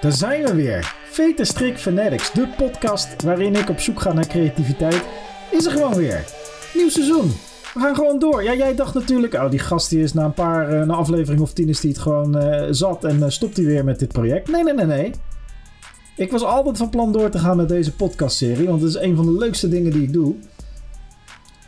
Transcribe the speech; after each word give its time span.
Daar 0.00 0.12
zijn 0.12 0.44
we 0.44 0.54
weer. 0.54 0.94
Vete 1.10 1.44
Strik 1.44 1.78
Fanatics, 1.78 2.32
de 2.32 2.48
podcast 2.56 3.22
waarin 3.22 3.54
ik 3.54 3.68
op 3.68 3.80
zoek 3.80 4.00
ga 4.00 4.12
naar 4.12 4.26
creativiteit, 4.26 5.04
is 5.50 5.64
er 5.64 5.72
gewoon 5.72 5.94
weer. 5.94 6.24
Nieuw 6.74 6.88
seizoen. 6.88 7.32
We 7.74 7.80
gaan 7.80 7.94
gewoon 7.94 8.18
door. 8.18 8.42
Ja, 8.42 8.54
jij 8.54 8.74
dacht 8.74 8.94
natuurlijk, 8.94 9.34
oh, 9.34 9.50
die 9.50 9.58
gast 9.58 9.90
die 9.90 10.02
is 10.02 10.12
na 10.12 10.24
een 10.24 10.34
paar, 10.34 10.86
uh, 10.86 10.88
aflevering 10.88 11.40
of 11.40 11.52
tien 11.52 11.68
is 11.68 11.80
die 11.80 11.90
het 11.90 12.00
gewoon 12.00 12.44
uh, 12.44 12.66
zat 12.70 13.04
en 13.04 13.18
uh, 13.18 13.28
stopt 13.28 13.56
hij 13.56 13.66
weer 13.66 13.84
met 13.84 13.98
dit 13.98 14.12
project. 14.12 14.50
Nee, 14.50 14.62
nee, 14.62 14.74
nee, 14.74 14.86
nee. 14.86 15.12
Ik 16.16 16.30
was 16.30 16.44
altijd 16.44 16.76
van 16.76 16.88
plan 16.88 17.12
door 17.12 17.30
te 17.30 17.38
gaan 17.38 17.56
met 17.56 17.68
deze 17.68 17.94
podcastserie, 17.94 18.68
want 18.68 18.80
het 18.80 18.90
is 18.90 19.00
een 19.00 19.16
van 19.16 19.24
de 19.24 19.38
leukste 19.38 19.68
dingen 19.68 19.92
die 19.92 20.02
ik 20.02 20.12
doe. 20.12 20.34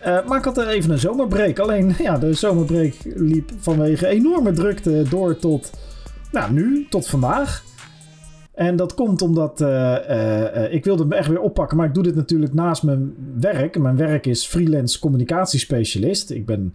Uh, 0.07 0.27
maar 0.27 0.39
ik 0.39 0.45
had 0.45 0.59
er 0.59 0.69
even 0.69 0.91
een 0.91 0.99
zomerbreak. 0.99 1.59
Alleen 1.59 1.95
ja, 1.99 2.19
de 2.19 2.33
zomerbreak 2.33 2.95
liep 3.05 3.51
vanwege 3.59 4.07
enorme 4.07 4.53
drukte 4.53 5.05
door 5.09 5.37
tot 5.37 5.71
nou, 6.33 6.53
nu, 6.53 6.87
tot 6.91 7.07
vandaag. 7.07 7.69
En 8.61 8.77
dat 8.77 8.95
komt 8.95 9.23
omdat 9.23 9.61
uh, 9.61 9.69
uh, 10.11 10.73
ik 10.73 10.85
wilde 10.85 11.03
hem 11.03 11.13
echt 11.13 11.29
weer 11.29 11.41
oppakken, 11.41 11.77
maar 11.77 11.87
ik 11.87 11.95
doe 11.95 12.03
dit 12.03 12.15
natuurlijk 12.15 12.55
naast 12.55 12.83
mijn 12.83 13.15
werk. 13.41 13.79
Mijn 13.79 13.97
werk 13.97 14.27
is 14.27 14.47
freelance 14.47 14.99
communicatiespecialist. 14.99 16.31
Ik 16.31 16.47
ben 16.47 16.75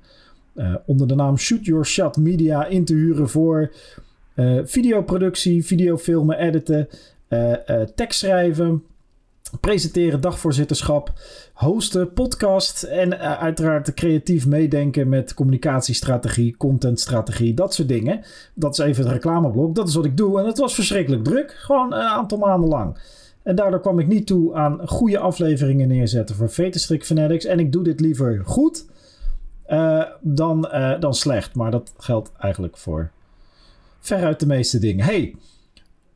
onder 0.85 1.07
de 1.07 1.15
naam 1.15 1.37
Shoot 1.37 1.65
Your 1.65 1.85
Shot 1.85 2.17
Media 2.17 2.65
in 2.65 2.85
te 2.85 2.93
huren 2.93 3.29
voor 3.29 3.71
videoproductie, 4.63 5.65
videofilmen, 5.65 6.37
editen, 6.37 6.87
tekst 7.95 8.19
schrijven, 8.19 8.83
presenteren, 9.59 10.21
dagvoorzitterschap, 10.21 11.13
hosten, 11.53 12.13
podcast 12.13 12.83
en 12.83 13.13
uh, 13.13 13.41
uiteraard 13.41 13.93
creatief 13.93 14.47
meedenken 14.47 15.09
met 15.09 15.33
communicatiestrategie, 15.33 16.57
contentstrategie, 16.57 17.53
dat 17.53 17.73
soort 17.73 17.87
dingen. 17.87 18.23
Dat 18.53 18.79
is 18.79 18.85
even 18.85 19.03
het 19.03 19.13
reclameblok. 19.13 19.75
Dat 19.75 19.87
is 19.87 19.95
wat 19.95 20.05
ik 20.05 20.17
doe 20.17 20.39
en 20.39 20.45
het 20.45 20.57
was 20.57 20.75
verschrikkelijk 20.75 21.23
druk, 21.23 21.51
gewoon 21.51 21.93
een 21.93 21.99
aantal 21.99 22.37
maanden 22.37 22.69
lang. 22.69 22.97
En 23.43 23.55
daardoor 23.55 23.79
kwam 23.79 23.99
ik 23.99 24.07
niet 24.07 24.27
toe 24.27 24.53
aan 24.53 24.87
goede 24.87 25.19
afleveringen 25.19 25.87
neerzetten 25.87 26.35
voor 26.35 26.49
Veterstrik 26.49 27.05
Fanatics. 27.05 27.45
En 27.45 27.59
ik 27.59 27.71
doe 27.71 27.83
dit 27.83 27.99
liever 27.99 28.41
goed 28.45 28.85
uh, 29.69 30.03
dan, 30.21 30.69
uh, 30.73 30.99
dan 30.99 31.13
slecht. 31.13 31.55
Maar 31.55 31.71
dat 31.71 31.93
geldt 31.97 32.31
eigenlijk 32.39 32.77
voor 32.77 33.11
veruit 33.99 34.39
de 34.39 34.47
meeste 34.47 34.79
dingen. 34.79 35.05
Hey, 35.05 35.35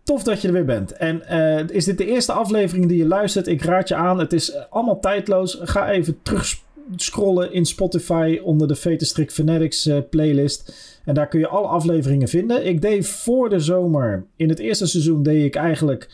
Tof 0.10 0.24
dat 0.24 0.42
je 0.42 0.48
er 0.48 0.54
weer 0.54 0.66
bent. 0.66 0.92
En 0.92 1.22
uh, 1.32 1.70
is 1.70 1.86
dit 1.86 1.98
de 1.98 2.06
eerste 2.06 2.32
aflevering 2.32 2.88
die 2.88 2.98
je 2.98 3.06
luistert? 3.06 3.48
Ik 3.48 3.64
raad 3.64 3.88
je 3.88 3.96
aan. 3.96 4.20
Het 4.20 4.34
is 4.34 4.70
allemaal 4.70 5.00
tijdloos. 5.00 5.60
Ga 5.62 5.90
even 5.90 6.20
terug 6.22 6.56
scrollen 6.96 7.54
in 7.54 7.66
Spotify 7.66 8.40
onder 8.44 8.68
de 8.68 8.76
Veterstrik 8.76 9.32
Fanatics 9.32 9.88
uh, 9.88 9.98
playlist. 10.10 10.74
En 11.06 11.14
daar 11.14 11.28
kun 11.28 11.40
je 11.40 11.48
alle 11.48 11.68
afleveringen 11.68 12.28
vinden. 12.28 12.66
Ik 12.66 12.82
deed 12.82 13.08
voor 13.08 13.50
de 13.50 13.60
zomer, 13.60 14.26
in 14.36 14.50
het 14.50 14.60
eerste 14.60 14.86
seizoen 14.86 15.24
deed 15.24 15.46
ik 15.46 15.56
eigenlijk... 15.56 16.10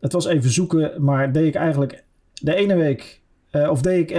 Het 0.00 0.12
was 0.12 0.26
even 0.26 0.50
zoeken, 0.50 1.04
maar 1.04 1.32
deed 1.32 1.46
ik 1.46 1.54
eigenlijk 1.54 2.04
de 2.32 2.54
ene 2.54 2.74
week... 2.74 3.20
Uh, 3.52 3.70
of 3.70 3.82
deed 3.82 4.10
ik 4.10 4.16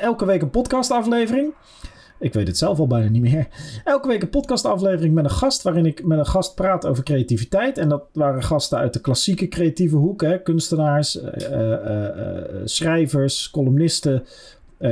elke 0.00 0.24
week 0.24 0.42
een 0.42 0.50
podcastaflevering. 0.50 1.54
Ik 2.22 2.32
weet 2.32 2.46
het 2.46 2.58
zelf 2.58 2.78
al 2.78 2.86
bijna 2.86 3.08
niet 3.08 3.22
meer. 3.22 3.48
Elke 3.84 4.08
week 4.08 4.22
een 4.22 4.30
podcastaflevering 4.30 5.14
met 5.14 5.24
een 5.24 5.30
gast 5.30 5.62
waarin 5.62 5.86
ik 5.86 6.04
met 6.04 6.18
een 6.18 6.26
gast 6.26 6.54
praat 6.54 6.86
over 6.86 7.04
creativiteit. 7.04 7.78
En 7.78 7.88
dat 7.88 8.02
waren 8.12 8.42
gasten 8.42 8.78
uit 8.78 8.92
de 8.92 9.00
klassieke 9.00 9.48
creatieve 9.48 9.96
hoek. 9.96 10.22
Hè? 10.22 10.42
Kunstenaars, 10.42 11.22
uh, 11.22 11.50
uh, 11.50 12.38
schrijvers, 12.64 13.50
columnisten, 13.50 14.24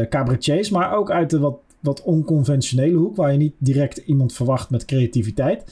cabaretiers. 0.08 0.70
Maar 0.70 0.96
ook 0.96 1.10
uit 1.10 1.30
de 1.30 1.38
wat, 1.38 1.58
wat 1.80 2.02
onconventionele 2.02 2.96
hoek 2.96 3.16
waar 3.16 3.32
je 3.32 3.38
niet 3.38 3.54
direct 3.58 3.96
iemand 3.96 4.32
verwacht 4.32 4.70
met 4.70 4.84
creativiteit. 4.84 5.64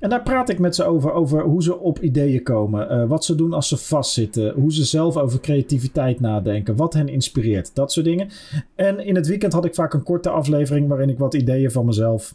En 0.00 0.10
daar 0.10 0.22
praat 0.22 0.48
ik 0.48 0.58
met 0.58 0.74
ze 0.74 0.84
over, 0.84 1.12
over 1.12 1.42
hoe 1.42 1.62
ze 1.62 1.78
op 1.78 2.00
ideeën 2.00 2.42
komen, 2.42 2.92
uh, 2.92 3.08
wat 3.08 3.24
ze 3.24 3.34
doen 3.34 3.52
als 3.52 3.68
ze 3.68 3.76
vastzitten, 3.76 4.52
hoe 4.54 4.72
ze 4.72 4.84
zelf 4.84 5.16
over 5.16 5.40
creativiteit 5.40 6.20
nadenken, 6.20 6.76
wat 6.76 6.94
hen 6.94 7.08
inspireert, 7.08 7.74
dat 7.74 7.92
soort 7.92 8.06
dingen. 8.06 8.28
En 8.74 9.06
in 9.06 9.14
het 9.14 9.26
weekend 9.26 9.52
had 9.52 9.64
ik 9.64 9.74
vaak 9.74 9.94
een 9.94 10.02
korte 10.02 10.28
aflevering 10.28 10.88
waarin 10.88 11.08
ik 11.08 11.18
wat 11.18 11.34
ideeën 11.34 11.70
van 11.70 11.86
mezelf 11.86 12.34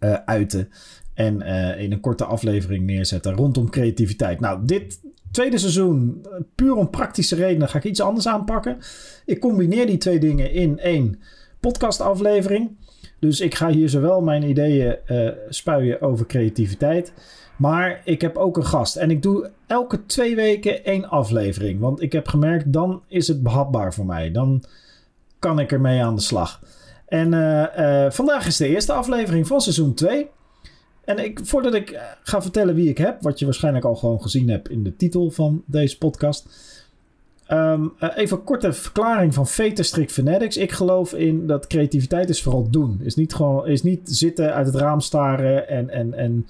uh, 0.00 0.14
uitte. 0.24 0.68
En 1.14 1.40
uh, 1.40 1.80
in 1.80 1.92
een 1.92 2.00
korte 2.00 2.24
aflevering 2.24 2.86
neerzetten 2.86 3.34
rondom 3.34 3.70
creativiteit. 3.70 4.40
Nou, 4.40 4.64
dit 4.64 5.00
tweede 5.30 5.58
seizoen, 5.58 6.26
puur 6.54 6.74
om 6.74 6.90
praktische 6.90 7.34
redenen, 7.34 7.68
ga 7.68 7.78
ik 7.78 7.84
iets 7.84 8.00
anders 8.00 8.28
aanpakken. 8.28 8.78
Ik 9.24 9.40
combineer 9.40 9.86
die 9.86 9.98
twee 9.98 10.18
dingen 10.18 10.52
in 10.52 10.78
één 10.78 11.20
podcastaflevering. 11.60 12.70
Dus 13.18 13.40
ik 13.40 13.54
ga 13.54 13.70
hier 13.70 13.88
zowel 13.88 14.20
mijn 14.20 14.42
ideeën 14.42 14.96
uh, 15.06 15.30
spuien 15.48 16.00
over 16.00 16.26
creativiteit. 16.26 17.12
Maar 17.56 18.00
ik 18.04 18.20
heb 18.20 18.36
ook 18.36 18.56
een 18.56 18.66
gast. 18.66 18.96
En 18.96 19.10
ik 19.10 19.22
doe 19.22 19.50
elke 19.66 20.06
twee 20.06 20.36
weken 20.36 20.84
één 20.84 21.08
aflevering. 21.08 21.80
Want 21.80 22.02
ik 22.02 22.12
heb 22.12 22.28
gemerkt, 22.28 22.72
dan 22.72 23.02
is 23.06 23.28
het 23.28 23.42
behapbaar 23.42 23.94
voor 23.94 24.06
mij. 24.06 24.30
Dan 24.30 24.62
kan 25.38 25.58
ik 25.58 25.72
ermee 25.72 26.02
aan 26.02 26.14
de 26.14 26.20
slag. 26.20 26.60
En 27.06 27.32
uh, 27.32 27.64
uh, 27.78 28.10
vandaag 28.10 28.46
is 28.46 28.56
de 28.56 28.68
eerste 28.68 28.92
aflevering 28.92 29.46
van 29.46 29.60
seizoen 29.60 29.94
2. 29.94 30.30
En 31.04 31.24
ik, 31.24 31.40
voordat 31.42 31.74
ik 31.74 32.00
ga 32.22 32.42
vertellen 32.42 32.74
wie 32.74 32.88
ik 32.88 32.98
heb, 32.98 33.22
wat 33.22 33.38
je 33.38 33.44
waarschijnlijk 33.44 33.84
al 33.84 33.96
gewoon 33.96 34.22
gezien 34.22 34.50
hebt 34.50 34.70
in 34.70 34.82
de 34.82 34.96
titel 34.96 35.30
van 35.30 35.62
deze 35.66 35.98
podcast. 35.98 36.46
Um, 37.52 37.92
uh, 38.00 38.10
even 38.16 38.36
een 38.36 38.44
korte 38.44 38.72
verklaring 38.72 39.34
van 39.34 39.46
Veterstrik 39.46 40.10
Fanatics. 40.10 40.56
Ik 40.56 40.72
geloof 40.72 41.12
in 41.12 41.46
dat 41.46 41.66
creativiteit 41.66 42.28
is 42.28 42.42
vooral 42.42 42.70
doen. 42.70 43.00
Is 43.02 43.14
niet, 43.14 43.34
gewoon, 43.34 43.66
is 43.66 43.82
niet 43.82 44.00
zitten 44.04 44.54
uit 44.54 44.66
het 44.66 44.76
raam 44.76 45.00
staren 45.00 45.68
en, 45.68 45.90
en, 45.90 46.14
en, 46.14 46.46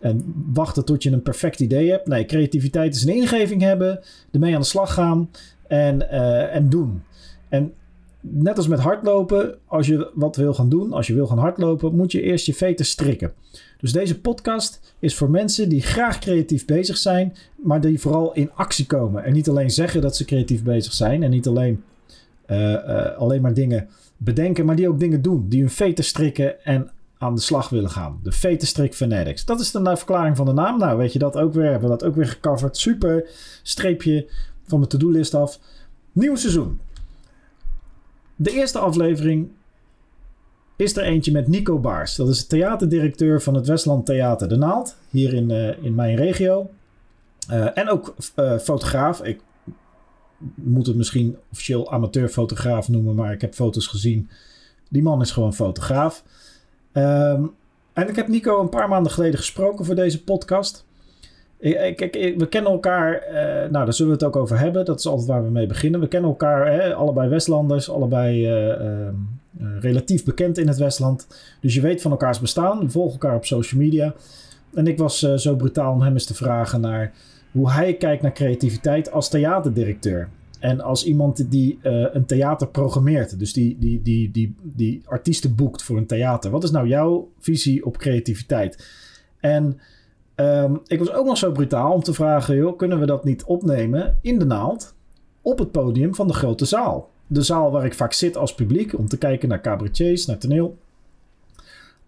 en 0.00 0.34
wachten 0.52 0.84
tot 0.84 1.02
je 1.02 1.10
een 1.10 1.22
perfect 1.22 1.60
idee 1.60 1.90
hebt. 1.90 2.06
Nee, 2.06 2.24
creativiteit 2.24 2.94
is 2.94 3.04
een 3.04 3.14
ingeving 3.14 3.62
hebben, 3.62 4.00
ermee 4.32 4.54
aan 4.54 4.60
de 4.60 4.66
slag 4.66 4.94
gaan 4.94 5.30
en, 5.66 5.96
uh, 5.96 6.54
en 6.54 6.68
doen. 6.68 7.02
En 7.48 7.72
net 8.20 8.56
als 8.56 8.68
met 8.68 8.80
hardlopen, 8.80 9.54
als 9.66 9.86
je 9.86 10.10
wat 10.14 10.36
wil 10.36 10.54
gaan 10.54 10.68
doen, 10.68 10.92
als 10.92 11.06
je 11.06 11.14
wil 11.14 11.26
gaan 11.26 11.38
hardlopen, 11.38 11.96
moet 11.96 12.12
je 12.12 12.22
eerst 12.22 12.46
je 12.46 12.54
veten 12.54 12.84
strikken. 12.84 13.32
Dus 13.84 13.92
deze 13.92 14.20
podcast 14.20 14.94
is 14.98 15.14
voor 15.14 15.30
mensen 15.30 15.68
die 15.68 15.82
graag 15.82 16.18
creatief 16.18 16.64
bezig 16.64 16.96
zijn, 16.96 17.34
maar 17.56 17.80
die 17.80 18.00
vooral 18.00 18.32
in 18.32 18.50
actie 18.54 18.86
komen. 18.86 19.24
En 19.24 19.32
niet 19.32 19.48
alleen 19.48 19.70
zeggen 19.70 20.00
dat 20.00 20.16
ze 20.16 20.24
creatief 20.24 20.62
bezig 20.62 20.92
zijn 20.92 21.22
en 21.22 21.30
niet 21.30 21.46
alleen, 21.46 21.84
uh, 22.50 22.70
uh, 22.70 23.16
alleen 23.16 23.42
maar 23.42 23.54
dingen 23.54 23.88
bedenken, 24.16 24.64
maar 24.64 24.76
die 24.76 24.88
ook 24.88 25.00
dingen 25.00 25.22
doen. 25.22 25.48
Die 25.48 25.60
hun 25.60 25.70
veten 25.70 26.04
strikken 26.04 26.64
en 26.64 26.90
aan 27.18 27.34
de 27.34 27.40
slag 27.40 27.68
willen 27.68 27.90
gaan. 27.90 28.20
De 28.22 28.32
Vetenstrik 28.32 28.94
Fanatics. 28.94 29.44
Dat 29.44 29.60
is 29.60 29.70
de 29.70 29.96
verklaring 29.96 30.36
van 30.36 30.46
de 30.46 30.52
naam. 30.52 30.78
Nou, 30.78 30.98
weet 30.98 31.12
je 31.12 31.18
dat 31.18 31.36
ook 31.36 31.52
weer. 31.52 31.70
Hebben 31.70 31.90
we 31.90 31.96
dat 31.96 32.04
ook 32.04 32.14
weer 32.14 32.26
gecoverd. 32.28 32.76
Super. 32.76 33.28
Streepje 33.62 34.26
van 34.66 34.78
mijn 34.78 34.90
to-do-list 34.90 35.34
af. 35.34 35.58
Nieuw 36.12 36.36
seizoen. 36.36 36.80
De 38.36 38.50
eerste 38.50 38.78
aflevering 38.78 39.48
is 40.76 40.96
er 40.96 41.02
eentje 41.02 41.32
met 41.32 41.48
Nico 41.48 41.78
Baars. 41.78 42.16
Dat 42.16 42.28
is 42.28 42.40
de 42.40 42.46
theaterdirecteur 42.46 43.42
van 43.42 43.54
het 43.54 43.66
Westland 43.66 44.06
Theater 44.06 44.48
De 44.48 44.56
Naald. 44.56 44.96
Hier 45.10 45.34
in, 45.34 45.50
uh, 45.50 45.84
in 45.84 45.94
mijn 45.94 46.16
regio. 46.16 46.70
Uh, 47.50 47.78
en 47.78 47.88
ook 47.88 48.14
uh, 48.36 48.58
fotograaf. 48.58 49.22
Ik 49.22 49.40
moet 50.54 50.86
het 50.86 50.96
misschien 50.96 51.36
officieel 51.52 51.92
amateurfotograaf 51.92 52.88
noemen. 52.88 53.14
Maar 53.14 53.32
ik 53.32 53.40
heb 53.40 53.54
foto's 53.54 53.86
gezien. 53.86 54.28
Die 54.88 55.02
man 55.02 55.20
is 55.20 55.30
gewoon 55.30 55.54
fotograaf. 55.54 56.24
Um, 56.92 57.54
en 57.92 58.08
ik 58.08 58.16
heb 58.16 58.28
Nico 58.28 58.60
een 58.60 58.68
paar 58.68 58.88
maanden 58.88 59.12
geleden 59.12 59.38
gesproken 59.38 59.84
voor 59.84 59.94
deze 59.94 60.24
podcast. 60.24 60.84
Kijk, 61.60 62.34
we 62.38 62.46
kennen 62.48 62.72
elkaar, 62.72 63.26
nou 63.70 63.84
daar 63.84 63.92
zullen 63.92 64.12
we 64.12 64.24
het 64.24 64.34
ook 64.34 64.42
over 64.42 64.58
hebben. 64.58 64.84
Dat 64.84 64.98
is 64.98 65.06
altijd 65.06 65.28
waar 65.28 65.44
we 65.44 65.50
mee 65.50 65.66
beginnen. 65.66 66.00
We 66.00 66.08
kennen 66.08 66.30
elkaar, 66.30 66.72
hè, 66.72 66.94
allebei 66.94 67.28
Westlanders, 67.28 67.90
allebei 67.90 68.52
uh, 68.68 69.08
relatief 69.80 70.24
bekend 70.24 70.58
in 70.58 70.68
het 70.68 70.76
Westland. 70.76 71.26
Dus 71.60 71.74
je 71.74 71.80
weet 71.80 72.02
van 72.02 72.10
elkaars 72.10 72.40
bestaan. 72.40 72.78
We 72.78 72.90
volgen 72.90 73.12
elkaar 73.12 73.36
op 73.36 73.44
social 73.44 73.80
media. 73.80 74.14
En 74.74 74.86
ik 74.86 74.98
was 74.98 75.18
zo 75.18 75.56
brutaal 75.56 75.92
om 75.92 76.02
hem 76.02 76.12
eens 76.12 76.26
te 76.26 76.34
vragen 76.34 76.80
naar 76.80 77.12
hoe 77.52 77.70
hij 77.70 77.94
kijkt 77.94 78.22
naar 78.22 78.32
creativiteit 78.32 79.12
als 79.12 79.28
theaterdirecteur. 79.28 80.28
En 80.58 80.80
als 80.80 81.04
iemand 81.04 81.50
die 81.50 81.78
een 81.82 82.26
theater 82.26 82.68
programmeert, 82.68 83.38
dus 83.38 83.52
die, 83.52 83.76
die, 83.78 84.02
die, 84.02 84.30
die, 84.30 84.54
die 84.62 85.02
artiesten 85.04 85.54
boekt 85.54 85.82
voor 85.82 85.96
een 85.96 86.06
theater. 86.06 86.50
Wat 86.50 86.64
is 86.64 86.70
nou 86.70 86.88
jouw 86.88 87.28
visie 87.38 87.86
op 87.86 87.96
creativiteit? 87.96 88.88
En 89.40 89.78
Um, 90.36 90.80
ik 90.86 90.98
was 90.98 91.12
ook 91.12 91.26
nog 91.26 91.36
zo 91.36 91.52
brutaal 91.52 91.92
om 91.92 92.02
te 92.02 92.14
vragen: 92.14 92.56
joh, 92.56 92.76
kunnen 92.76 93.00
we 93.00 93.06
dat 93.06 93.24
niet 93.24 93.44
opnemen 93.44 94.18
in 94.20 94.38
de 94.38 94.44
naald 94.44 94.94
op 95.42 95.58
het 95.58 95.70
podium 95.72 96.14
van 96.14 96.26
de 96.26 96.32
grote 96.32 96.64
zaal? 96.64 97.10
De 97.34 97.42
zaal 97.42 97.70
waar 97.70 97.84
ik 97.84 97.94
vaak 97.94 98.12
zit 98.12 98.36
als 98.36 98.54
publiek 98.54 98.98
om 98.98 99.08
te 99.08 99.18
kijken 99.18 99.48
naar 99.48 99.60
cabaretiers, 99.60 100.26
naar 100.26 100.38
toneel. 100.38 100.76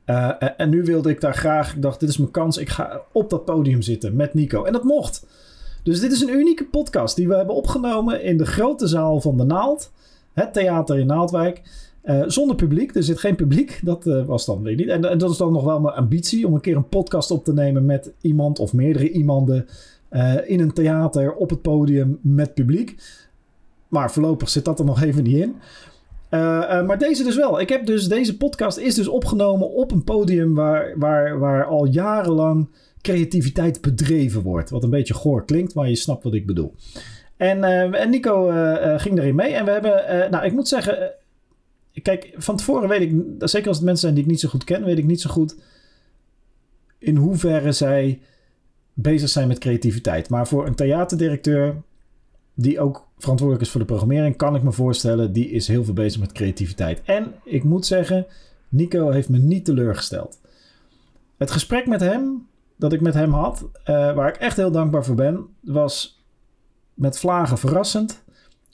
Uh, 0.07 0.33
en 0.57 0.71
nu 0.71 0.85
wilde 0.85 1.11
ik 1.11 1.21
daar 1.21 1.35
graag, 1.35 1.75
ik 1.75 1.83
dacht: 1.83 2.01
dit 2.01 2.09
is 2.09 2.17
mijn 2.17 2.31
kans, 2.31 2.57
ik 2.57 2.69
ga 2.69 3.01
op 3.13 3.31
dat 3.31 3.45
podium 3.45 3.83
zitten 3.83 4.17
met 4.17 4.35
Nico. 4.35 4.65
En 4.65 4.73
dat 4.73 4.85
mocht. 4.85 5.27
Dus 5.83 6.01
dit 6.01 6.13
is 6.13 6.21
een 6.21 6.35
unieke 6.35 6.65
podcast 6.65 7.17
die 7.17 7.29
we 7.29 7.37
hebben 7.37 7.55
opgenomen 7.55 8.23
in 8.23 8.37
de 8.37 8.47
grote 8.47 8.87
zaal 8.87 9.21
van 9.21 9.37
de 9.37 9.45
Naald, 9.45 9.93
het 10.33 10.53
theater 10.53 10.99
in 10.99 11.07
Naaldwijk. 11.07 11.63
Uh, 12.05 12.23
zonder 12.27 12.57
publiek, 12.57 12.95
er 12.95 13.03
zit 13.03 13.19
geen 13.19 13.37
publiek. 13.37 13.81
Dat 13.83 14.05
was 14.05 14.47
dan, 14.47 14.63
weet 14.63 14.73
ik 14.73 14.79
niet. 14.79 14.89
En, 14.89 15.05
en, 15.05 15.19
dat 15.19 15.31
is 15.31 15.37
dan 15.37 15.53
nog 15.53 15.65
wel 15.65 15.81
mijn 15.81 15.95
ambitie 15.95 16.47
om 16.47 16.55
een 16.55 16.61
keer 16.61 16.77
een 16.77 16.89
podcast 16.89 17.31
op 17.31 17.45
te 17.45 17.53
nemen 17.53 17.85
met 17.85 18.13
iemand 18.21 18.59
of 18.59 18.73
meerdere 18.73 19.11
iemanden 19.11 19.67
in 20.47 20.61
een 20.61 20.73
theater 20.73 21.35
op 21.35 21.51
het 21.51 21.63
podium 21.63 22.19
met 22.23 22.55
publiek. 22.55 22.97
Maar 23.99 24.13
voorlopig 24.13 24.49
zit 24.49 24.65
dat 24.65 24.79
er 24.79 24.85
nog 24.85 25.03
even 25.03 25.23
niet 25.23 25.37
in. 25.37 25.57
maar 26.87 26.99
deze 26.99 27.25
dus 27.25 27.37
wel. 27.37 27.61
Ik 27.61 27.69
heb 27.69 27.87
dus, 27.87 28.09
deze 28.09 28.37
podcast 28.37 28.79
is 28.79 28.95
dus 28.95 29.09
opgenomen 29.09 29.71
op 29.71 29.91
een 29.91 30.05
podium 30.05 30.55
waar, 30.55 30.93
waar, 30.97 31.39
waar 31.39 31.65
al 31.65 31.85
jarenlang 31.87 32.69
creativiteit 33.01 33.81
bedreven 33.81 34.43
wordt. 34.43 34.71
Wat 34.71 34.83
een 34.85 34.91
beetje 34.91 35.15
goor 35.15 35.45
klinkt, 35.45 35.75
maar 35.75 35.89
je 35.89 35.97
snapt 35.97 36.25
wat 36.25 36.35
ik 36.35 36.47
bedoel. 36.47 36.75
En, 37.37 37.65
en 37.95 38.11
Nico 38.11 38.51
ging 38.97 39.19
erin 39.19 39.35
mee. 39.35 39.53
En 39.53 39.65
we 39.65 39.71
hebben, 39.71 40.31
nou 40.31 40.45
ik 40.45 40.53
moet 40.53 40.69
zeggen 40.69 41.15
Kijk, 42.03 42.35
van 42.37 42.57
tevoren 42.57 42.89
weet 42.89 43.01
ik, 43.01 43.15
zeker 43.39 43.69
als 43.69 43.77
het 43.77 43.87
mensen 43.87 44.03
zijn 44.03 44.15
die 44.15 44.25
ik 44.25 44.31
niet 44.31 44.41
zo 44.41 44.49
goed 44.49 44.65
ken, 44.65 44.85
weet 44.85 44.99
ik 44.99 45.05
niet 45.05 45.21
zo 45.21 45.31
goed 45.31 45.57
in 46.99 47.17
hoeverre 47.17 47.73
zij 47.73 48.21
bezig 48.93 49.29
zijn 49.29 49.49
met 49.49 49.59
creativiteit. 49.59 50.29
Maar 50.29 50.47
voor 50.49 50.67
een 50.67 50.75
theaterdirecteur 50.75 51.83
die 52.55 52.81
ook 52.81 53.06
verantwoordelijk 53.19 53.67
is 53.67 53.71
voor 53.71 53.81
de 53.81 53.87
programmering, 53.87 54.37
kan 54.37 54.55
ik 54.55 54.63
me 54.63 54.73
voorstellen, 54.73 55.33
die 55.33 55.51
is 55.51 55.69
heel 55.69 55.85
veel 55.85 55.95
bezig 55.95 56.21
met 56.21 56.33
creativiteit. 56.33 57.03
En 57.05 57.35
ik 57.45 57.65
moet 57.65 57.87
zeggen, 57.87 58.27
Nico 58.69 59.11
heeft 59.11 59.29
me 59.29 59.39
niet 59.39 59.65
teleurgesteld. 59.65 60.39
Het 61.37 61.51
gesprek 61.51 61.87
met 61.87 62.01
hem, 62.01 62.47
dat 62.77 62.93
ik 62.93 63.01
met 63.01 63.15
hem 63.15 63.33
had, 63.33 63.63
uh, 63.63 64.15
waar 64.15 64.29
ik 64.29 64.37
echt 64.37 64.57
heel 64.57 64.71
dankbaar 64.71 65.05
voor 65.05 65.15
ben, 65.15 65.47
was 65.61 66.25
met 66.95 67.19
vlagen 67.19 67.59
verrassend, 67.59 68.23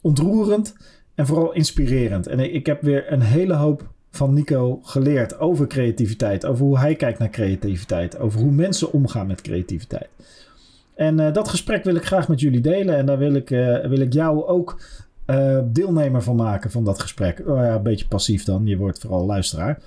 ontroerend 0.01 0.75
en 1.15 1.27
vooral 1.27 1.53
inspirerend. 1.53 2.27
En 2.27 2.55
ik 2.55 2.67
heb 2.67 2.83
weer 2.83 3.13
een 3.13 3.23
hele 3.23 3.55
hoop 3.55 3.91
van 4.11 4.35
Nico 4.35 4.81
geleerd 4.83 5.39
over 5.39 5.67
creativiteit. 5.67 6.47
Over 6.47 6.65
hoe 6.65 6.79
hij 6.79 6.95
kijkt 6.95 7.19
naar 7.19 7.31
creativiteit. 7.31 8.19
Over 8.19 8.41
hoe 8.41 8.51
mensen 8.51 8.93
omgaan 8.93 9.27
met 9.27 9.41
creativiteit. 9.41 10.09
En 11.03 11.19
uh, 11.19 11.33
dat 11.33 11.49
gesprek 11.49 11.85
wil 11.85 11.95
ik 11.95 12.05
graag 12.05 12.29
met 12.29 12.41
jullie 12.41 12.61
delen. 12.61 12.97
En 12.97 13.07
daar 13.07 13.19
wil 13.19 13.35
ik, 13.35 13.51
uh, 13.51 13.87
wil 13.87 14.01
ik 14.01 14.13
jou 14.13 14.47
ook 14.47 14.81
uh, 15.27 15.59
deelnemer 15.65 16.23
van 16.23 16.37
maken 16.37 16.71
van 16.71 16.85
dat 16.85 17.01
gesprek. 17.01 17.43
Oh 17.47 17.57
ja, 17.57 17.75
een 17.75 17.83
beetje 17.83 18.09
passief 18.09 18.45
dan. 18.45 18.67
Je 18.67 18.77
wordt 18.77 18.99
vooral 18.99 19.27
luisteraar. 19.27 19.83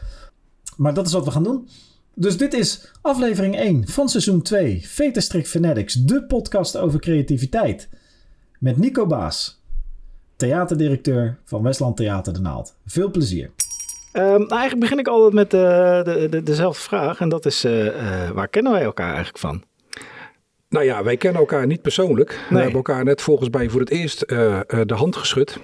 Maar 0.78 0.94
dat 0.94 1.06
is 1.06 1.14
wat 1.14 1.26
we 1.26 1.32
gaan 1.32 1.44
doen. 1.44 1.68
Dus 2.14 2.38
dit 2.38 2.54
is 2.54 2.92
aflevering 3.02 3.58
1 3.58 3.88
van 3.88 4.10
seizoen 4.10 4.42
2. 4.42 4.88
Veterstrik 4.88 5.48
Fanatics, 5.48 5.94
de 5.94 6.24
podcast 6.24 6.78
over 6.78 7.00
creativiteit. 7.00 7.90
Met 8.60 8.78
Nico 8.78 9.06
Baas 9.08 9.64
theaterdirecteur 10.36 11.38
van 11.46 11.64
Westland 11.64 11.98
Theater 11.98 12.34
De 12.34 12.40
Naald. 12.40 12.76
Veel 12.86 13.12
plezier. 13.12 13.46
Um, 14.14 14.24
nou, 14.24 14.48
eigenlijk 14.48 14.80
begin 14.80 15.00
ik 15.00 15.08
altijd 15.08 15.34
met 15.34 15.52
de, 15.52 16.28
de, 16.30 16.44
dezelfde 16.44 16.82
vraag. 16.82 17.20
En 17.20 17.30
dat 17.30 17.46
is, 17.46 17.64
waar 18.34 18.48
kennen 18.48 18.72
wij 18.72 18.84
elkaar 18.84 19.14
eigenlijk 19.14 19.38
van? 19.38 19.64
Nou 20.76 20.88
ja, 20.88 21.04
wij 21.04 21.18
kennen 21.18 21.40
elkaar 21.40 21.68
niet 21.68 21.82
persoonlijk. 21.82 22.30
Nee. 22.30 22.48
We 22.50 22.56
hebben 22.56 22.76
elkaar 22.76 23.04
net 23.04 23.22
volgens 23.22 23.50
mij 23.50 23.70
voor 23.70 23.80
het 23.80 23.90
eerst 23.90 24.20
de 24.28 24.94
hand 24.94 25.16
geschud. 25.16 25.60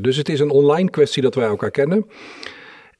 dus 0.00 0.16
het 0.16 0.28
is 0.28 0.40
een 0.40 0.50
online 0.50 0.90
kwestie 0.90 1.22
dat 1.22 1.34
wij 1.34 1.46
elkaar 1.46 1.70
kennen. 1.70 2.06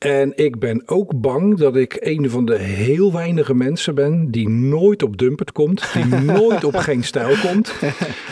En 0.01 0.33
ik 0.37 0.59
ben 0.59 0.83
ook 0.87 1.21
bang 1.21 1.59
dat 1.59 1.77
ik 1.77 1.97
een 2.01 2.31
van 2.31 2.45
de 2.45 2.59
heel 2.59 3.13
weinige 3.13 3.55
mensen 3.55 3.95
ben 3.95 4.31
die 4.31 4.49
nooit 4.49 5.03
op 5.03 5.17
Dumpert 5.17 5.53
komt, 5.53 5.93
die 5.93 6.05
nooit 6.35 6.65
op 6.65 6.77
geen 6.77 7.05
stijl 7.05 7.37
komt. 7.49 7.75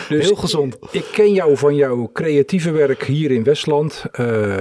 Dus 0.08 0.26
heel 0.26 0.36
gezond. 0.36 0.78
Ik, 0.90 1.04
ken 1.12 1.32
jou 1.32 1.56
van 1.56 1.74
jouw 1.74 2.10
creatieve 2.12 2.70
werk 2.70 3.04
hier 3.04 3.31
in 3.31 3.44
Westland, 3.44 4.04
uh, 4.06 4.16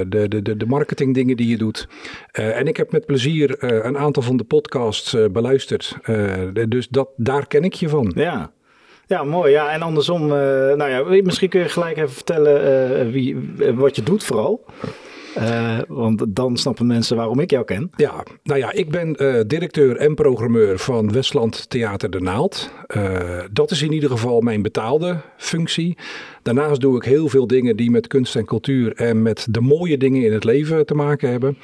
de, 0.07 0.27
de, 0.27 0.41
de, 0.41 0.57
de 0.57 0.65
marketingdingen 0.65 1.37
die 1.37 1.47
je 1.47 1.57
doet. 1.57 1.87
Uh, 2.39 2.59
en 2.59 2.67
ik 2.67 2.77
heb 2.77 2.91
met 2.91 3.05
plezier 3.05 3.63
uh, 3.63 3.85
een 3.85 3.97
aantal 3.97 4.23
van 4.23 4.37
de 4.37 4.43
podcasts 4.43 5.15
beluisterd. 5.31 5.97
dus 6.69 6.87
dat, 6.87 7.09
daar 7.15 7.47
ken 7.47 7.63
ik 7.63 7.73
je 7.73 7.89
van. 7.89 8.11
Ja, 8.15 8.51
ja, 9.07 9.23
mooi. 9.23 9.51
Ja, 9.51 9.71
en 9.71 9.81
andersom, 9.81 10.23
uh, 10.23 10.29
nou 10.73 10.89
ja, 10.89 11.21
misschien 11.23 11.49
kun 11.49 11.59
je 11.59 11.69
gelijk 11.69 11.97
even 11.97 12.09
vertellen 12.09 13.05
uh, 13.05 13.11
wie, 13.13 13.37
wat 13.75 13.95
je 13.95 14.03
doet 14.03 14.23
vooral. 14.23 14.65
Want 15.87 16.25
dan 16.27 16.57
snappen 16.57 16.87
mensen 16.87 17.17
waarom 17.17 17.39
ik 17.39 17.51
jou 17.51 17.65
ken. 17.65 17.91
Ja, 17.95 18.23
nou 18.43 18.59
ja, 18.59 18.71
ik 18.71 18.89
ben 18.89 19.13
directeur 19.47 19.97
en 19.97 20.15
programmeur 20.15 20.79
van 20.79 21.11
Westland 21.11 21.69
Theater 21.69 22.09
de 22.09 22.19
Naald. 22.19 22.69
Dat 23.51 23.71
is 23.71 23.81
in 23.81 23.91
ieder 23.91 24.09
geval 24.09 24.41
mijn 24.41 24.61
betaalde 24.61 25.17
functie. 25.37 25.97
Daarnaast 26.41 26.81
doe 26.81 26.95
ik 26.95 27.03
heel 27.03 27.27
veel 27.27 27.47
dingen 27.47 27.75
die 27.75 27.91
met 27.91 28.07
kunst 28.07 28.35
en 28.35 28.45
cultuur 28.45 28.95
en 28.95 29.21
met 29.21 29.47
de 29.49 29.61
mooie 29.61 29.97
dingen 29.97 30.23
in 30.23 30.33
het 30.33 30.43
leven 30.43 30.85
te 30.85 30.95
maken 30.95 31.29
hebben. 31.29 31.57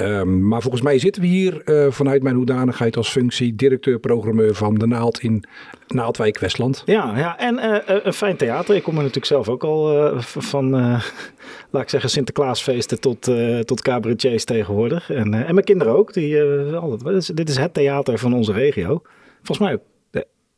Um, 0.00 0.48
maar 0.48 0.60
volgens 0.60 0.82
mij 0.82 0.98
zitten 0.98 1.22
we 1.22 1.28
hier 1.28 1.62
uh, 1.64 1.90
vanuit 1.90 2.22
mijn 2.22 2.34
hoedanigheid 2.34 2.96
als 2.96 3.08
functie 3.08 3.54
directeur-programmeur 3.54 4.54
van 4.54 4.74
De 4.74 4.86
Naald 4.86 5.20
in 5.20 5.44
Naaldwijk, 5.86 6.38
Westland. 6.38 6.82
Ja, 6.86 7.16
ja 7.16 7.38
en 7.38 7.54
uh, 7.54 7.76
een 8.02 8.12
fijn 8.12 8.36
theater. 8.36 8.74
Ik 8.74 8.82
kom 8.82 8.92
er 8.92 8.98
natuurlijk 8.98 9.26
zelf 9.26 9.48
ook 9.48 9.64
al 9.64 10.12
van, 10.20 10.70
laat 11.70 11.82
ik 11.82 11.88
zeggen, 11.88 12.10
Sinterklaasfeesten 12.10 13.00
tot, 13.00 13.30
tot 13.64 13.82
cabaretiers 13.82 14.44
tegenwoordig. 14.44 15.10
En, 15.10 15.34
en 15.34 15.54
mijn 15.54 15.64
kinderen 15.64 15.96
ook. 15.96 16.12
Die, 16.12 16.42
altijd, 16.74 17.36
dit 17.36 17.48
is 17.48 17.56
het 17.56 17.74
theater 17.74 18.18
van 18.18 18.34
onze 18.34 18.52
regio. 18.52 19.02
Volgens 19.42 19.58
mij 19.58 19.72
ook 19.72 19.91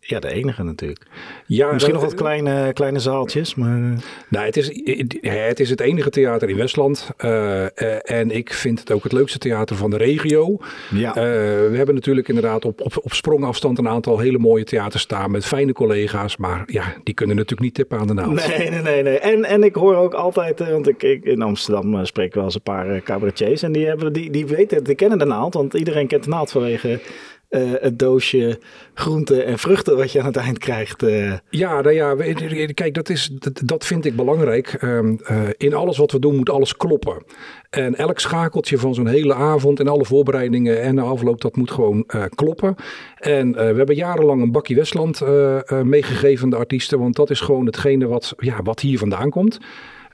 ja, 0.06 0.21
de 0.21 0.33
enige 0.33 0.62
natuurlijk. 0.62 1.01
Ja, 1.47 1.73
Misschien 1.73 1.95
nog 1.95 2.03
wat 2.03 2.15
kleine, 2.15 2.73
kleine 2.73 2.99
zaaltjes, 2.99 3.55
maar... 3.55 3.79
Nou, 4.29 4.47
het 4.47 4.56
is, 4.56 4.67
het 5.21 5.61
is 5.61 5.71
het 5.71 5.81
enige 5.81 6.11
theater 6.11 6.49
in 6.49 6.56
Westland. 6.56 7.11
Uh, 7.25 8.11
en 8.11 8.31
ik 8.31 8.53
vind 8.53 8.81
het 8.81 8.93
ook 8.93 9.03
het 9.03 9.12
leukste 9.12 9.39
theater 9.39 9.77
van 9.77 9.91
de 9.91 9.97
regio. 9.97 10.59
Ja. 10.91 11.09
Uh, 11.09 11.15
we 11.71 11.73
hebben 11.75 11.95
natuurlijk 11.95 12.29
inderdaad 12.29 12.65
op, 12.65 12.81
op, 12.81 12.93
op 13.03 13.12
sprongafstand 13.12 13.79
een 13.79 13.89
aantal 13.89 14.19
hele 14.19 14.39
mooie 14.39 14.65
theaters 14.65 15.03
staan 15.03 15.31
met 15.31 15.45
fijne 15.45 15.73
collega's. 15.73 16.37
Maar 16.37 16.62
ja, 16.67 16.95
die 17.05 17.15
kunnen 17.15 17.37
natuurlijk 17.37 17.62
niet 17.62 17.75
tippen 17.75 17.99
aan 17.99 18.07
de 18.07 18.15
naald. 18.15 18.49
Nee, 18.49 18.71
nee, 18.71 18.83
nee. 18.83 19.03
nee. 19.03 19.19
En, 19.19 19.45
en 19.45 19.62
ik 19.62 19.75
hoor 19.75 19.97
ook 19.97 20.15
altijd, 20.15 20.59
want 20.59 20.89
ik, 20.89 21.03
ik 21.03 21.25
in 21.25 21.43
Amsterdam 21.43 22.05
spreek 22.05 22.35
wel 22.35 22.45
eens 22.45 22.55
een 22.55 22.62
paar 22.62 23.03
cabaretiers. 23.03 23.62
En 23.62 23.73
die, 23.73 23.87
hebben, 23.87 24.12
die, 24.12 24.31
die 24.31 24.47
weten, 24.47 24.85
die 24.85 24.95
kennen 24.95 25.19
de 25.19 25.25
naald. 25.25 25.55
Want 25.55 25.75
iedereen 25.75 26.07
kent 26.07 26.25
de 26.25 26.31
naald 26.31 26.50
vanwege 26.50 27.00
het 27.81 27.99
doosje 27.99 28.59
groenten 28.95 29.45
en 29.47 29.59
vruchten 29.59 29.97
wat 29.97 30.12
je 30.12 30.21
aan 30.21 30.27
het 30.27 30.37
eind 30.37 30.59
krijgt. 30.59 31.03
Uh. 31.03 31.33
Ja, 31.51 31.81
nou 31.81 31.95
ja, 31.95 32.15
kijk, 32.75 32.95
dat, 32.95 33.09
is, 33.09 33.31
dat, 33.65 33.87
vind 33.87 34.05
ik 34.05 34.17
belangrijk. 34.17 34.83
Um, 34.83 35.19
uh, 35.31 35.43
in 35.56 35.75
alles 35.75 35.97
wat 35.97 36.12
we 36.12 36.19
doen 36.19 36.37
moet 36.37 36.51
alles 36.51 36.77
kloppen. 36.77 37.23
En 37.71 37.95
elk 37.95 38.19
schakeltje 38.19 38.79
van 38.79 38.95
zo'n 38.95 39.06
hele 39.06 39.35
avond 39.35 39.81
en 39.81 39.89
alle 39.89 40.05
voorbereidingen 40.05 40.83
en 40.83 40.97
de 40.97 41.03
afloop, 41.03 41.41
dat 41.41 41.56
moet 41.56 41.71
gewoon 41.71 42.06
kloppen. 42.35 42.75
En 43.19 43.53
we 43.53 43.59
hebben 43.61 43.95
jarenlang 43.95 44.43
een 44.43 44.53
bakje 44.53 44.75
Westland 44.75 45.21
meegegeven, 45.83 46.49
de 46.49 46.57
artiesten, 46.57 46.99
want 46.99 47.17
dat 47.17 47.31
is 47.31 47.40
gewoon 47.40 47.67
hetgene 47.67 48.07
wat, 48.07 48.35
ja, 48.38 48.62
wat 48.62 48.81
hier 48.81 48.99
vandaan 48.99 49.31
komt. 49.31 49.59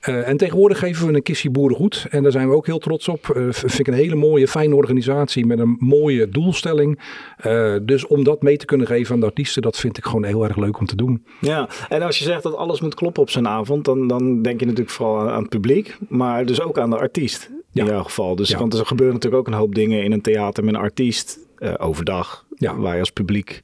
Uh, 0.09 0.29
en 0.29 0.37
tegenwoordig 0.37 0.79
geven 0.79 1.07
we 1.07 1.15
een 1.15 1.23
kistje 1.23 1.51
boerengoed. 1.51 2.07
En 2.11 2.23
daar 2.23 2.33
zijn 2.33 2.49
we 2.49 2.55
ook 2.55 2.67
heel 2.67 2.79
trots 2.79 3.09
op. 3.09 3.33
Uh, 3.37 3.47
vind 3.53 3.79
ik 3.79 3.87
een 3.87 3.95
hele 3.95 4.15
mooie, 4.15 4.49
fijne 4.49 4.75
organisatie 4.75 5.47
met 5.47 5.59
een 5.59 5.77
mooie 5.79 6.29
doelstelling. 6.29 7.01
Uh, 7.47 7.77
dus 7.83 8.07
om 8.07 8.25
dat 8.25 8.43
mee 8.43 8.57
te 8.57 8.65
kunnen 8.65 8.87
geven 8.87 9.15
aan 9.15 9.21
de 9.21 9.27
artiesten, 9.27 9.63
dat 9.63 9.77
vind 9.77 9.97
ik 9.97 10.05
gewoon 10.05 10.25
heel 10.25 10.45
erg 10.45 10.57
leuk 10.57 10.79
om 10.79 10.87
te 10.87 10.97
doen. 10.97 11.25
Ja, 11.41 11.69
en 11.89 12.03
als 12.03 12.19
je 12.19 12.25
zegt 12.25 12.43
dat 12.43 12.57
alles 12.57 12.81
moet 12.81 12.95
kloppen 12.95 13.23
op 13.23 13.31
zijn 13.31 13.49
avond, 13.49 13.85
dan, 13.85 14.07
dan 14.07 14.43
denk 14.43 14.61
je 14.61 14.67
natuurlijk 14.67 14.97
vooral 14.97 15.31
aan, 15.31 15.41
het 15.41 15.49
publiek, 15.49 15.97
maar 16.09 16.47
dus 16.47 16.61
ook 16.61 16.79
aan 16.79 16.91
de 16.91 16.99
artiest 16.99 17.51
in 17.73 17.85
jouw 17.85 18.03
geval. 18.03 18.37
Dus, 18.37 18.55
Want 18.55 18.75
er 18.75 18.87
gebeuren 18.87 19.15
natuurlijk 19.15 19.43
ook 19.43 19.53
een 19.55 19.61
hoop 19.61 19.75
dingen 19.75 20.05
in 20.05 20.13
een 20.13 20.23
theater 20.23 20.65
met 20.65 20.75
een 20.75 20.81
artiest 20.81 21.39
overdag, 21.77 22.45
ja. 22.57 22.77
waar 22.77 22.95
je 22.95 23.01
als 23.01 23.11
publiek 23.11 23.63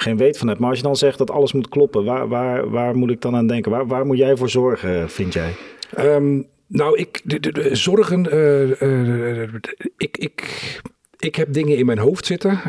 geen 0.00 0.16
weet 0.16 0.38
van 0.38 0.48
hebt. 0.48 0.60
Maar 0.60 0.68
als 0.68 0.78
je 0.78 0.84
dan 0.84 0.96
zegt 0.96 1.18
dat 1.18 1.30
alles 1.30 1.52
moet 1.52 1.68
kloppen, 1.68 2.04
waar, 2.04 2.28
waar, 2.28 2.70
waar 2.70 2.96
moet 2.96 3.10
ik 3.10 3.20
dan 3.20 3.36
aan 3.36 3.46
denken? 3.46 3.70
Waar, 3.70 3.86
waar 3.86 4.06
moet 4.06 4.18
jij 4.18 4.36
voor 4.36 4.50
zorgen, 4.50 5.10
vind 5.10 5.32
jij? 5.32 5.54
Um, 5.98 6.46
nou, 6.66 6.98
ik, 6.98 7.20
de, 7.24 7.40
de, 7.40 7.52
de 7.52 7.74
zorgen, 7.74 8.26
uh, 8.34 8.80
uh, 8.82 9.48
ik, 9.96 10.16
ik, 10.16 10.80
ik 11.18 11.34
heb 11.34 11.52
dingen 11.52 11.76
in 11.76 11.86
mijn 11.86 11.98
hoofd 11.98 12.26
zitten 12.26 12.60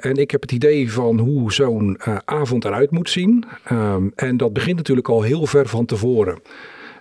en 0.00 0.16
ik 0.16 0.30
heb 0.30 0.40
het 0.40 0.52
idee 0.52 0.92
van 0.92 1.18
hoe 1.18 1.52
zo'n 1.52 1.98
avond 2.24 2.64
eruit 2.64 2.90
moet 2.90 3.10
zien. 3.10 3.44
Um, 3.72 4.12
en 4.14 4.36
dat 4.36 4.52
begint 4.52 4.76
natuurlijk 4.76 5.08
al 5.08 5.22
heel 5.22 5.46
ver 5.46 5.68
van 5.68 5.86
tevoren. 5.86 6.38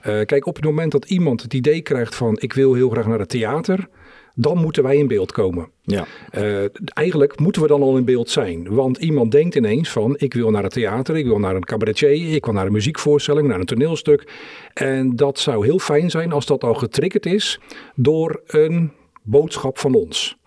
kijk, 0.01 0.45
op 0.45 0.55
het 0.55 0.65
moment 0.65 0.91
dat 0.91 1.05
iemand 1.05 1.41
het 1.41 1.53
idee 1.53 1.81
krijgt 1.81 2.15
van 2.15 2.37
ik 2.39 2.53
wil 2.53 2.73
heel 2.73 2.89
graag 2.89 3.07
naar 3.07 3.19
het 3.19 3.29
theater 3.29 3.87
dan 4.35 4.57
moeten 4.57 4.83
wij 4.83 4.97
in 4.97 5.07
beeld 5.07 5.31
komen. 5.31 5.69
Ja. 5.81 6.05
Uh, 6.37 6.65
eigenlijk 6.93 7.39
moeten 7.39 7.61
we 7.61 7.67
dan 7.67 7.81
al 7.81 7.97
in 7.97 8.05
beeld 8.05 8.29
zijn. 8.29 8.73
Want 8.75 8.97
iemand 8.97 9.31
denkt 9.31 9.55
ineens 9.55 9.89
van, 9.89 10.15
ik 10.17 10.33
wil 10.33 10.51
naar 10.51 10.63
het 10.63 10.71
theater, 10.71 11.17
ik 11.17 11.25
wil 11.25 11.39
naar 11.39 11.55
een 11.55 11.63
cabaretier, 11.63 12.35
ik 12.35 12.45
wil 12.45 12.53
naar 12.53 12.65
een 12.65 12.71
muziekvoorstelling, 12.71 13.47
naar 13.47 13.59
een 13.59 13.65
toneelstuk. 13.65 14.31
En 14.73 15.15
dat 15.15 15.39
zou 15.39 15.65
heel 15.65 15.79
fijn 15.79 16.09
zijn 16.09 16.31
als 16.31 16.45
dat 16.45 16.63
al 16.63 16.73
getriggerd 16.73 17.25
is 17.25 17.59
door 17.95 18.41
een 18.47 18.91
boodschap 19.23 19.77
van 19.77 19.93
ons. 19.93 20.37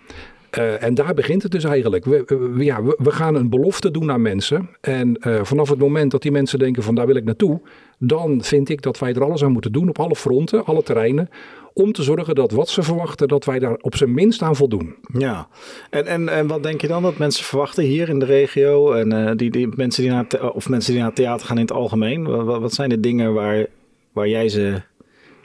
en 0.81 0.95
daar 0.95 1.15
begint 1.15 1.43
het 1.43 1.53
dus 1.53 1.65
eigenlijk. 1.65 2.05
We, 2.05 2.55
ja, 2.59 2.83
we, 2.83 3.11
gaan 3.11 3.35
een 3.35 3.51
belofte 3.51 3.91
doen 3.91 4.11
aan 4.11 4.23
mensen. 4.23 4.69
En 4.81 5.19
vanaf 5.43 5.69
het 5.69 5.79
moment 5.79 6.11
dat 6.11 6.23
die 6.23 6.31
mensen 6.31 6.59
denken 6.59 6.83
van 6.83 6.95
daar 6.95 7.07
wil 7.07 7.17
ik 7.17 7.25
naartoe, 7.25 7.61
dan 7.99 8.43
vind 8.43 8.69
ik 8.69 8.83
dat 8.83 8.99
wij 8.99 9.15
er 9.15 9.25
alles 9.25 9.45
aan 9.45 9.53
moeten 9.53 9.73
doen 9.73 9.89
op 9.89 9.99
alle 9.99 10.17
fronten, 10.17 10.65
alle 10.65 10.83
terreinen, 10.83 11.29
om 11.73 11.93
te 11.93 12.03
zorgen 12.03 12.35
dat 12.35 12.51
wat 12.51 12.69
ze 12.69 12.83
verwachten, 12.83 13.29
dat 13.29 13.45
wij 13.45 13.59
daar 13.59 13.77
op 13.81 13.97
zijn 13.97 14.15
minst 14.15 14.43
aan 14.43 14.57
voldoen. 14.57 14.95
Ja, 15.13 15.49
en, 15.91 16.07
en, 16.07 16.29
en 16.29 16.47
wat 16.47 16.63
denk 16.63 16.81
je 16.81 16.87
dan 16.87 17.03
dat 17.03 17.19
mensen 17.19 17.45
verwachten 17.45 17.85
hier 17.85 18.09
in 18.09 18.19
de 18.19 18.25
regio 18.25 18.93
en 18.93 19.15
uh, 19.15 19.31
die, 19.37 19.51
die 19.51 19.69
mensen 19.77 20.03
die 20.03 20.13
naar 20.13 20.53
of 20.53 20.69
mensen 20.69 20.91
die 20.91 21.01
naar 21.01 21.11
het 21.11 21.19
theater 21.19 21.47
gaan 21.47 21.57
in 21.57 21.63
het 21.63 21.73
algemeen? 21.73 22.45
Wat, 22.45 22.61
wat 22.61 22.75
zijn 22.75 22.89
de 22.89 23.01
dingen 23.01 23.35
waar, 23.35 23.67
waar 24.13 24.29
jij 24.29 24.49
ze 24.49 24.83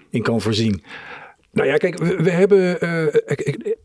in 0.10 0.22
kan 0.22 0.42
voorzien? 0.42 0.84
Nou 1.52 1.68
ja, 1.68 1.78
kijk, 1.78 1.98
we, 1.98 2.32
hebben 2.32 2.78
uh, 2.84 3.16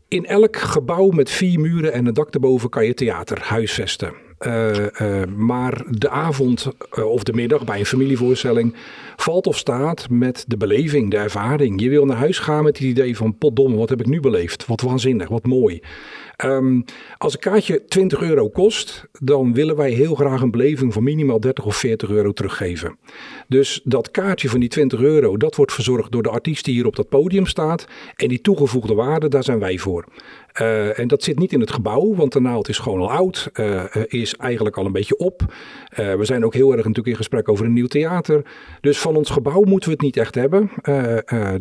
in 0.07 0.25
elk 0.25 0.55
gebouw 0.55 1.09
met 1.09 1.29
vier 1.29 1.59
muren 1.59 1.93
en 1.93 2.05
een 2.05 2.13
dak 2.13 2.33
erboven 2.33 2.69
kan 2.69 2.85
je 2.85 2.93
theater 2.93 3.39
huisvesten. 3.41 4.13
Uh, 4.39 5.23
maar 5.35 5.83
de 5.89 6.09
avond 6.09 6.67
of 6.89 7.23
de 7.23 7.33
middag 7.33 7.63
bij 7.63 7.79
een 7.79 7.85
familievoorstelling 7.85 8.75
valt 9.15 9.47
of 9.47 9.57
staat 9.57 10.09
met 10.09 10.43
de 10.47 10.57
beleving, 10.57 11.11
de 11.11 11.17
ervaring. 11.17 11.81
Je 11.81 11.89
wil 11.89 12.05
naar 12.05 12.17
huis 12.17 12.39
gaan 12.39 12.63
met 12.63 12.77
het 12.77 12.87
idee 12.87 13.17
van 13.17 13.37
potdomme, 13.37 13.77
wat 13.77 13.89
heb 13.89 13.99
ik 13.99 14.07
nu 14.07 14.19
beleefd? 14.19 14.65
Wat 14.65 14.81
waanzinnig, 14.81 15.27
wat 15.27 15.45
mooi. 15.45 15.81
Um, 16.45 16.83
als 17.17 17.33
een 17.33 17.39
kaartje 17.39 17.85
20 17.85 18.21
euro 18.21 18.49
kost, 18.49 19.07
dan 19.19 19.53
willen 19.53 19.75
wij 19.75 19.91
heel 19.91 20.15
graag 20.15 20.41
een 20.41 20.51
beleving 20.51 20.93
van 20.93 21.03
minimaal 21.03 21.39
30 21.39 21.65
of 21.65 21.75
40 21.75 22.09
euro 22.09 22.31
teruggeven. 22.31 22.97
Dus 23.47 23.81
dat 23.83 24.11
kaartje 24.11 24.49
van 24.49 24.59
die 24.59 24.69
20 24.69 24.99
euro, 24.99 25.37
dat 25.37 25.55
wordt 25.55 25.73
verzorgd 25.73 26.11
door 26.11 26.23
de 26.23 26.29
artiest 26.29 26.65
die 26.65 26.73
hier 26.73 26.85
op 26.85 26.95
dat 26.95 27.09
podium 27.09 27.45
staat. 27.45 27.87
En 28.15 28.27
die 28.27 28.41
toegevoegde 28.41 28.93
waarde, 28.93 29.27
daar 29.27 29.43
zijn 29.43 29.59
wij 29.59 29.77
voor. 29.77 30.05
Uh, 30.61 30.99
en 30.99 31.07
dat 31.07 31.23
zit 31.23 31.39
niet 31.39 31.53
in 31.53 31.59
het 31.59 31.71
gebouw, 31.71 32.15
want 32.15 32.33
de 32.33 32.39
naald 32.39 32.69
is 32.69 32.77
gewoon 32.77 32.99
al 32.99 33.11
oud, 33.11 33.49
uh, 33.53 33.83
is 34.07 34.35
eigenlijk 34.35 34.77
al 34.77 34.85
een 34.85 34.91
beetje 34.91 35.17
op. 35.17 35.41
We 35.95 36.25
zijn 36.25 36.45
ook 36.45 36.53
heel 36.53 36.71
erg 36.71 36.77
natuurlijk 36.77 37.07
in 37.07 37.15
gesprek 37.15 37.49
over 37.49 37.65
een 37.65 37.73
nieuw 37.73 37.87
theater. 37.87 38.45
Dus 38.81 38.99
van 38.99 39.15
ons 39.15 39.29
gebouw 39.29 39.63
moeten 39.63 39.89
we 39.89 39.95
het 39.95 40.03
niet 40.03 40.17
echt 40.17 40.35
hebben. 40.35 40.69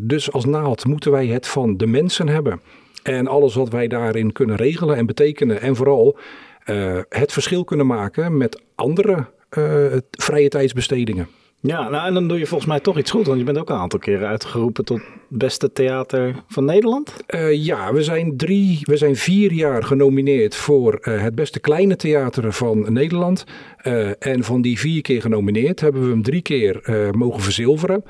dus 0.01 0.33
als 0.33 0.45
naald 0.45 0.87
moeten 0.87 1.11
wij 1.11 1.27
het 1.27 1.47
van 1.47 1.77
de 1.77 1.87
mensen 1.87 2.29
hebben. 2.29 2.61
En 3.03 3.27
alles 3.27 3.55
wat 3.55 3.69
wij 3.69 3.89
daarin 3.89 4.33
kunnen 4.33 4.57
regelen 4.57 4.97
en 4.97 5.07
betekenen. 5.07 5.61
En 5.61 5.77
vooral 5.77 6.19
uh, 6.67 6.99
het 7.09 7.33
verschil 7.33 7.65
kunnen 7.65 7.87
maken 7.87 8.37
met 8.37 8.63
andere 8.75 9.27
uh, 9.59 9.97
vrije 10.11 10.49
tijdsbestedingen. 10.49 11.29
Ja, 11.61 11.89
nou 11.89 12.07
en 12.07 12.15
dan 12.15 12.29
doe 12.29 12.39
je 12.39 12.47
volgens 12.47 12.71
mij 12.71 12.81
toch 12.81 12.99
iets 12.99 13.11
goed, 13.11 13.27
want 13.27 13.39
je 13.39 13.45
bent 13.45 13.59
ook 13.59 13.71
een 13.71 13.77
aantal 13.77 13.99
keren 13.99 14.29
uitgeroepen 14.29 14.85
tot 14.85 15.01
beste 15.29 15.73
theater 15.73 16.35
van 16.49 16.65
Nederland. 16.65 17.17
Uh, 17.35 17.65
ja, 17.65 17.93
we 17.93 18.03
zijn, 18.03 18.37
drie, 18.37 18.79
we 18.83 18.97
zijn 18.97 19.17
vier 19.17 19.53
jaar 19.53 19.85
genomineerd 19.85 20.55
voor 20.55 20.99
uh, 21.01 21.23
het 21.23 21.35
beste 21.35 21.61
kleine 21.61 21.97
theater 21.97 22.53
van 22.53 22.93
Nederland. 22.93 23.45
Uh, 23.85 24.09
en 24.19 24.45
van 24.45 24.63
die 24.63 24.79
vier 24.79 25.03
keer 25.03 25.21
genomineerd 25.21 25.81
hebben 25.81 26.03
we 26.03 26.09
hem 26.09 26.23
drie 26.23 26.43
keer 26.43 26.81
mogen 27.17 27.43
verzilveren. 27.43 28.05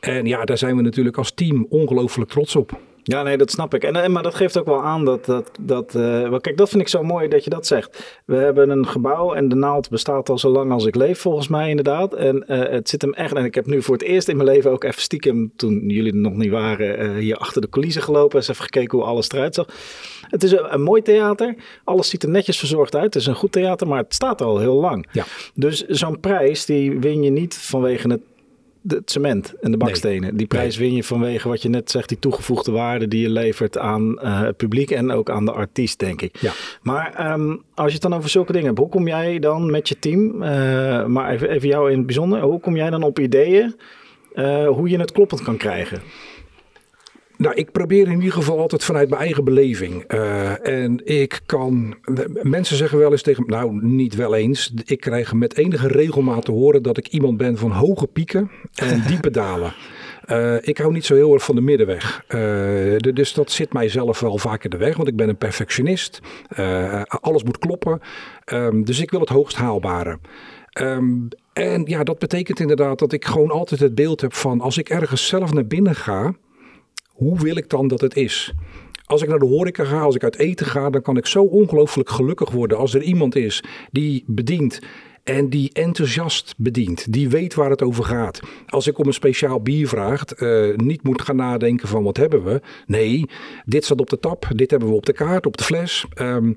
En 0.00 0.26
ja, 0.26 0.44
daar 0.44 0.58
zijn 0.58 0.76
we 0.76 0.82
natuurlijk 0.82 1.16
als 1.16 1.32
team 1.34 1.66
ongelooflijk 1.68 2.30
trots 2.30 2.56
op. 2.56 2.78
Ja, 3.08 3.22
nee, 3.22 3.36
dat 3.36 3.50
snap 3.50 3.74
ik. 3.74 3.84
En, 3.84 3.96
en, 3.96 4.12
maar 4.12 4.22
dat 4.22 4.34
geeft 4.34 4.58
ook 4.58 4.66
wel 4.66 4.82
aan 4.82 5.04
dat. 5.04 5.24
dat, 5.24 5.50
dat 5.60 5.94
uh, 5.94 6.34
kijk, 6.40 6.56
dat 6.56 6.68
vind 6.68 6.82
ik 6.82 6.88
zo 6.88 7.02
mooi 7.02 7.28
dat 7.28 7.44
je 7.44 7.50
dat 7.50 7.66
zegt. 7.66 8.20
We 8.24 8.36
hebben 8.36 8.70
een 8.70 8.86
gebouw 8.86 9.34
en 9.34 9.48
de 9.48 9.54
naald 9.54 9.88
bestaat 9.88 10.28
al 10.28 10.38
zo 10.38 10.48
lang 10.48 10.72
als 10.72 10.86
ik 10.86 10.94
leef, 10.94 11.18
volgens 11.18 11.48
mij 11.48 11.68
inderdaad. 11.70 12.14
En 12.14 12.44
uh, 12.48 12.58
het 12.58 12.88
zit 12.88 13.02
hem 13.02 13.12
echt. 13.12 13.34
En 13.34 13.44
ik 13.44 13.54
heb 13.54 13.66
nu 13.66 13.82
voor 13.82 13.94
het 13.94 14.04
eerst 14.04 14.28
in 14.28 14.36
mijn 14.36 14.48
leven 14.48 14.70
ook 14.70 14.84
even 14.84 15.02
stiekem, 15.02 15.52
toen 15.56 15.88
jullie 15.88 16.12
er 16.12 16.18
nog 16.18 16.32
niet 16.32 16.50
waren, 16.50 17.02
uh, 17.02 17.16
hier 17.16 17.36
achter 17.36 17.60
de 17.60 17.68
coulissen 17.68 18.02
gelopen. 18.02 18.36
Eens 18.36 18.48
even 18.48 18.64
gekeken 18.64 18.98
hoe 18.98 19.06
alles 19.06 19.30
eruit 19.30 19.54
zag. 19.54 19.66
Het 20.20 20.42
is 20.42 20.52
een, 20.52 20.74
een, 20.74 20.82
mooi 20.82 21.02
theater. 21.02 21.54
Alles 21.84 22.08
ziet 22.08 22.22
er 22.22 22.28
netjes 22.28 22.58
verzorgd 22.58 22.94
uit. 22.94 23.04
Het 23.04 23.14
is 23.14 23.26
een 23.26 23.34
goed 23.34 23.52
theater, 23.52 23.88
maar 23.88 24.02
het 24.02 24.14
staat 24.14 24.42
al 24.42 24.58
heel 24.58 24.80
lang. 24.80 25.08
Ja. 25.12 25.24
Dus 25.54 25.84
zo'n 25.86 26.20
prijs, 26.20 26.64
die 26.64 27.00
win 27.00 27.22
je 27.22 27.30
niet 27.30 27.54
vanwege 27.54 28.08
het 28.08 28.22
het 28.88 29.10
cement 29.10 29.54
en 29.60 29.70
de 29.70 29.76
bakstenen. 29.76 30.36
Die 30.36 30.46
prijs 30.46 30.76
win 30.76 30.94
je 30.94 31.04
vanwege 31.04 31.48
wat 31.48 31.62
je 31.62 31.68
net 31.68 31.90
zegt, 31.90 32.08
die 32.08 32.18
toegevoegde 32.18 32.70
waarde 32.70 33.08
die 33.08 33.20
je 33.20 33.30
levert 33.30 33.78
aan 33.78 34.18
uh, 34.22 34.40
het 34.40 34.56
publiek 34.56 34.90
en 34.90 35.10
ook 35.10 35.30
aan 35.30 35.44
de 35.44 35.52
artiest, 35.52 35.98
denk 35.98 36.22
ik. 36.22 36.36
Ja. 36.40 36.52
Maar 36.82 37.32
um, 37.32 37.62
als 37.74 37.86
je 37.86 37.92
het 37.92 38.02
dan 38.02 38.14
over 38.14 38.30
zulke 38.30 38.52
dingen 38.52 38.66
hebt, 38.66 38.78
hoe 38.78 38.88
kom 38.88 39.08
jij 39.08 39.38
dan 39.38 39.70
met 39.70 39.88
je 39.88 39.98
team, 39.98 40.42
uh, 40.42 41.06
maar 41.06 41.30
even, 41.30 41.50
even 41.50 41.68
jou 41.68 41.90
in 41.90 41.96
het 41.96 42.06
bijzonder, 42.06 42.40
hoe 42.40 42.60
kom 42.60 42.76
jij 42.76 42.90
dan 42.90 43.02
op 43.02 43.18
ideeën 43.18 43.74
uh, 44.34 44.68
hoe 44.68 44.88
je 44.88 44.98
het 44.98 45.12
kloppend 45.12 45.42
kan 45.42 45.56
krijgen? 45.56 46.00
Nou, 47.36 47.54
ik 47.54 47.72
probeer 47.72 48.06
in 48.06 48.16
ieder 48.16 48.32
geval 48.32 48.58
altijd 48.58 48.84
vanuit 48.84 49.08
mijn 49.08 49.22
eigen 49.22 49.44
beleving. 49.44 50.12
Uh, 50.14 50.66
en 50.66 51.00
ik 51.04 51.40
kan. 51.46 51.94
Mensen 52.42 52.76
zeggen 52.76 52.98
wel 52.98 53.10
eens 53.10 53.22
tegen. 53.22 53.44
Nou, 53.46 53.84
niet 53.86 54.14
wel 54.14 54.34
eens. 54.34 54.72
Ik 54.84 55.00
krijg 55.00 55.32
met 55.32 55.56
enige 55.56 55.88
regelmaat 55.88 56.44
te 56.44 56.50
horen 56.50 56.82
dat 56.82 56.96
ik 56.96 57.08
iemand 57.08 57.36
ben 57.36 57.58
van 57.58 57.70
hoge 57.70 58.06
pieken 58.06 58.50
en 58.74 59.02
diepe 59.08 59.30
dalen. 59.30 59.74
Uh, 60.30 60.54
ik 60.60 60.78
hou 60.78 60.92
niet 60.92 61.04
zo 61.04 61.14
heel 61.14 61.34
erg 61.34 61.44
van 61.44 61.54
de 61.54 61.60
middenweg. 61.60 62.24
Uh, 62.28 62.96
dus 63.14 63.32
dat 63.32 63.50
zit 63.50 63.72
mij 63.72 63.88
zelf 63.88 64.20
wel 64.20 64.38
vaak 64.38 64.64
in 64.64 64.70
de 64.70 64.76
weg, 64.76 64.96
want 64.96 65.08
ik 65.08 65.16
ben 65.16 65.28
een 65.28 65.36
perfectionist. 65.36 66.20
Alles 67.04 67.42
moet 67.42 67.58
kloppen. 67.58 68.00
Um, 68.52 68.84
dus 68.84 69.00
ik 69.00 69.10
wil 69.10 69.20
het 69.20 69.28
hoogst 69.28 69.56
haalbare. 69.56 70.18
Um, 70.80 71.28
en 71.52 71.82
ja, 71.84 72.04
dat 72.04 72.18
betekent 72.18 72.60
inderdaad 72.60 72.98
dat 72.98 73.12
ik 73.12 73.24
gewoon 73.24 73.50
altijd 73.50 73.80
het 73.80 73.94
beeld 73.94 74.20
heb 74.20 74.34
van 74.34 74.60
als 74.60 74.78
ik 74.78 74.88
ergens 74.88 75.26
zelf 75.26 75.52
naar 75.52 75.66
binnen 75.66 75.94
ga, 75.94 76.34
hoe 77.16 77.38
wil 77.40 77.56
ik 77.56 77.70
dan 77.70 77.88
dat 77.88 78.00
het 78.00 78.16
is? 78.16 78.52
Als 79.06 79.22
ik 79.22 79.28
naar 79.28 79.38
de 79.38 79.46
horeca 79.46 79.84
ga, 79.84 80.00
als 80.00 80.14
ik 80.14 80.24
uit 80.24 80.38
eten 80.38 80.66
ga, 80.66 80.90
dan 80.90 81.02
kan 81.02 81.16
ik 81.16 81.26
zo 81.26 81.42
ongelooflijk 81.42 82.10
gelukkig 82.10 82.50
worden 82.50 82.78
als 82.78 82.94
er 82.94 83.02
iemand 83.02 83.36
is 83.36 83.62
die 83.90 84.24
bedient 84.26 84.80
en 85.24 85.48
die 85.48 85.70
enthousiast 85.72 86.54
bedient. 86.56 87.12
Die 87.12 87.28
weet 87.28 87.54
waar 87.54 87.70
het 87.70 87.82
over 87.82 88.04
gaat. 88.04 88.40
Als 88.66 88.86
ik 88.86 88.98
om 88.98 89.06
een 89.06 89.12
speciaal 89.12 89.60
bier 89.60 89.88
vraag, 89.88 90.40
uh, 90.40 90.76
niet 90.76 91.02
moet 91.02 91.22
gaan 91.22 91.36
nadenken 91.36 91.88
van 91.88 92.02
wat 92.02 92.16
hebben 92.16 92.44
we. 92.44 92.60
Nee, 92.86 93.24
dit 93.64 93.84
staat 93.84 94.00
op 94.00 94.10
de 94.10 94.18
tap, 94.18 94.48
dit 94.54 94.70
hebben 94.70 94.88
we 94.88 94.94
op 94.94 95.06
de 95.06 95.12
kaart, 95.12 95.46
op 95.46 95.56
de 95.56 95.64
fles. 95.64 96.06
Um, 96.20 96.56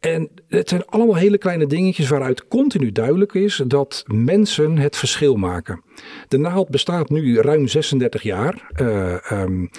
en 0.00 0.30
het 0.48 0.68
zijn 0.68 0.84
allemaal 0.86 1.16
hele 1.16 1.38
kleine 1.38 1.66
dingetjes 1.66 2.08
waaruit 2.08 2.48
continu 2.48 2.92
duidelijk 2.92 3.34
is 3.34 3.62
dat 3.66 4.04
mensen 4.06 4.78
het 4.78 4.96
verschil 4.96 5.36
maken. 5.36 5.82
De 6.28 6.38
naald 6.38 6.68
bestaat 6.68 7.10
nu 7.10 7.40
ruim 7.40 7.68
36 7.68 8.22
jaar. 8.22 8.70
Uh, 8.80 9.16
um, 9.32 9.70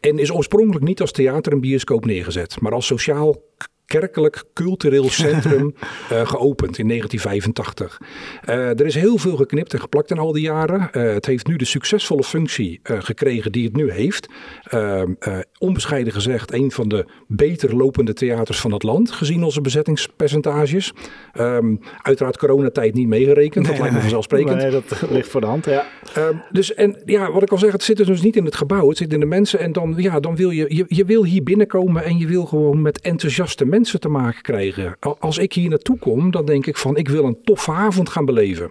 en 0.00 0.18
is 0.18 0.32
oorspronkelijk 0.32 0.84
niet 0.84 1.00
als 1.00 1.12
theater 1.12 1.52
en 1.52 1.60
bioscoop 1.60 2.04
neergezet, 2.04 2.60
maar 2.60 2.72
als 2.72 2.86
sociaal 2.86 3.42
kerkelijk 3.86 4.44
cultureel 4.54 5.10
centrum 5.24 5.74
uh, 6.12 6.26
geopend 6.26 6.78
in 6.78 6.88
1985. 6.88 8.00
Uh, 8.48 8.54
eh, 8.54 8.80
er 8.80 8.86
is 8.86 8.94
heel 8.94 9.18
veel 9.18 9.36
geknipt 9.36 9.72
en 9.72 9.80
geplakt 9.80 10.10
in 10.10 10.18
al 10.18 10.32
die 10.32 10.42
jaren. 10.42 10.90
Uh, 10.92 11.12
het 11.12 11.26
heeft 11.26 11.46
nu 11.46 11.56
de 11.56 11.64
succesvolle 11.64 12.24
functie 12.24 12.80
gekregen 12.82 13.52
die 13.52 13.64
het 13.64 13.76
nu 13.76 13.90
heeft. 13.90 14.28
Ehm, 14.64 15.12
onbescheiden 15.58 16.12
gezegd, 16.12 16.52
een 16.52 16.70
van 16.70 16.88
de 16.88 17.06
beter 17.26 17.76
lopende 17.76 18.12
theaters 18.12 18.60
van 18.60 18.72
het 18.72 18.82
land, 18.82 19.10
gezien 19.10 19.44
onze 19.44 19.60
bezettingspercentages. 19.60 20.92
Um, 21.40 21.80
uiteraard 22.02 22.38
coronatijd 22.38 22.94
niet 22.94 23.08
meegerekend, 23.08 23.64
nee, 23.64 23.72
dat 23.72 23.80
lijkt 23.80 23.94
me 23.94 24.00
vanzelfsprekend. 24.00 24.56
Nee, 24.56 24.70
dat 24.70 25.02
ligt 25.10 25.28
voor 25.28 25.40
de 25.40 25.46
hand, 25.46 25.64
ja. 25.64 25.86
Um, 26.18 26.42
dus 26.50 26.74
en 26.74 27.02
ja, 27.04 27.32
wat 27.32 27.42
ik 27.42 27.50
al 27.50 27.58
zeg, 27.58 27.72
het 27.72 27.82
zit 27.82 27.96
dus 27.96 28.22
niet 28.22 28.36
in 28.36 28.44
het 28.44 28.56
gebouw, 28.56 28.88
het 28.88 28.98
zit 28.98 29.12
in 29.12 29.20
de 29.20 29.26
mensen. 29.26 29.58
En 29.58 29.72
dan, 29.72 29.94
ja, 29.96 30.20
dan 30.20 30.36
wil 30.36 30.50
je, 30.50 30.74
je, 30.76 30.84
je 30.88 31.04
wil 31.04 31.24
hier 31.24 31.42
binnenkomen 31.42 32.04
en 32.04 32.18
je 32.18 32.26
wil 32.26 32.44
gewoon 32.44 32.82
met 32.82 33.00
enthousiaste 33.00 33.64
mensen 33.64 33.75
mensen 33.76 34.00
te 34.00 34.08
maken 34.08 34.42
krijgen. 34.42 34.96
Als 35.18 35.38
ik 35.38 35.52
hier 35.52 35.68
naartoe 35.68 35.98
kom, 35.98 36.30
dan 36.30 36.44
denk 36.44 36.66
ik 36.66 36.76
van 36.76 36.96
ik 36.96 37.08
wil 37.08 37.24
een 37.24 37.38
toffe 37.44 37.72
avond 37.72 38.08
gaan 38.08 38.24
beleven. 38.24 38.70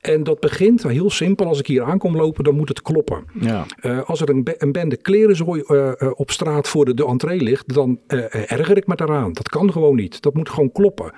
En 0.00 0.24
dat 0.24 0.40
begint 0.40 0.82
heel 0.82 1.10
simpel. 1.10 1.46
Als 1.46 1.58
ik 1.58 1.66
hier 1.66 1.82
aankom 1.82 2.16
lopen, 2.16 2.44
dan 2.44 2.54
moet 2.54 2.68
het 2.68 2.82
kloppen. 2.82 3.24
Ja. 3.40 3.66
Uh, 3.82 4.00
als 4.02 4.20
er 4.20 4.30
een, 4.30 4.48
een 4.58 4.72
bende 4.72 4.96
klerenzooi 4.96 5.62
uh, 5.66 5.92
op 6.14 6.30
straat 6.30 6.68
voor 6.68 6.84
de, 6.84 6.94
de 6.94 7.06
entree 7.06 7.40
ligt, 7.40 7.74
dan 7.74 7.98
erger 8.46 8.76
ik 8.76 8.86
me 8.86 8.94
daaraan. 8.94 9.32
Dat 9.32 9.48
kan 9.48 9.72
gewoon 9.72 9.96
niet. 9.96 10.22
Dat 10.22 10.34
moet 10.34 10.48
gewoon 10.48 10.72
kloppen. 10.72 11.12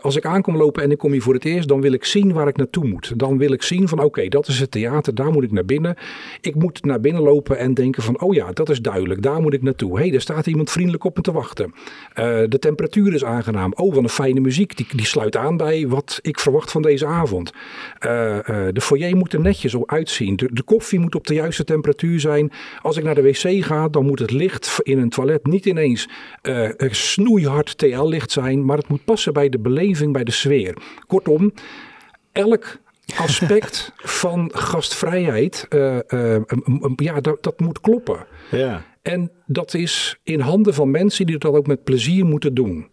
Als 0.00 0.16
ik 0.16 0.26
aankom 0.26 0.56
lopen 0.56 0.82
en 0.82 0.90
ik 0.90 0.98
kom 0.98 1.12
hier 1.12 1.22
voor 1.22 1.34
het 1.34 1.44
eerst, 1.44 1.68
dan 1.68 1.80
wil 1.80 1.92
ik 1.92 2.04
zien 2.04 2.32
waar 2.32 2.48
ik 2.48 2.56
naartoe 2.56 2.86
moet. 2.86 3.12
Dan 3.16 3.38
wil 3.38 3.52
ik 3.52 3.62
zien 3.62 3.88
van 3.88 3.98
oké, 3.98 4.06
okay, 4.06 4.28
dat 4.28 4.48
is 4.48 4.60
het 4.60 4.70
theater, 4.70 5.14
daar 5.14 5.30
moet 5.30 5.44
ik 5.44 5.52
naar 5.52 5.64
binnen. 5.64 5.96
Ik 6.40 6.54
moet 6.54 6.84
naar 6.84 7.00
binnen 7.00 7.22
lopen 7.22 7.58
en 7.58 7.74
denken 7.74 8.02
van 8.02 8.20
oh 8.20 8.34
ja, 8.34 8.52
dat 8.52 8.68
is 8.70 8.80
duidelijk, 8.80 9.22
daar 9.22 9.40
moet 9.40 9.52
ik 9.52 9.62
naartoe. 9.62 9.96
Hé, 9.98 10.04
hey, 10.04 10.14
er 10.14 10.20
staat 10.20 10.46
iemand 10.46 10.70
vriendelijk 10.70 11.04
op 11.04 11.16
me 11.16 11.22
te 11.22 11.32
wachten. 11.32 11.74
De 12.48 12.58
temperatuur 12.60 13.14
is 13.14 13.24
aangenaam. 13.24 13.72
Oh, 13.74 13.94
wat 13.94 14.02
een 14.02 14.08
fijne 14.08 14.40
muziek, 14.40 14.76
die, 14.76 14.86
die 14.96 15.06
sluit 15.06 15.36
aan 15.36 15.56
bij 15.56 15.88
wat 15.88 16.18
ik 16.22 16.40
verwacht 16.40 16.70
van 16.70 16.82
deze 16.82 17.06
avond. 17.06 17.52
Uh, 18.00 18.38
de 18.72 18.80
foyer 18.80 19.16
moet 19.16 19.32
er 19.32 19.40
netjes 19.40 19.76
uitzien. 19.86 20.36
De, 20.36 20.48
de 20.52 20.62
koffie 20.62 20.98
moet 20.98 21.14
op 21.14 21.26
de 21.26 21.34
juiste 21.34 21.64
temperatuur 21.64 22.20
zijn. 22.20 22.52
Als 22.82 22.96
ik 22.96 23.04
naar 23.04 23.14
de 23.14 23.22
wc 23.22 23.64
ga, 23.64 23.88
dan 23.88 24.06
moet 24.06 24.18
het 24.18 24.30
licht 24.30 24.78
in 24.82 24.98
een 24.98 25.08
toilet 25.08 25.46
niet 25.46 25.66
ineens 25.66 26.08
snoeihard 26.78 27.78
TL-licht 27.78 28.30
zijn, 28.30 28.64
maar 28.64 28.76
het 28.76 28.88
moet 28.88 29.04
passen 29.04 29.32
bij 29.32 29.48
de 29.48 29.58
beleving, 29.58 30.12
bij 30.12 30.24
de 30.24 30.30
sfeer. 30.30 30.76
Kortom, 31.06 31.52
elk 32.32 32.78
aspect 33.16 33.92
van 34.22 34.50
gastvrijheid, 34.54 35.66
uh, 35.70 35.98
uh, 36.08 36.36
ja, 36.96 37.20
dat, 37.20 37.42
dat 37.42 37.60
moet 37.60 37.80
kloppen. 37.80 38.26
Ja. 38.50 38.84
En 39.02 39.30
dat 39.46 39.74
is 39.74 40.18
in 40.22 40.40
handen 40.40 40.74
van 40.74 40.90
mensen 40.90 41.26
die 41.26 41.38
dat 41.38 41.54
ook 41.54 41.66
met 41.66 41.84
plezier 41.84 42.24
moeten 42.24 42.54
doen. 42.54 42.86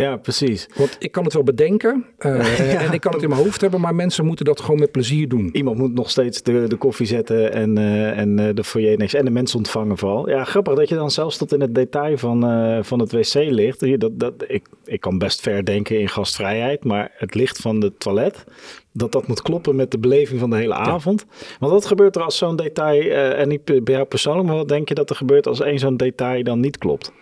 Ja, 0.00 0.16
precies. 0.16 0.68
Want 0.76 0.96
ik 0.98 1.12
kan 1.12 1.24
het 1.24 1.32
wel 1.32 1.42
bedenken 1.42 2.06
uh, 2.18 2.82
en 2.86 2.92
ik 2.92 3.00
kan 3.00 3.12
het 3.12 3.22
in 3.22 3.28
mijn 3.28 3.42
hoofd 3.42 3.60
hebben, 3.60 3.80
maar 3.80 3.94
mensen 3.94 4.24
moeten 4.24 4.44
dat 4.44 4.60
gewoon 4.60 4.80
met 4.80 4.92
plezier 4.92 5.28
doen. 5.28 5.48
Iemand 5.52 5.78
moet 5.78 5.94
nog 5.94 6.10
steeds 6.10 6.42
de, 6.42 6.68
de 6.68 6.76
koffie 6.76 7.06
zetten 7.06 7.52
en, 7.52 7.78
uh, 7.78 8.18
en 8.18 8.40
uh, 8.40 8.48
de 8.54 8.64
foyer 8.64 8.96
niks 8.98 9.14
en 9.14 9.24
de 9.24 9.30
mensen 9.30 9.58
ontvangen 9.58 9.98
vooral. 9.98 10.28
Ja, 10.28 10.44
grappig 10.44 10.74
dat 10.74 10.88
je 10.88 10.94
dan 10.94 11.10
zelfs 11.10 11.36
tot 11.36 11.52
in 11.52 11.60
het 11.60 11.74
detail 11.74 12.18
van, 12.18 12.40
van 12.84 12.98
het 12.98 13.12
wc 13.12 13.34
ligt. 13.34 14.00
Dat, 14.00 14.18
dat, 14.20 14.34
ik, 14.46 14.66
ik 14.84 15.00
kan 15.00 15.18
best 15.18 15.40
ver 15.40 15.64
denken 15.64 16.00
in 16.00 16.08
gastvrijheid, 16.08 16.84
maar 16.84 17.10
het 17.14 17.34
licht 17.34 17.58
van 17.58 17.82
het 17.82 18.00
toilet, 18.00 18.44
dat 18.92 19.12
dat 19.12 19.26
moet 19.26 19.42
kloppen 19.42 19.76
met 19.76 19.90
de 19.90 19.98
beleving 19.98 20.40
van 20.40 20.50
de 20.50 20.56
hele 20.56 20.74
avond. 20.74 21.26
Want 21.58 21.72
wat 21.72 21.86
gebeurt 21.86 22.16
er 22.16 22.22
als 22.22 22.38
zo'n 22.38 22.56
detail, 22.56 23.10
en 23.34 23.48
niet 23.48 23.64
bij 23.64 23.94
jou 23.94 24.04
persoonlijk, 24.04 24.46
maar 24.46 24.56
wat 24.56 24.68
denk 24.68 24.88
je 24.88 24.94
dat 24.94 25.10
er 25.10 25.16
gebeurt 25.16 25.46
als 25.46 25.60
één 25.60 25.78
zo'n 25.78 25.96
detail 25.96 26.42
dan 26.42 26.60
niet 26.60 26.78
klopt? 26.78 27.12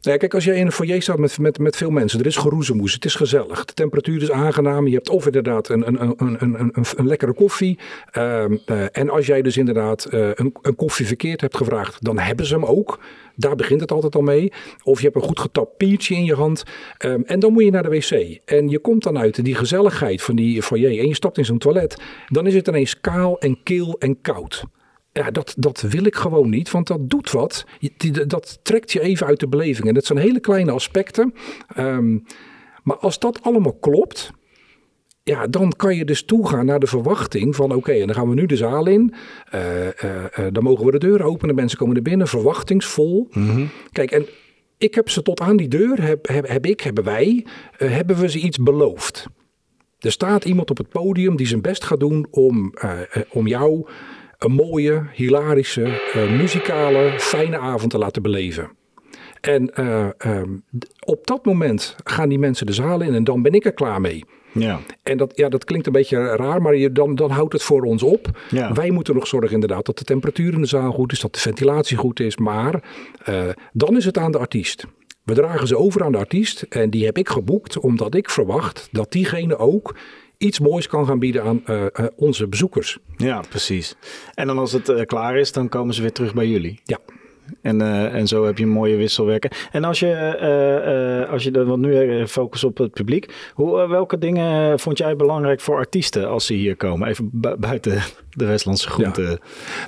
Kijk, 0.00 0.34
als 0.34 0.44
jij 0.44 0.56
in 0.56 0.66
een 0.66 0.72
foyer 0.72 1.02
staat 1.02 1.18
met, 1.18 1.38
met, 1.38 1.58
met 1.58 1.76
veel 1.76 1.90
mensen, 1.90 2.20
er 2.20 2.26
is 2.26 2.36
geroezemoes, 2.36 2.92
het 2.92 3.04
is 3.04 3.14
gezellig, 3.14 3.64
de 3.64 3.72
temperatuur 3.72 4.22
is 4.22 4.30
aangenaam, 4.30 4.86
je 4.86 4.94
hebt 4.94 5.08
of 5.08 5.26
inderdaad 5.26 5.68
een, 5.68 5.86
een, 5.86 6.00
een, 6.00 6.36
een, 6.38 6.54
een, 6.58 6.84
een 6.96 7.06
lekkere 7.06 7.32
koffie. 7.32 7.78
Um, 8.16 8.60
uh, 8.66 8.84
en 8.92 9.10
als 9.10 9.26
jij 9.26 9.42
dus 9.42 9.56
inderdaad 9.56 10.08
uh, 10.10 10.28
een, 10.34 10.54
een 10.62 10.76
koffie 10.76 11.06
verkeerd 11.06 11.40
hebt 11.40 11.56
gevraagd, 11.56 12.04
dan 12.04 12.18
hebben 12.18 12.46
ze 12.46 12.54
hem 12.54 12.64
ook. 12.64 12.98
Daar 13.36 13.56
begint 13.56 13.80
het 13.80 13.92
altijd 13.92 14.14
al 14.14 14.22
mee. 14.22 14.52
Of 14.82 14.98
je 14.98 15.04
hebt 15.04 15.16
een 15.16 15.28
goed 15.28 15.40
getapt 15.40 15.76
biertje 15.76 16.14
in 16.14 16.24
je 16.24 16.34
hand. 16.34 16.62
Um, 17.04 17.22
en 17.26 17.40
dan 17.40 17.52
moet 17.52 17.64
je 17.64 17.70
naar 17.70 17.82
de 17.82 17.88
wc. 17.88 18.40
En 18.44 18.68
je 18.68 18.78
komt 18.78 19.02
dan 19.02 19.18
uit 19.18 19.44
die 19.44 19.54
gezelligheid 19.54 20.22
van 20.22 20.36
die 20.36 20.62
foyer 20.62 20.98
en 20.98 21.08
je 21.08 21.14
stapt 21.14 21.38
in 21.38 21.44
zo'n 21.44 21.58
toilet. 21.58 21.96
Dan 22.28 22.46
is 22.46 22.54
het 22.54 22.68
ineens 22.68 23.00
kaal 23.00 23.38
en 23.38 23.62
kil 23.62 23.96
en 23.98 24.20
koud 24.20 24.64
ja, 25.20 25.30
dat, 25.30 25.54
dat 25.56 25.80
wil 25.80 26.04
ik 26.04 26.14
gewoon 26.14 26.50
niet, 26.50 26.70
want 26.70 26.86
dat 26.86 27.10
doet 27.10 27.30
wat. 27.30 27.64
Dat 28.26 28.58
trekt 28.62 28.92
je 28.92 29.00
even 29.00 29.26
uit 29.26 29.40
de 29.40 29.48
beleving. 29.48 29.88
En 29.88 29.94
dat 29.94 30.04
zijn 30.04 30.18
hele 30.18 30.40
kleine 30.40 30.70
aspecten. 30.70 31.34
Um, 31.78 32.24
maar 32.82 32.96
als 32.96 33.18
dat 33.18 33.42
allemaal 33.42 33.72
klopt, 33.72 34.30
ja, 35.22 35.46
dan 35.46 35.72
kan 35.76 35.96
je 35.96 36.04
dus 36.04 36.24
toegaan 36.24 36.66
naar 36.66 36.80
de 36.80 36.86
verwachting 36.86 37.56
van 37.56 37.74
oké, 37.74 37.92
en 37.92 38.06
dan 38.06 38.16
gaan 38.16 38.28
we 38.28 38.34
nu 38.34 38.46
de 38.46 38.56
zaal 38.56 38.86
in. 38.86 39.14
Uh, 39.54 39.86
uh, 39.86 39.90
uh, 40.38 40.46
dan 40.52 40.62
mogen 40.62 40.84
we 40.84 40.90
de 40.90 40.98
deur 40.98 41.22
openen, 41.22 41.54
mensen 41.54 41.78
komen 41.78 41.96
er 41.96 42.02
binnen, 42.02 42.28
verwachtingsvol. 42.28 43.28
Mm 43.30 43.48
-hmm. 43.48 43.68
Kijk, 43.92 44.10
en 44.10 44.26
ik 44.78 44.94
heb 44.94 45.08
ze 45.08 45.22
tot 45.22 45.40
aan 45.40 45.56
die 45.56 45.68
deur, 45.68 46.02
heb, 46.02 46.28
heb, 46.28 46.48
heb 46.48 46.66
ik, 46.66 46.80
hebben 46.80 47.04
wij, 47.04 47.46
hebben 47.76 48.16
we 48.16 48.30
ze 48.30 48.38
iets 48.38 48.58
beloofd. 48.58 49.26
Er 49.98 50.12
staat 50.12 50.44
iemand 50.44 50.70
op 50.70 50.76
het 50.76 50.88
podium 50.88 51.36
die 51.36 51.46
zijn 51.46 51.60
best 51.60 51.84
gaat 51.84 52.00
doen 52.00 52.26
om, 52.30 52.74
om 53.30 53.46
jou 53.46 53.86
een 54.40 54.52
mooie, 54.52 55.02
hilarische, 55.14 55.82
uh, 56.16 56.38
muzikale, 56.38 57.10
fijne 57.18 57.58
avond 57.58 57.90
te 57.90 57.98
laten 57.98 58.22
beleven. 58.22 58.70
En 59.40 59.70
uh, 59.80 60.06
um, 60.26 60.62
op 61.04 61.26
dat 61.26 61.44
moment 61.44 61.96
gaan 62.04 62.28
die 62.28 62.38
mensen 62.38 62.66
de 62.66 62.72
zaal 62.72 63.00
in 63.00 63.14
en 63.14 63.24
dan 63.24 63.42
ben 63.42 63.52
ik 63.52 63.64
er 63.64 63.72
klaar 63.72 64.00
mee. 64.00 64.24
Ja. 64.52 64.80
En 65.02 65.16
dat, 65.16 65.32
ja, 65.34 65.48
dat 65.48 65.64
klinkt 65.64 65.86
een 65.86 65.92
beetje 65.92 66.36
raar, 66.36 66.62
maar 66.62 66.76
je, 66.76 66.92
dan, 66.92 67.14
dan 67.14 67.30
houdt 67.30 67.52
het 67.52 67.62
voor 67.62 67.82
ons 67.82 68.02
op. 68.02 68.30
Ja. 68.50 68.72
Wij 68.72 68.90
moeten 68.90 69.14
nog 69.14 69.26
zorgen 69.26 69.52
inderdaad 69.52 69.86
dat 69.86 69.98
de 69.98 70.04
temperatuur 70.04 70.52
in 70.52 70.60
de 70.60 70.66
zaal 70.66 70.92
goed 70.92 71.12
is, 71.12 71.20
dat 71.20 71.34
de 71.34 71.40
ventilatie 71.40 71.96
goed 71.96 72.20
is. 72.20 72.36
Maar 72.36 72.82
uh, 73.28 73.48
dan 73.72 73.96
is 73.96 74.04
het 74.04 74.18
aan 74.18 74.32
de 74.32 74.38
artiest. 74.38 74.86
We 75.24 75.34
dragen 75.34 75.66
ze 75.66 75.76
over 75.76 76.04
aan 76.04 76.12
de 76.12 76.18
artiest 76.18 76.62
en 76.62 76.90
die 76.90 77.04
heb 77.04 77.18
ik 77.18 77.28
geboekt 77.28 77.78
omdat 77.78 78.14
ik 78.14 78.30
verwacht 78.30 78.88
dat 78.92 79.12
diegene 79.12 79.58
ook 79.58 79.94
iets 80.40 80.60
moois 80.60 80.86
kan 80.86 81.06
gaan 81.06 81.18
bieden 81.18 81.42
aan 81.42 81.62
uh, 81.66 81.82
uh, 81.82 82.06
onze 82.16 82.48
bezoekers. 82.48 82.98
Ja, 83.16 83.42
precies. 83.48 83.96
En 84.34 84.46
dan 84.46 84.58
als 84.58 84.72
het 84.72 84.88
uh, 84.88 85.00
klaar 85.02 85.36
is, 85.36 85.52
dan 85.52 85.68
komen 85.68 85.94
ze 85.94 86.00
weer 86.02 86.12
terug 86.12 86.34
bij 86.34 86.46
jullie. 86.46 86.80
Ja. 86.84 86.98
En, 87.62 87.80
en 88.12 88.26
zo 88.26 88.44
heb 88.44 88.58
je 88.58 88.64
een 88.64 88.70
mooie 88.70 88.96
wisselwerken. 88.96 89.50
En 89.72 89.84
als 89.84 90.00
je, 90.00 91.26
als 91.30 91.44
je 91.44 91.64
want 91.64 91.80
nu 91.80 92.26
focus 92.26 92.64
op 92.64 92.78
het 92.78 92.92
publiek. 92.92 93.50
Hoe, 93.54 93.88
welke 93.88 94.18
dingen 94.18 94.78
vond 94.78 94.98
jij 94.98 95.16
belangrijk 95.16 95.60
voor 95.60 95.76
artiesten 95.76 96.28
als 96.28 96.46
ze 96.46 96.54
hier 96.54 96.76
komen? 96.76 97.08
Even 97.08 97.28
bu 97.32 97.56
buiten 97.56 98.02
de 98.30 98.46
Westlandse 98.46 98.88
groente. 98.88 99.22
Ja. 99.22 99.38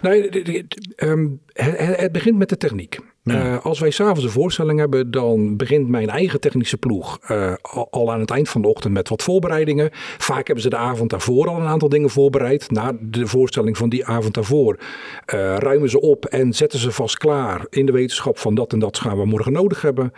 Nee, 0.02 0.66
um, 0.96 1.40
het, 1.52 1.96
het 1.96 2.12
begint 2.12 2.38
met 2.38 2.48
de 2.48 2.56
techniek. 2.56 2.98
Uh, 3.24 3.64
als 3.64 3.80
wij 3.80 3.90
s'avonds 3.90 4.24
een 4.24 4.30
voorstelling 4.30 4.78
hebben, 4.78 5.10
dan 5.10 5.56
begint 5.56 5.88
mijn 5.88 6.08
eigen 6.08 6.40
technische 6.40 6.76
ploeg 6.76 7.18
uh, 7.30 7.52
al, 7.90 8.12
aan 8.12 8.20
het 8.20 8.30
eind 8.30 8.48
van 8.48 8.62
de 8.62 8.68
ochtend 8.68 8.92
met 8.92 9.08
wat 9.08 9.22
voorbereidingen. 9.22 9.90
Vaak 10.18 10.46
hebben 10.46 10.64
ze 10.64 10.70
de 10.70 10.76
avond 10.76 11.10
daarvoor 11.10 11.48
al 11.48 11.60
een 11.60 11.66
aantal 11.66 11.88
dingen 11.88 12.10
voorbereid. 12.10 12.70
Na 12.70 12.92
de 13.00 13.26
voorstelling 13.26 13.76
van 13.76 13.88
die 13.88 14.06
avond 14.06 14.34
daarvoor 14.34 14.78
uh, 14.78 15.56
ruimen 15.56 15.90
ze 15.90 16.00
op 16.00 16.24
en 16.24 16.52
zetten 16.52 16.78
ze 16.78 16.92
vast 16.92 17.18
klaar 17.18 17.66
in 17.70 17.86
de 17.86 17.92
wetenschap 17.92 18.38
van 18.38 18.54
dat 18.54 18.72
en 18.72 18.78
dat 18.78 18.98
gaan 18.98 19.18
we 19.18 19.24
morgen 19.24 19.52
nodig 19.52 19.82
hebben. 19.82 20.12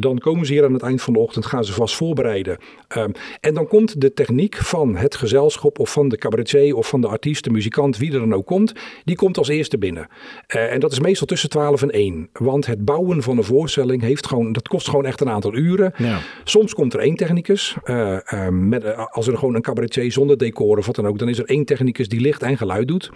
dan 0.00 0.18
komen 0.18 0.46
ze 0.46 0.52
hier 0.52 0.64
aan 0.64 0.72
het 0.72 0.82
eind 0.82 1.02
van 1.02 1.12
de 1.12 1.18
ochtend, 1.18 1.46
gaan 1.46 1.64
ze 1.64 1.72
vast 1.72 1.94
voorbereiden. 1.94 2.58
Ehm, 2.88 3.10
en 3.40 3.54
dan 3.54 3.66
komt 3.66 4.00
de 4.00 4.12
techniek 4.12 4.56
van 4.56 4.96
het 4.96 5.14
gezelschap 5.14 5.78
of 5.78 5.92
van 5.92 6.08
de 6.08 6.16
cabaretier 6.16 6.76
of 6.76 6.88
van 6.88 7.00
de 7.00 7.08
artiest, 7.08 7.44
de 7.44 7.50
muzikant, 7.50 7.96
wie 7.96 8.12
er 8.12 8.18
dan 8.18 8.34
ook 8.34 8.46
komt, 8.46 8.72
die 9.04 9.16
komt 9.16 9.38
als 9.38 9.48
eerste 9.48 9.78
binnen. 9.78 10.08
en 10.46 10.80
dat 10.80 10.92
is 10.92 11.00
meestal 11.00 11.26
tussen 11.26 11.48
12 11.48 11.82
en 11.82 11.90
1. 11.90 12.25
Want 12.32 12.66
het 12.66 12.84
bouwen 12.84 13.22
van 13.22 13.36
een 13.36 13.44
voorstelling 13.44 14.02
heeft 14.02 14.26
gewoon, 14.26 14.52
dat 14.52 14.68
kost 14.68 14.88
gewoon 14.88 15.06
echt 15.06 15.20
een 15.20 15.28
aantal 15.28 15.54
uren. 15.54 15.92
Ja. 15.96 16.18
Soms 16.44 16.74
komt 16.74 16.94
er 16.94 17.00
één 17.00 17.16
technicus. 17.16 17.76
Uh, 17.84 18.18
uh, 18.32 18.48
met, 18.48 18.84
uh, 18.84 19.06
als 19.10 19.26
er 19.26 19.38
gewoon 19.38 19.54
een 19.54 19.62
cabaretier 19.62 20.12
zonder 20.12 20.38
decor 20.38 20.78
of 20.78 20.86
wat 20.86 20.94
dan 20.94 21.06
ook, 21.06 21.18
dan 21.18 21.28
is 21.28 21.38
er 21.38 21.44
één 21.44 21.64
technicus 21.64 22.08
die 22.08 22.20
licht 22.20 22.42
en 22.42 22.56
geluid 22.56 22.88
doet. 22.88 23.10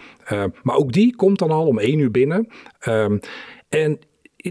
maar 0.62 0.76
ook 0.76 0.92
die 0.92 1.16
komt 1.16 1.38
dan 1.38 1.50
al 1.50 1.66
om 1.66 1.78
één 1.78 1.98
uur 1.98 2.10
binnen. 2.10 2.48
Ehm, 2.78 3.18
en 3.68 3.98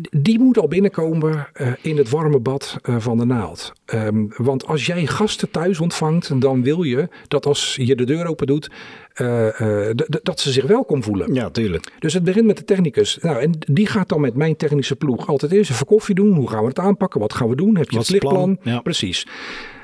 die 0.10 0.39
moet 0.39 0.58
al 0.58 0.67
binnenkomen 0.67 1.48
in 1.82 1.98
het 1.98 2.10
warme 2.10 2.39
bad 2.39 2.78
van 2.82 3.17
de 3.17 3.26
naald. 3.26 3.74
Um, 3.93 4.32
want 4.38 4.67
als 4.67 4.86
jij 4.86 5.06
gasten 5.06 5.52
thuis 5.52 5.80
ontvangt, 5.80 6.41
dan 6.41 6.63
wil 6.63 6.84
je 6.84 7.08
dat 7.28 7.45
als 7.45 7.76
je 7.82 7.95
de 7.95 8.04
deur 8.04 8.28
open 8.28 8.48
doet, 8.48 8.69
uh, 9.22 9.90
dat 10.24 10.40
ze 10.40 10.52
zich 10.52 10.66
welkom 10.66 11.04
voelen. 11.04 11.34
Ja, 11.34 11.50
tuurlijk. 11.50 11.92
Dus 12.00 12.14
het 12.14 12.24
begint 12.24 12.46
met 12.46 12.58
de 12.58 12.66
technicus. 12.66 13.18
Nou, 13.22 13.42
en 13.42 13.52
die 13.72 13.88
gaat 13.88 14.10
dan 14.10 14.22
met 14.22 14.36
mijn 14.36 14.56
technische 14.56 14.96
ploeg 14.96 15.28
altijd 15.28 15.52
eerst 15.52 15.72
even 15.72 15.86
koffie 15.86 16.16
doen. 16.16 16.34
Hoe 16.34 16.50
gaan 16.50 16.62
we 16.62 16.68
het 16.68 16.80
aanpakken? 16.80 17.20
Wat 17.20 17.34
gaan 17.34 17.50
we 17.50 17.56
doen? 17.56 17.78
Heb 17.78 17.90
je 17.90 17.98
Wat 17.98 18.08
het 18.08 18.12
lichtplan? 18.12 18.58
Ja. 18.62 18.80
Precies. 18.80 19.28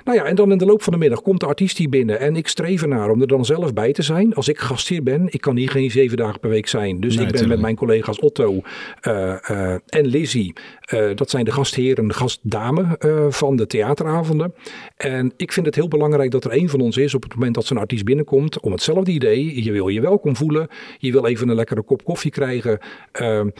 Nou 0.05 0.17
ja, 0.17 0.23
en 0.23 0.35
dan 0.35 0.51
in 0.51 0.57
de 0.57 0.65
loop 0.65 0.83
van 0.83 0.93
de 0.93 0.99
middag 0.99 1.21
komt 1.21 1.39
de 1.39 1.45
artiest 1.45 1.77
hier 1.77 1.89
binnen. 1.89 2.19
En 2.19 2.35
ik 2.35 2.47
streef 2.47 2.81
ernaar 2.81 3.09
om 3.09 3.21
er 3.21 3.27
dan 3.27 3.45
zelf 3.45 3.73
bij 3.73 3.91
te 3.91 4.01
zijn. 4.01 4.33
Als 4.33 4.47
ik 4.47 4.59
gastheer 4.59 5.03
ben, 5.03 5.27
ik 5.29 5.41
kan 5.41 5.55
hier 5.55 5.69
geen 5.69 5.91
zeven 5.91 6.17
dagen 6.17 6.39
per 6.39 6.49
week 6.49 6.67
zijn. 6.67 6.99
Dus 6.99 7.15
nee, 7.15 7.25
ik 7.25 7.31
ben 7.31 7.47
met 7.47 7.59
mijn 7.59 7.75
collega's 7.75 8.19
Otto 8.19 8.61
uh, 9.01 9.35
uh, 9.51 9.73
en 9.85 10.05
Lizzie. 10.05 10.53
Uh, 10.93 11.15
dat 11.15 11.29
zijn 11.29 11.45
de 11.45 11.51
gastheren, 11.51 12.07
de 12.07 12.13
gastdamen 12.13 12.97
van 13.29 13.55
de 13.55 13.67
theateravonden. 13.67 14.53
En 14.97 15.33
ik 15.37 15.51
vind 15.51 15.65
het 15.65 15.75
heel 15.75 15.87
belangrijk 15.87 16.31
dat 16.31 16.45
er 16.45 16.53
een 16.53 16.69
van 16.69 16.81
ons 16.81 16.97
is 16.97 17.13
op 17.13 17.23
het 17.23 17.33
moment 17.33 17.55
dat 17.55 17.65
zo'n 17.65 17.77
artiest 17.77 18.03
binnenkomt. 18.03 18.59
Om 18.59 18.71
hetzelfde 18.71 19.11
idee. 19.11 19.63
Je 19.63 19.71
wil 19.71 19.87
je 19.87 20.01
welkom 20.01 20.35
voelen. 20.35 20.67
Je 20.97 21.11
wil 21.11 21.25
even 21.25 21.49
een 21.49 21.55
lekkere 21.55 21.83
kop 21.83 22.03
koffie 22.03 22.31
krijgen. 22.31 22.79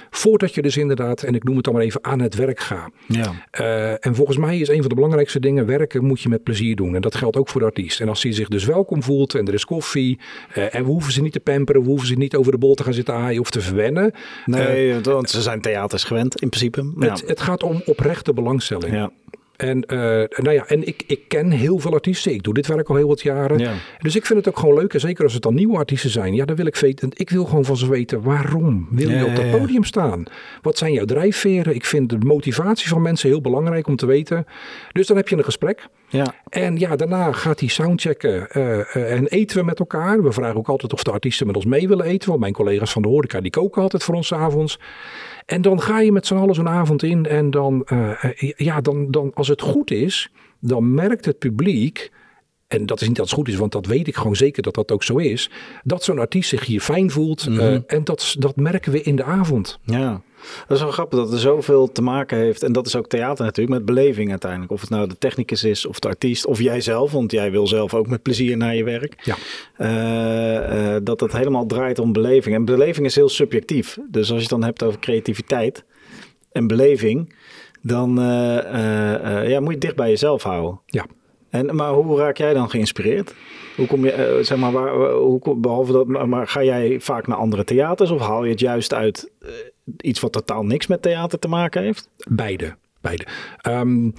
voordat 0.09 0.53
je 0.53 0.61
dus 0.61 0.77
inderdaad, 0.77 1.23
en 1.23 1.35
ik 1.35 1.43
noem 1.43 1.55
het 1.55 1.65
dan 1.65 1.73
maar 1.73 1.83
even, 1.83 2.03
aan 2.03 2.19
het 2.19 2.35
werk 2.35 2.59
gaat. 2.59 2.91
Ja. 3.07 3.97
en 3.99 4.15
volgens 4.15 4.37
mij 4.37 4.59
is 4.59 4.67
een 4.67 4.79
van 4.79 4.89
de 4.89 4.95
belangrijkste 4.95 5.39
dingen, 5.39 5.65
werken 5.65 6.05
moet 6.05 6.21
je 6.21 6.29
met 6.29 6.43
plezier 6.43 6.75
doen. 6.75 6.95
En 6.95 7.01
dat 7.01 7.15
geldt 7.15 7.37
ook 7.37 7.49
voor 7.49 7.61
de 7.61 7.67
artiest. 7.67 8.01
En 8.01 8.09
als 8.09 8.23
hij 8.23 8.31
zich 8.31 8.47
dus 8.47 8.65
welkom 8.65 9.03
voelt 9.03 9.35
en 9.35 9.47
er 9.47 9.53
is 9.53 9.65
koffie. 9.65 10.19
En 10.53 10.83
we 10.83 10.89
hoeven 10.89 11.13
ze 11.13 11.21
niet 11.21 11.33
te 11.33 11.39
pamperen. 11.39 11.81
We 11.81 11.87
hoeven 11.87 12.07
ze 12.07 12.13
niet 12.13 12.35
over 12.35 12.51
de 12.51 12.57
bol 12.57 12.75
te 12.75 12.83
gaan 12.83 12.93
zitten 12.93 13.13
aaien 13.13 13.41
of 13.41 13.49
te 13.49 13.61
verwennen. 13.61 14.11
Nee, 14.45 14.99
want 15.01 15.29
ze 15.29 15.41
zijn 15.41 15.61
theaters 15.61 16.03
gewend 16.03 16.41
in 16.41 16.49
principe. 16.49 16.93
Ja. 16.99 17.14
Het 17.25 17.41
gaat 17.41 17.63
om 17.63 17.81
oprechte 17.85 18.33
belangstelling. 18.33 18.93
Ja. 18.93 19.11
En, 19.55 19.83
uh, 19.87 19.99
nou 20.43 20.51
ja, 20.51 20.65
en 20.67 20.87
ik, 20.87 21.03
ik 21.07 21.27
ken 21.27 21.51
heel 21.51 21.79
veel 21.79 21.93
artiesten. 21.93 22.33
Ik 22.33 22.43
doe 22.43 22.53
dit 22.53 22.67
werk 22.67 22.89
al 22.89 22.95
heel 22.95 23.07
wat 23.07 23.21
jaren. 23.21 23.57
Ja. 23.57 23.73
Dus 23.99 24.15
ik 24.15 24.25
vind 24.25 24.39
het 24.39 24.47
ook 24.47 24.59
gewoon 24.59 24.75
leuk. 24.75 24.93
En 24.93 24.99
zeker 24.99 25.23
als 25.23 25.33
het 25.33 25.41
dan 25.41 25.53
nieuwe 25.53 25.77
artiesten 25.77 26.09
zijn. 26.09 26.33
Ja, 26.33 26.45
dan 26.45 26.55
wil 26.55 26.65
ik 26.65 26.75
weten. 26.75 27.09
Ik 27.13 27.29
wil 27.29 27.45
gewoon 27.45 27.65
van 27.65 27.77
ze 27.77 27.89
weten 27.89 28.21
waarom 28.21 28.87
wil 28.91 29.09
je 29.09 29.25
op 29.25 29.35
dat 29.35 29.51
podium 29.51 29.83
staan? 29.83 30.23
Wat 30.61 30.77
zijn 30.77 30.93
jouw 30.93 31.05
drijfveren? 31.05 31.75
Ik 31.75 31.85
vind 31.85 32.09
de 32.09 32.17
motivatie 32.17 32.87
van 32.87 33.01
mensen 33.01 33.29
heel 33.29 33.41
belangrijk 33.41 33.87
om 33.87 33.95
te 33.95 34.05
weten. 34.05 34.45
Dus 34.91 35.07
dan 35.07 35.17
heb 35.17 35.27
je 35.27 35.37
een 35.37 35.43
gesprek. 35.43 35.87
Ja. 36.07 36.33
En 36.49 36.77
ja, 36.77 36.95
daarna 36.95 37.31
gaat 37.31 37.59
hij 37.59 37.69
soundchecken 37.69 38.47
uh, 38.53 38.63
uh, 38.63 39.11
en 39.11 39.27
eten 39.27 39.57
we 39.57 39.63
met 39.63 39.79
elkaar. 39.79 40.23
We 40.23 40.31
vragen 40.31 40.57
ook 40.57 40.69
altijd 40.69 40.93
of 40.93 41.03
de 41.03 41.11
artiesten 41.11 41.47
met 41.47 41.55
ons 41.55 41.65
mee 41.65 41.87
willen 41.87 42.05
eten. 42.05 42.29
Want 42.29 42.39
mijn 42.39 42.53
collega's 42.53 42.91
van 42.91 43.01
de 43.01 43.07
horeca 43.07 43.41
die 43.41 43.51
koken 43.51 43.81
altijd 43.81 44.03
voor 44.03 44.15
ons 44.15 44.33
avonds. 44.33 44.79
En 45.45 45.61
dan 45.61 45.81
ga 45.81 45.99
je 45.99 46.11
met 46.11 46.27
z'n 46.27 46.35
allen 46.35 46.55
zo'n 46.55 46.69
avond 46.69 47.03
in 47.03 47.25
en 47.25 47.51
dan, 47.51 47.87
uh, 47.93 48.23
ja, 48.55 48.81
dan, 48.81 49.11
dan, 49.11 49.31
als 49.33 49.47
het 49.47 49.61
goed 49.61 49.91
is, 49.91 50.31
dan 50.59 50.93
merkt 50.93 51.25
het 51.25 51.39
publiek, 51.39 52.11
en 52.67 52.85
dat 52.85 53.01
is 53.01 53.07
niet 53.07 53.15
dat 53.15 53.25
het 53.25 53.35
goed 53.35 53.47
is, 53.47 53.55
want 53.55 53.71
dat 53.71 53.85
weet 53.85 54.07
ik 54.07 54.15
gewoon 54.15 54.35
zeker 54.35 54.63
dat 54.63 54.73
dat 54.73 54.91
ook 54.91 55.03
zo 55.03 55.17
is, 55.17 55.49
dat 55.83 56.03
zo'n 56.03 56.19
artiest 56.19 56.49
zich 56.49 56.65
hier 56.65 56.81
fijn 56.81 57.11
voelt. 57.11 57.49
Mm 57.49 57.57
-hmm. 57.57 57.73
uh, 57.73 57.79
en 57.87 58.03
dat, 58.03 58.35
dat 58.39 58.55
merken 58.55 58.91
we 58.91 59.01
in 59.01 59.15
de 59.15 59.23
avond. 59.23 59.79
Ja. 59.83 60.21
Dat 60.67 60.77
is 60.77 60.83
wel 60.83 60.91
grappig 60.91 61.19
dat 61.19 61.33
er 61.33 61.39
zoveel 61.39 61.91
te 61.91 62.01
maken 62.01 62.37
heeft. 62.37 62.63
En 62.63 62.71
dat 62.71 62.85
is 62.85 62.95
ook 62.95 63.07
theater 63.07 63.45
natuurlijk, 63.45 63.77
met 63.77 63.85
beleving 63.85 64.29
uiteindelijk. 64.29 64.71
Of 64.71 64.81
het 64.81 64.89
nou 64.89 65.07
de 65.07 65.17
technicus 65.17 65.63
is 65.63 65.85
of 65.85 65.99
de 65.99 66.07
artiest 66.07 66.45
of 66.45 66.59
jij 66.59 66.81
zelf. 66.81 67.11
Want 67.11 67.31
jij 67.31 67.51
wil 67.51 67.67
zelf 67.67 67.93
ook 67.93 68.07
met 68.07 68.21
plezier 68.21 68.57
naar 68.57 68.75
je 68.75 68.83
werk. 68.83 69.15
Ja. 69.23 69.35
Uh, 69.77 70.93
uh, 70.93 70.95
dat 71.03 71.19
het 71.19 71.31
helemaal 71.31 71.65
draait 71.65 71.99
om 71.99 72.13
beleving. 72.13 72.55
En 72.55 72.65
beleving 72.65 73.05
is 73.05 73.15
heel 73.15 73.29
subjectief. 73.29 73.97
Dus 74.09 74.27
als 74.31 74.35
je 74.35 74.41
het 74.41 74.49
dan 74.49 74.63
hebt 74.63 74.83
over 74.83 74.99
creativiteit 74.99 75.83
en 76.51 76.67
beleving. 76.67 77.33
Dan 77.81 78.19
uh, 78.19 78.25
ja, 79.49 79.59
moet 79.59 79.67
je 79.67 79.71
het 79.71 79.81
dicht 79.81 79.95
bij 79.95 80.09
jezelf 80.09 80.43
houden. 80.43 80.79
Ja. 80.85 81.05
En, 81.49 81.75
maar 81.75 81.91
hoe 81.91 82.17
raak 82.17 82.37
jij 82.37 82.53
dan 82.53 82.69
geïnspireerd? 82.69 83.33
Hoe 83.75 83.87
kom 83.87 84.05
je, 84.05 84.37
uh, 84.37 84.43
zeg 84.43 84.57
maar, 84.57 84.89
hoe, 85.11 85.55
behalve 85.55 85.91
dat, 85.91 86.07
maar 86.07 86.47
ga 86.47 86.63
jij 86.63 86.99
vaak 86.99 87.27
naar 87.27 87.37
andere 87.37 87.63
theaters 87.63 88.09
of 88.09 88.21
haal 88.21 88.43
je 88.43 88.51
het 88.51 88.59
juist 88.59 88.93
uit 88.93 89.31
uh, 89.41 89.49
iets 90.01 90.19
wat 90.19 90.31
totaal 90.31 90.63
niks 90.63 90.87
met 90.87 91.01
theater 91.01 91.39
te 91.39 91.47
maken 91.47 91.81
heeft? 91.81 92.09
Beide, 92.29 92.75
beide. 93.01 93.25
Um, 93.67 94.13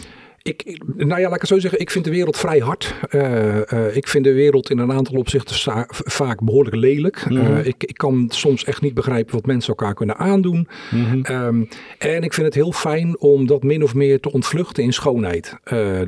ik, 0.47 0.81
nou 0.97 1.21
ja, 1.21 1.27
laat 1.27 1.35
ik 1.35 1.41
het 1.41 1.49
zo 1.49 1.59
zeggen. 1.59 1.81
Ik 1.81 1.91
vind 1.91 2.05
de 2.05 2.11
wereld 2.11 2.37
vrij 2.37 2.59
hard. 2.59 2.95
Uh, 3.11 3.57
uh, 3.57 3.97
ik 3.97 4.09
vind 4.09 4.25
de 4.25 4.33
wereld 4.33 4.71
in 4.71 4.79
een 4.79 4.93
aantal 4.93 5.15
opzichten 5.15 5.87
vaak 5.89 6.41
behoorlijk 6.41 6.77
lelijk. 6.77 7.31
Mm 7.31 7.37
-hmm. 7.37 7.57
uh, 7.57 7.67
ik, 7.67 7.85
ik, 7.85 7.97
kan 7.97 8.27
soms 8.29 8.65
echt 8.65 8.81
niet 8.81 8.95
begrijpen 8.95 9.35
wat 9.35 9.47
mensen 9.47 9.69
elkaar 9.69 9.95
kunnen 9.95 10.17
aandoen. 10.17 10.69
Mm 10.91 11.05
-hmm. 11.05 11.25
um, 11.31 11.69
en 11.99 12.23
ik 12.23 12.33
vind 12.33 12.47
het 12.47 12.55
heel 12.55 12.73
fijn 12.73 13.19
om 13.19 13.47
dat 13.47 13.63
min 13.63 13.83
of 13.83 13.95
meer 13.95 14.21
te 14.21 14.33
ontvluchten 14.33 14.83
in 14.83 14.93
schoonheid. 14.93 15.57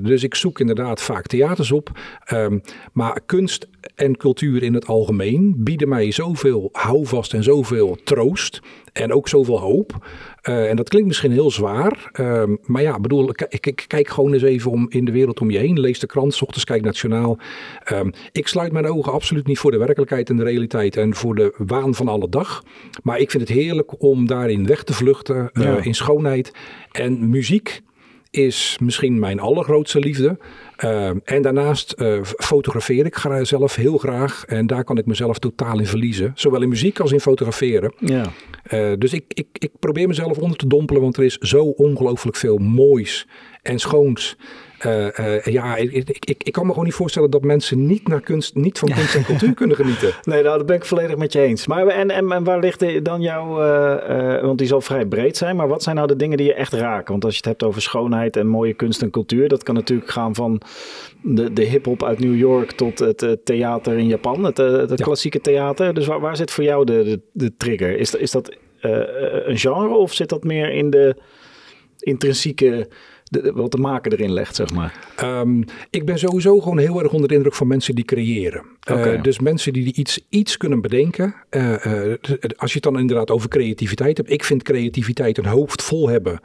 dus 0.00 0.22
ik 0.22 0.34
zoek 0.34 0.60
inderdaad 0.60 1.00
vaak 1.00 1.26
theaters 1.26 1.72
op. 1.72 1.90
Um, 2.32 2.60
maar 2.92 3.20
kunst 3.26 3.68
en 3.94 4.16
cultuur 4.16 4.62
in 4.62 4.74
het 4.74 4.86
algemeen 4.86 5.54
bieden 5.56 5.88
mij 5.88 6.10
zoveel 6.10 6.68
houvast 6.72 7.34
en 7.34 7.42
zoveel 7.42 7.98
troost. 8.04 8.60
En 8.98 9.12
ook 9.12 9.28
zoveel 9.28 9.60
hoop. 9.60 10.06
Uh, 10.48 10.70
en 10.70 10.76
dat 10.76 10.88
klinkt 10.88 11.08
misschien 11.08 11.32
heel 11.32 11.50
zwaar. 11.50 12.10
Uh, 12.20 12.42
maar 12.62 12.82
ja, 12.82 13.00
bedoel, 13.00 13.30
ik, 13.30 13.46
ik, 13.48 13.84
kijk 13.86 14.08
gewoon 14.08 14.32
eens 14.32 14.42
even 14.42 14.70
om 14.70 14.86
in 14.88 15.04
de 15.04 15.12
wereld 15.12 15.40
om 15.40 15.50
je 15.50 15.58
heen. 15.58 15.80
Lees 15.80 15.98
de 15.98 16.06
krant, 16.06 16.34
s 16.34 16.42
ochtends 16.42 16.64
kijk 16.64 16.82
nationaal. 16.82 17.38
Um, 17.92 18.12
ik 18.32 18.48
sluit 18.48 18.72
mijn 18.72 18.86
ogen 18.86 19.12
absoluut 19.12 19.46
niet 19.46 19.58
voor 19.58 19.70
de 19.70 19.78
werkelijkheid 19.78 20.30
en 20.30 20.36
de 20.36 20.44
realiteit. 20.44 20.96
En 20.96 21.14
voor 21.14 21.34
de 21.34 21.54
waan 21.56 21.94
van 21.94 22.08
alle 22.08 22.28
dag. 22.28 22.64
Maar 23.02 23.18
ik 23.18 23.30
vind 23.30 23.48
het 23.48 23.58
heerlijk 23.58 24.02
om 24.02 24.26
daarin 24.26 24.66
weg 24.66 24.82
te 24.84 24.92
vluchten. 24.92 25.50
Uh, 25.52 25.64
ja. 25.64 25.82
In 25.82 25.94
schoonheid. 25.94 26.52
En 26.92 27.30
muziek 27.30 27.80
is 28.30 28.78
misschien 28.80 29.18
mijn 29.18 29.40
allergrootste 29.40 29.98
liefde. 29.98 30.38
Uh, 30.84 31.10
en 31.24 31.42
daarnaast 31.42 31.94
uh, 31.98 32.22
fotografeer 32.22 33.06
ik 33.06 33.16
zelf 33.42 33.74
heel 33.74 33.98
graag. 33.98 34.44
En 34.46 34.66
daar 34.66 34.84
kan 34.84 34.98
ik 34.98 35.06
mezelf 35.06 35.38
totaal 35.38 35.78
in 35.78 35.86
verliezen. 35.86 36.32
Zowel 36.34 36.62
in 36.62 36.68
muziek 36.68 37.00
als 37.00 37.12
in 37.12 37.20
fotograferen. 37.20 37.92
Ja. 37.98 38.24
Uh, 38.72 38.92
dus 38.98 39.12
ik, 39.12 39.24
ik, 39.28 39.46
ik 39.52 39.70
probeer 39.78 40.08
mezelf 40.08 40.38
onder 40.38 40.58
te 40.58 40.66
dompelen. 40.66 41.02
Want 41.02 41.16
er 41.16 41.24
is 41.24 41.36
zo 41.36 41.64
ongelooflijk 41.64 42.36
veel 42.36 42.58
moois 42.58 43.26
en 43.68 43.78
schoons. 43.78 44.36
Uh, 44.86 45.06
uh, 45.20 45.44
ja, 45.44 45.76
ik, 45.76 45.92
ik, 46.20 46.42
ik, 46.42 46.52
kan 46.52 46.64
me 46.64 46.70
gewoon 46.70 46.84
niet 46.84 46.94
voorstellen 46.94 47.30
dat 47.30 47.42
mensen 47.42 47.86
niet, 47.86 48.08
naar 48.08 48.20
kunst, 48.20 48.54
niet 48.54 48.78
van 48.78 48.88
kunst 48.88 49.14
en 49.14 49.24
cultuur 49.24 49.54
kunnen 49.54 49.76
genieten. 49.76 50.12
Nee, 50.22 50.42
nou, 50.42 50.56
dat 50.56 50.66
ben 50.66 50.76
ik 50.76 50.84
volledig 50.84 51.16
met 51.16 51.32
je 51.32 51.40
eens. 51.40 51.66
Maar 51.66 51.86
en, 51.86 52.10
en, 52.10 52.32
en 52.32 52.44
waar 52.44 52.58
ligt 52.58 53.04
dan 53.04 53.20
jouw, 53.20 53.62
uh, 53.62 54.42
want 54.42 54.58
die 54.58 54.66
zal 54.66 54.80
vrij 54.80 55.06
breed 55.06 55.36
zijn, 55.36 55.56
maar 55.56 55.68
wat 55.68 55.82
zijn 55.82 55.96
nou 55.96 56.08
de 56.08 56.16
dingen 56.16 56.36
die 56.36 56.46
je 56.46 56.54
echt 56.54 56.72
raken? 56.72 57.10
Want 57.10 57.24
als 57.24 57.32
je 57.32 57.38
het 57.38 57.48
hebt 57.48 57.62
over 57.62 57.82
schoonheid 57.82 58.36
en 58.36 58.46
mooie 58.46 58.74
kunst 58.74 59.02
en 59.02 59.10
cultuur, 59.10 59.48
dat 59.48 59.62
kan 59.62 59.74
natuurlijk 59.74 60.10
gaan 60.10 60.34
van 60.34 60.60
de, 61.22 61.52
de 61.52 61.64
hip-hop 61.64 62.04
uit 62.04 62.18
New 62.18 62.36
York 62.36 62.70
tot 62.70 62.98
het 62.98 63.38
theater 63.44 63.98
in 63.98 64.06
Japan, 64.06 64.44
het, 64.44 64.56
het 64.56 64.98
ja. 64.98 65.04
klassieke 65.04 65.40
theater. 65.40 65.94
Dus 65.94 66.06
waar, 66.06 66.20
waar 66.20 66.36
zit 66.36 66.50
voor 66.50 66.64
jou 66.64 66.84
de, 66.84 67.04
de, 67.04 67.20
de 67.32 67.56
trigger? 67.56 67.98
Is, 67.98 68.14
is 68.14 68.30
dat 68.30 68.56
een 68.80 69.58
genre 69.58 69.94
of 69.94 70.12
zit 70.12 70.28
dat 70.28 70.44
meer 70.44 70.70
in 70.70 70.90
de 70.90 71.16
intrinsieke 71.98 72.88
de, 73.28 73.52
wat 73.54 73.70
de 73.70 73.78
maker 73.78 74.12
erin 74.12 74.32
legt, 74.32 74.56
zeg 74.56 74.72
maar? 74.72 75.08
Um, 75.24 75.64
ik 75.90 76.04
ben 76.04 76.18
sowieso 76.18 76.60
gewoon 76.60 76.78
heel 76.78 77.02
erg 77.02 77.12
onder 77.12 77.28
de 77.28 77.34
indruk 77.34 77.54
van 77.54 77.66
mensen 77.66 77.94
die 77.94 78.04
creëren. 78.04 78.64
Okay. 78.90 79.14
Uh, 79.14 79.22
dus 79.22 79.38
mensen 79.38 79.72
die 79.72 79.94
iets, 79.94 80.26
iets 80.28 80.56
kunnen 80.56 80.80
bedenken. 80.80 81.34
Uh, 81.50 81.84
uh, 81.86 82.14
als 82.56 82.70
je 82.72 82.74
het 82.74 82.82
dan 82.82 82.98
inderdaad 82.98 83.30
over 83.30 83.48
creativiteit 83.48 84.16
hebt. 84.16 84.30
Ik 84.30 84.44
vind 84.44 84.62
creativiteit 84.62 85.38
een 85.38 85.46
hoofd 85.46 85.82
vol 85.82 86.08
hebben. 86.08 86.40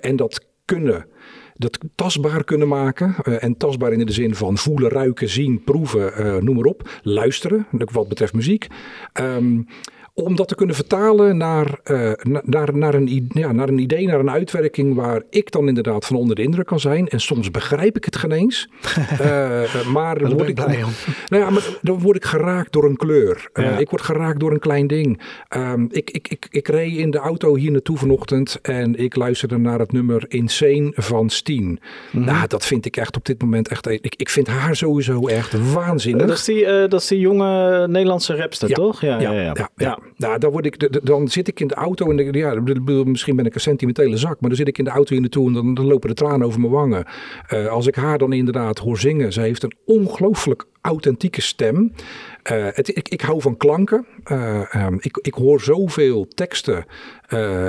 en 0.00 0.16
dat 0.16 0.46
kunnen 0.64 1.06
dat 1.58 1.78
tastbaar 1.94 2.44
kunnen 2.44 2.68
maken. 2.68 3.14
Uh, 3.24 3.42
en 3.42 3.56
tastbaar 3.56 3.92
in 3.92 4.06
de 4.06 4.12
zin 4.12 4.34
van 4.34 4.58
voelen, 4.58 4.90
ruiken, 4.90 5.28
zien, 5.28 5.62
proeven, 5.64 6.12
uh, 6.18 6.36
noem 6.36 6.56
maar 6.56 6.64
op. 6.64 6.90
Luisteren, 7.02 7.66
wat 7.70 8.08
betreft 8.08 8.32
muziek. 8.32 8.66
Um, 9.20 9.66
om 10.24 10.36
dat 10.36 10.48
te 10.48 10.54
kunnen 10.54 10.74
vertalen 10.74 11.36
naar, 11.36 11.78
uh, 11.84 12.12
naar, 12.42 12.76
naar, 12.76 12.94
een, 12.94 13.28
ja, 13.32 13.52
naar 13.52 13.68
een 13.68 13.78
idee, 13.78 14.06
naar 14.06 14.20
een 14.20 14.30
uitwerking 14.30 14.94
waar 14.94 15.22
ik 15.30 15.50
dan 15.50 15.68
inderdaad 15.68 16.06
van 16.06 16.16
onder 16.16 16.36
de 16.36 16.42
indruk 16.42 16.66
kan 16.66 16.80
zijn. 16.80 17.08
En 17.08 17.20
soms 17.20 17.50
begrijp 17.50 17.96
ik 17.96 18.04
het 18.04 18.16
geen 18.16 18.32
eens. 18.32 18.68
uh, 19.20 19.84
maar 19.96 20.18
dan 20.18 20.32
word 20.32 20.48
ik, 20.48 20.54
blij 20.54 20.82
om. 20.82 20.90
Nou 21.26 21.42
ja, 21.42 21.50
maar 21.50 21.78
dan 21.82 22.00
word 22.00 22.16
ik 22.16 22.24
geraakt 22.24 22.72
door 22.72 22.84
een 22.84 22.96
kleur. 22.96 23.48
Uh, 23.54 23.64
ja. 23.64 23.78
Ik 23.78 23.90
word 23.90 24.02
geraakt 24.02 24.40
door 24.40 24.52
een 24.52 24.58
klein 24.58 24.86
ding. 24.86 25.20
Um, 25.56 25.88
ik, 25.90 26.10
ik, 26.10 26.28
ik, 26.28 26.46
ik 26.50 26.68
reed 26.68 26.96
in 26.96 27.10
de 27.10 27.18
auto 27.18 27.56
hier 27.56 27.70
naartoe 27.70 27.96
vanochtend 27.96 28.58
en 28.62 28.94
ik 28.94 29.16
luisterde 29.16 29.58
naar 29.58 29.78
het 29.78 29.92
nummer 29.92 30.24
Insane 30.28 30.92
van 30.94 31.30
Steen. 31.30 31.80
Mm-hmm. 32.10 32.32
Nou, 32.32 32.46
dat 32.46 32.66
vind 32.66 32.86
ik 32.86 32.96
echt 32.96 33.16
op 33.16 33.24
dit 33.24 33.42
moment 33.42 33.68
echt... 33.68 33.86
Ik, 33.86 34.14
ik 34.16 34.28
vind 34.28 34.46
haar 34.46 34.76
sowieso 34.76 35.26
echt 35.26 35.72
waanzinnig. 35.72 36.26
dat, 36.26 36.36
is 36.36 36.44
die, 36.44 36.64
dat 36.64 37.00
is 37.00 37.06
die 37.06 37.20
jonge 37.20 37.86
Nederlandse 37.88 38.36
rapster, 38.36 38.68
ja. 38.68 38.74
toch? 38.74 39.00
Ja, 39.00 39.20
ja, 39.20 39.32
ja. 39.32 39.52
ja, 39.54 39.70
ja. 39.76 39.98
Nou, 40.16 40.38
dan, 40.38 40.50
word 40.50 40.66
ik, 40.66 41.06
dan 41.06 41.28
zit 41.28 41.48
ik 41.48 41.60
in 41.60 41.66
de 41.66 41.74
auto 41.74 42.10
en 42.10 42.32
ja, 42.32 42.60
misschien 43.04 43.36
ben 43.36 43.46
ik 43.46 43.54
een 43.54 43.60
sentimentele 43.60 44.16
zak, 44.16 44.40
maar 44.40 44.48
dan 44.48 44.58
zit 44.58 44.68
ik 44.68 44.78
in 44.78 44.84
de 44.84 44.90
auto 44.90 45.12
hier 45.12 45.20
naartoe 45.20 45.46
en 45.46 45.52
dan, 45.52 45.74
dan 45.74 45.86
lopen 45.86 46.08
de 46.08 46.14
tranen 46.14 46.46
over 46.46 46.60
mijn 46.60 46.72
wangen. 46.72 47.06
Uh, 47.52 47.66
als 47.66 47.86
ik 47.86 47.94
haar 47.94 48.18
dan 48.18 48.32
inderdaad 48.32 48.78
hoor 48.78 48.98
zingen, 48.98 49.32
zij 49.32 49.44
heeft 49.44 49.62
een 49.62 49.76
ongelooflijk 49.84 50.64
authentieke 50.80 51.40
stem. 51.40 51.92
Uh, 52.52 52.66
het, 52.72 52.96
ik, 52.96 53.08
ik 53.08 53.20
hou 53.20 53.40
van 53.40 53.56
klanken. 53.56 54.06
Uh, 54.32 54.74
um, 54.74 54.98
ik, 55.00 55.18
ik 55.22 55.34
hoor 55.34 55.60
zoveel 55.60 56.28
teksten 56.28 56.84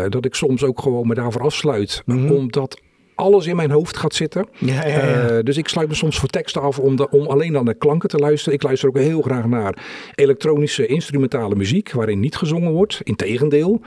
dat 0.09 0.25
ik 0.25 0.35
soms 0.35 0.63
ook 0.63 0.81
gewoon 0.81 1.07
me 1.07 1.13
daarvoor 1.13 1.41
afsluit. 1.41 2.01
Mm-hmm. 2.05 2.31
Omdat 2.31 2.81
alles 3.19 3.47
in 3.47 3.55
mijn 3.55 3.71
hoofd 3.71 3.97
gaat 3.97 4.13
zitten. 4.13 4.47
Ja, 4.57 4.87
ja, 4.87 5.07
ja. 5.07 5.31
Uh, 5.31 5.43
dus 5.43 5.57
ik 5.57 5.67
sluit 5.67 5.87
me 5.87 5.95
soms 5.95 6.19
voor 6.19 6.29
teksten 6.29 6.61
af 6.61 6.79
om, 6.79 6.95
de, 6.95 7.09
om 7.09 7.27
alleen 7.27 7.53
dan 7.53 7.65
naar 7.65 7.75
klanken 7.75 8.09
te 8.09 8.17
luisteren. 8.17 8.53
Ik 8.53 8.63
luister 8.63 8.89
ook 8.89 8.97
heel 8.97 9.21
graag 9.21 9.45
naar 9.45 9.85
elektronische 10.15 10.85
instrumentale 10.85 11.55
muziek 11.55 11.91
waarin 11.91 12.19
niet 12.19 12.35
gezongen 12.35 12.71
wordt. 12.71 12.99
Integendeel, 13.03 13.81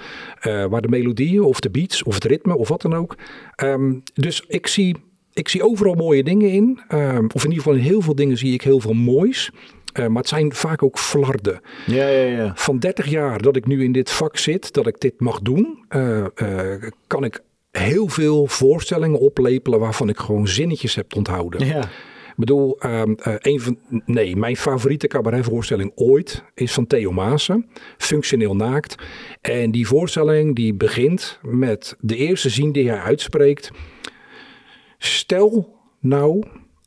uh, 0.47 0.65
waar 0.65 0.83
de 0.83 0.89
melodieën 0.89 1.43
of 1.43 1.61
de 1.61 1.71
beats 1.71 2.03
of 2.03 2.15
het 2.15 2.25
ritme 2.25 2.57
of 2.57 2.69
wat 2.69 2.83
dan 2.83 2.95
ook. 2.95 3.17
Um, 3.65 4.03
dus 4.15 4.45
ik 4.49 4.67
zie, 4.67 4.97
ik 5.33 5.49
zie 5.49 5.63
overal 5.63 5.95
mooie 5.95 6.23
dingen 6.23 6.51
in. 6.51 6.81
Um, 6.89 7.27
of 7.35 7.45
in 7.45 7.51
ieder 7.51 7.65
geval 7.65 7.79
in 7.79 7.85
heel 7.85 8.01
veel 8.01 8.15
dingen 8.15 8.37
zie 8.39 8.53
ik 8.53 8.63
heel 8.63 8.81
veel 8.81 8.95
moois. 8.95 9.51
Uh, 9.99 10.07
maar 10.07 10.17
het 10.17 10.29
zijn 10.29 10.55
vaak 10.55 10.83
ook 10.83 10.99
flarden. 10.99 11.61
Ja, 11.87 12.09
ja, 12.09 12.25
ja. 12.25 12.53
Van 12.55 12.79
30 12.79 13.07
jaar 13.07 13.43
dat 13.43 13.57
ik 13.57 13.67
nu 13.67 13.85
in 13.85 13.93
dit 13.93 14.11
vak 14.11 14.37
zit, 14.37 14.73
dat 14.73 14.87
ik 14.87 15.01
dit 15.01 15.21
mag 15.21 15.41
doen, 15.41 15.85
uh, 15.91 16.25
kan 17.07 17.25
ik 17.25 17.43
heel 17.73 18.09
veel 18.09 18.47
voorstellingen 18.47 19.21
oplepelen 19.21 19.79
waarvan 19.79 20.09
ik 20.09 20.19
gewoon 20.19 20.49
zinnetjes 20.49 20.95
heb 20.95 21.17
onthouden. 21.17 21.67
Ja. 21.67 21.83
Ik 22.33 22.39
bedoel, 22.39 22.79
um, 22.85 23.17
uh, 23.27 23.35
een 23.39 23.61
van, 23.61 23.79
nee, 24.07 24.37
mijn 24.37 24.57
favoriete 24.57 25.07
cabaretvoorstelling 25.07 25.93
ooit 25.95 26.45
is 26.55 26.73
van 26.73 26.87
Theo 26.87 27.13
Maassen, 27.13 27.69
Functioneel 27.97 28.57
Naakt. 28.57 28.95
En 29.41 29.71
die 29.71 29.87
voorstelling 29.87 30.57
die 30.57 30.75
begint 30.75 31.39
met 31.43 31.97
de 32.01 32.17
eerste 32.17 32.49
zin 32.49 32.73
die 32.73 32.89
hij 32.89 32.99
uitspreekt. 32.99 33.71
Stel 34.99 35.77
nou 36.01 36.43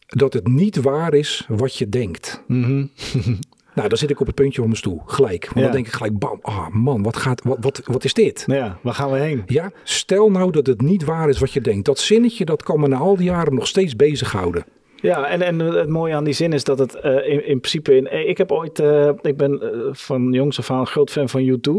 dat 0.08 0.34
het 0.34 0.48
niet 0.48 0.76
waar 0.76 1.13
is 1.13 1.45
wat 1.48 1.78
je 1.78 1.89
denkt. 1.89 2.43
Mm-hmm. 2.48 2.91
Nou, 3.75 3.88
dan 3.88 3.97
zit 3.97 4.09
ik 4.09 4.19
op 4.19 4.25
het 4.25 4.35
puntje 4.35 4.55
van 4.55 4.65
mijn 4.65 4.77
stoel. 4.77 5.01
Gelijk. 5.05 5.43
Want 5.43 5.55
ja. 5.55 5.61
dan 5.61 5.71
denk 5.71 5.88
ik 5.88 5.93
gelijk, 5.93 6.19
bam, 6.19 6.39
oh 6.41 6.67
man, 6.69 7.03
wat, 7.03 7.15
gaat, 7.15 7.41
wat, 7.43 7.57
wat, 7.61 7.81
wat 7.85 8.03
is 8.03 8.13
dit? 8.13 8.43
Ja, 8.47 8.79
waar 8.81 8.93
gaan 8.93 9.11
we 9.11 9.17
heen? 9.17 9.43
Ja, 9.45 9.71
stel 9.83 10.31
nou 10.31 10.51
dat 10.51 10.67
het 10.67 10.81
niet 10.81 11.03
waar 11.03 11.29
is 11.29 11.39
wat 11.39 11.51
je 11.51 11.61
denkt. 11.61 11.85
Dat 11.85 11.99
zinnetje, 11.99 12.45
dat 12.45 12.63
kan 12.63 12.79
me 12.79 12.88
na 12.88 12.97
al 12.97 13.15
die 13.15 13.25
jaren 13.25 13.55
nog 13.55 13.67
steeds 13.67 13.95
bezighouden. 13.95 14.65
Ja, 14.95 15.27
en, 15.27 15.41
en 15.41 15.59
het 15.59 15.89
mooie 15.89 16.13
aan 16.13 16.23
die 16.23 16.33
zin 16.33 16.53
is 16.53 16.63
dat 16.63 16.79
het 16.79 16.95
uh, 16.95 17.11
in, 17.11 17.47
in 17.47 17.59
principe... 17.59 17.95
In, 17.95 18.27
ik 18.27 18.38
heb 18.38 18.51
ooit... 18.51 18.79
Uh, 18.79 19.09
ik 19.21 19.38
ben 19.38 19.59
uh, 19.63 19.69
van 19.91 20.31
jongs 20.31 20.59
af 20.59 20.71
aan 20.71 20.79
een 20.79 20.88
groot 20.88 21.11
fan 21.11 21.29
van 21.29 21.57
U2. 21.57 21.71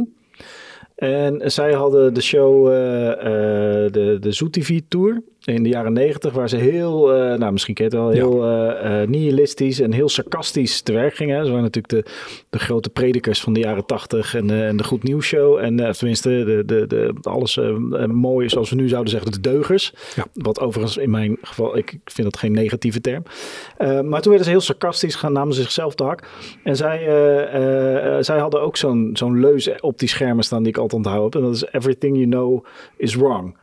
En 0.94 1.50
zij 1.50 1.72
hadden 1.72 2.14
de 2.14 2.22
show, 2.22 2.66
de, 3.92 4.16
de 4.20 4.32
Zoo 4.32 4.50
TV 4.50 4.80
Tour. 4.88 5.22
In 5.46 5.62
de 5.62 5.68
jaren 5.68 5.92
negentig, 5.92 6.32
waar 6.32 6.48
ze 6.48 6.56
heel, 6.56 7.14
uh, 7.14 7.38
nou 7.38 7.52
misschien 7.52 7.74
ken 7.74 7.84
je 7.84 7.90
het 7.90 8.00
wel, 8.00 8.10
heel 8.10 8.46
ja. 8.46 9.00
uh, 9.02 9.08
nihilistisch 9.08 9.80
en 9.80 9.92
heel 9.92 10.08
sarcastisch 10.08 10.80
te 10.80 10.92
werk 10.92 11.14
gingen. 11.14 11.44
Ze 11.44 11.50
waren 11.50 11.64
natuurlijk 11.64 12.06
de, 12.06 12.12
de 12.50 12.58
grote 12.58 12.90
predikers 12.90 13.40
van 13.40 13.52
de 13.52 13.60
jaren 13.60 13.86
tachtig 13.86 14.34
en, 14.34 14.50
en 14.50 14.76
de 14.76 14.84
Goed 14.84 15.02
Nieuws 15.02 15.26
Show. 15.26 15.58
En 15.58 15.76
tenminste, 15.76 16.28
de, 16.44 16.62
de, 16.64 16.86
de, 16.86 17.14
alles 17.22 17.60
mooi, 18.06 18.48
zoals 18.48 18.70
we 18.70 18.76
nu 18.76 18.88
zouden 18.88 19.10
zeggen, 19.10 19.32
de 19.32 19.40
deugers. 19.40 19.92
Ja. 20.14 20.26
Wat 20.32 20.60
overigens 20.60 20.96
in 20.96 21.10
mijn 21.10 21.36
geval, 21.42 21.76
ik 21.76 21.98
vind 22.04 22.30
dat 22.30 22.36
geen 22.36 22.52
negatieve 22.52 23.00
term. 23.00 23.22
maar 23.78 24.20
toen 24.20 24.32
werden 24.32 24.44
ze 24.44 24.50
heel 24.50 24.60
sarcastisch, 24.60 25.14
gaan 25.14 25.32
namen 25.32 25.54
zichzelf 25.54 25.94
te 25.94 26.04
hak. 26.04 26.28
En 26.62 26.76
zij, 26.76 26.98
zij 28.20 28.38
hadden 28.38 28.60
ook 28.60 28.76
zo'n 28.76 29.10
zo'n 29.12 29.40
leus 29.40 29.80
op 29.80 29.98
die 29.98 30.08
schermen 30.08 30.44
staan 30.44 30.62
die 30.62 30.72
ik 30.72 30.78
altijd 30.78 31.04
onthoud. 31.04 31.34
En 31.34 31.40
dat 31.40 31.54
is 31.54 31.64
everything 31.70 32.16
you 32.16 32.28
know 32.28 32.64
is 32.96 33.14
wrong. 33.14 33.56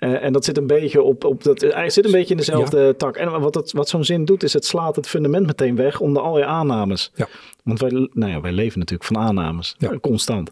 Uh, 0.00 0.24
en 0.24 0.32
dat 0.32 0.44
zit 0.44 0.56
een 0.56 0.66
beetje 0.66 1.02
op, 1.02 1.24
op 1.24 1.42
dat, 1.42 1.60
hij 1.60 1.90
zit 1.90 2.04
een 2.04 2.10
beetje 2.10 2.30
in 2.30 2.36
dezelfde 2.36 2.96
tak. 2.96 3.16
En 3.16 3.40
wat, 3.40 3.52
dat, 3.52 3.72
wat 3.72 3.88
zo'n 3.88 4.04
zin 4.04 4.24
doet, 4.24 4.42
is 4.42 4.52
het 4.52 4.64
slaat 4.64 4.96
het 4.96 5.08
fundament 5.08 5.46
meteen 5.46 5.76
weg 5.76 6.00
onder 6.00 6.22
al 6.22 6.38
je 6.38 6.44
aannames. 6.44 7.12
Ja. 7.14 7.28
Want 7.64 7.80
wij, 7.80 7.90
nou 8.12 8.32
ja, 8.32 8.40
wij 8.40 8.52
leven 8.52 8.78
natuurlijk 8.78 9.12
van 9.12 9.22
aannames, 9.22 9.74
ja. 9.78 9.98
constant. 10.00 10.50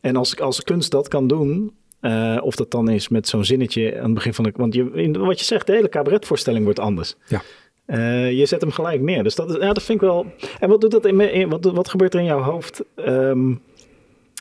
En 0.00 0.16
als, 0.16 0.40
als 0.40 0.62
kunst 0.62 0.90
dat 0.90 1.08
kan 1.08 1.26
doen, 1.26 1.74
uh, 2.00 2.38
of 2.40 2.56
dat 2.56 2.70
dan 2.70 2.88
is 2.88 3.08
met 3.08 3.28
zo'n 3.28 3.44
zinnetje 3.44 3.98
aan 3.98 4.04
het 4.04 4.14
begin 4.14 4.34
van 4.34 4.44
de... 4.44 4.52
Want 4.54 4.74
je, 4.74 4.90
in, 4.92 5.18
wat 5.18 5.38
je 5.38 5.44
zegt, 5.44 5.66
de 5.66 5.72
hele 5.72 5.88
cabaretvoorstelling 5.88 6.64
wordt 6.64 6.78
anders. 6.78 7.14
Ja. 7.26 7.42
Uh, 7.86 8.32
je 8.38 8.46
zet 8.46 8.60
hem 8.60 8.70
gelijk 8.70 9.00
neer. 9.00 9.22
Dus 9.22 9.34
dat, 9.34 9.50
is, 9.50 9.56
ja, 9.56 9.72
dat 9.72 9.82
vind 9.82 10.02
ik 10.02 10.08
wel... 10.08 10.26
En 10.60 10.68
wat, 10.68 10.80
doet 10.80 10.90
dat 10.90 11.06
in, 11.06 11.20
in 11.20 11.48
wat, 11.48 11.64
wat 11.64 11.88
gebeurt 11.88 12.14
er 12.14 12.20
in 12.20 12.26
jouw 12.26 12.42
hoofd... 12.42 12.82
Um, 12.96 13.60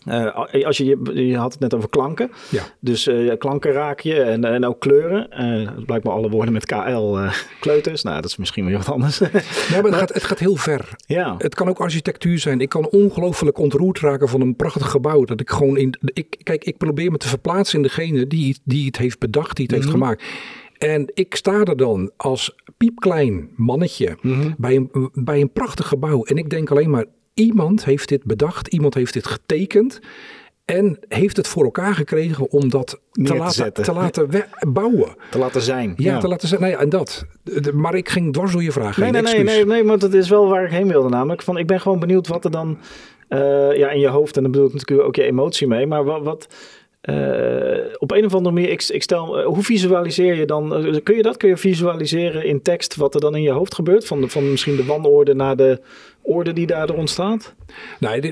uh, 0.05 0.65
als 0.65 0.77
je, 0.77 0.99
je 1.13 1.37
had 1.37 1.51
het 1.51 1.61
net 1.61 1.73
over 1.73 1.89
klanken. 1.89 2.31
Ja. 2.49 2.63
Dus 2.79 3.07
uh, 3.07 3.37
klanken 3.37 3.71
raak 3.71 3.99
je 3.99 4.21
en, 4.21 4.43
en 4.43 4.65
ook 4.65 4.79
kleuren. 4.79 5.27
Uh, 5.39 5.85
blijkbaar 5.85 6.13
alle 6.13 6.29
woorden 6.29 6.53
met 6.53 6.65
KL 6.65 7.17
kleuters. 7.59 8.03
Nou, 8.03 8.15
dat 8.21 8.29
is 8.29 8.37
misschien 8.37 8.65
weer 8.65 8.77
wat 8.77 8.89
anders. 8.89 9.19
nee, 9.19 9.31
maar 9.71 9.83
het 9.83 9.95
gaat, 9.99 10.13
het 10.13 10.23
gaat 10.23 10.39
heel 10.39 10.55
ver. 10.55 10.89
Ja. 11.05 11.35
Het 11.37 11.55
kan 11.55 11.69
ook 11.69 11.79
architectuur 11.79 12.39
zijn. 12.39 12.61
Ik 12.61 12.69
kan 12.69 12.87
ongelooflijk 12.89 13.57
ontroerd 13.57 13.99
raken 13.99 14.29
van 14.29 14.41
een 14.41 14.55
prachtig 14.55 14.89
gebouw. 14.89 15.23
Dat 15.23 15.39
ik 15.39 15.49
gewoon 15.49 15.77
in. 15.77 15.95
Ik, 16.13 16.39
kijk, 16.43 16.63
ik 16.63 16.77
probeer 16.77 17.11
me 17.11 17.17
te 17.17 17.27
verplaatsen 17.27 17.77
in 17.77 17.83
degene 17.83 18.27
die, 18.27 18.59
die 18.63 18.85
het 18.85 18.97
heeft 18.97 19.19
bedacht, 19.19 19.55
die 19.55 19.65
het 19.65 19.75
heeft 19.75 19.87
mhm. 19.87 19.97
gemaakt. 19.97 20.23
En 20.77 21.11
ik 21.13 21.35
sta 21.35 21.63
er 21.63 21.77
dan 21.77 22.11
als 22.17 22.55
piepklein 22.77 23.49
mannetje 23.55 24.17
mhm. 24.21 24.51
bij, 24.57 24.75
een, 24.75 25.09
bij 25.13 25.41
een 25.41 25.51
prachtig 25.51 25.87
gebouw. 25.87 26.23
En 26.23 26.37
ik 26.37 26.49
denk 26.49 26.71
alleen 26.71 26.89
maar, 26.89 27.05
iemand 27.35 27.85
heeft 27.85 28.09
dit 28.09 28.23
bedacht, 28.23 28.67
iemand 28.67 28.93
heeft 28.93 29.13
dit 29.13 29.27
getekend. 29.27 29.99
En 30.65 30.99
heeft 31.07 31.37
het 31.37 31.47
voor 31.47 31.63
elkaar 31.63 31.95
gekregen 31.95 32.51
om 32.51 32.69
dat 32.69 32.99
te 33.11 33.35
laten, 33.35 33.73
te, 33.73 33.93
laten 33.93 34.29
bouwen. 34.67 35.15
Te 35.31 35.37
laten 35.37 35.61
zijn. 35.61 35.93
Ja, 35.97 36.19
te 36.19 36.27
laten 36.27 36.47
zijn. 36.47 36.61
Nou 36.61 36.73
ja, 36.73 36.79
en 36.79 36.89
dat. 36.89 37.25
Maar 37.73 37.95
ik 37.95 38.09
ging 38.09 38.33
dwars 38.33 38.51
door 38.51 38.63
je 38.63 38.71
vraag 38.71 38.97
nee, 38.97 39.11
Nee, 39.11 39.21
nee, 39.21 39.43
nee, 39.43 39.65
nee, 39.65 39.83
maar 39.83 39.99
dat 39.99 40.13
is 40.13 40.29
wel 40.29 40.47
waar 40.47 40.63
ik 40.63 40.71
heen 40.71 40.87
wilde 40.87 41.09
namelijk. 41.09 41.41
Van, 41.41 41.57
ik 41.57 41.67
ben 41.67 41.81
gewoon 41.81 41.99
benieuwd 41.99 42.27
wat 42.27 42.45
er 42.45 42.51
dan 42.51 42.77
uh, 43.29 43.77
ja, 43.77 43.89
in 43.89 43.99
je 43.99 44.07
hoofd, 44.07 44.37
en 44.37 44.43
dan 44.43 44.51
bedoel 44.51 44.67
ik 44.67 44.73
natuurlijk 44.73 45.07
ook 45.07 45.15
je 45.15 45.23
emotie 45.23 45.67
mee, 45.67 45.87
maar 45.87 46.03
wat, 46.03 46.23
wat 46.23 46.47
uh, 47.09 47.77
op 47.97 48.11
een 48.11 48.25
of 48.25 48.33
andere 48.33 48.55
manier, 48.55 48.69
ik, 48.69 48.83
ik 48.83 49.03
stel, 49.03 49.39
uh, 49.39 49.45
hoe 49.45 49.63
visualiseer 49.63 50.35
je 50.35 50.45
dan? 50.45 50.85
Uh, 50.85 50.97
kun 51.03 51.15
je 51.15 51.21
dat? 51.21 51.37
Kun 51.37 51.49
je 51.49 51.57
visualiseren 51.57 52.45
in 52.45 52.61
tekst 52.61 52.95
wat 52.95 53.15
er 53.15 53.21
dan 53.21 53.35
in 53.35 53.41
je 53.41 53.51
hoofd 53.51 53.75
gebeurt? 53.75 54.05
Van, 54.05 54.21
de, 54.21 54.27
van 54.27 54.51
misschien 54.51 54.75
de 54.75 54.85
wanorde 54.85 55.33
naar 55.33 55.55
de 55.55 55.81
orde 56.25 56.53
die 56.53 56.67
daardoor 56.67 56.97
ontstaat? 56.97 57.55
Nee, 57.99 58.31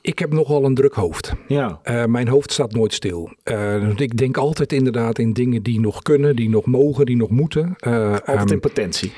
ik 0.00 0.18
heb 0.18 0.32
nogal 0.32 0.64
een 0.64 0.74
druk 0.74 0.94
hoofd. 0.94 1.32
Ja. 1.48 1.80
mijn 2.06 2.28
hoofd 2.28 2.52
staat 2.52 2.72
nooit 2.72 2.92
stil. 2.92 3.30
ik 3.96 4.16
denk 4.16 4.36
altijd 4.36 4.72
inderdaad 4.72 5.18
in 5.18 5.32
dingen 5.32 5.62
die 5.62 5.80
nog 5.80 6.02
kunnen, 6.02 6.36
die 6.36 6.48
nog 6.48 6.66
mogen, 6.66 7.06
die 7.06 7.16
nog 7.16 7.30
moeten. 7.30 7.76
altijd 7.80 8.40
um, 8.40 8.48
in 8.48 8.60
potentie. 8.60 9.12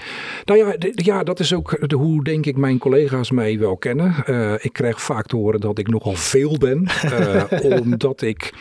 Nou 0.44 0.58
ja, 0.58 0.74
ja, 0.94 1.22
dat 1.22 1.40
is 1.40 1.52
ook 1.52 1.88
de, 1.88 1.96
hoe 1.96 2.24
denk 2.24 2.46
ik 2.46 2.56
mijn 2.56 2.78
collega's 2.78 3.30
mij 3.30 3.58
wel 3.58 3.76
kennen. 3.76 4.14
ik 4.60 4.72
krijg 4.72 5.02
vaak 5.02 5.26
te 5.26 5.36
horen 5.36 5.60
dat 5.60 5.78
ik 5.78 5.88
nogal 5.88 6.14
veel 6.14 6.58
ben, 6.58 6.88
omdat 7.82 8.22
ik 8.22 8.52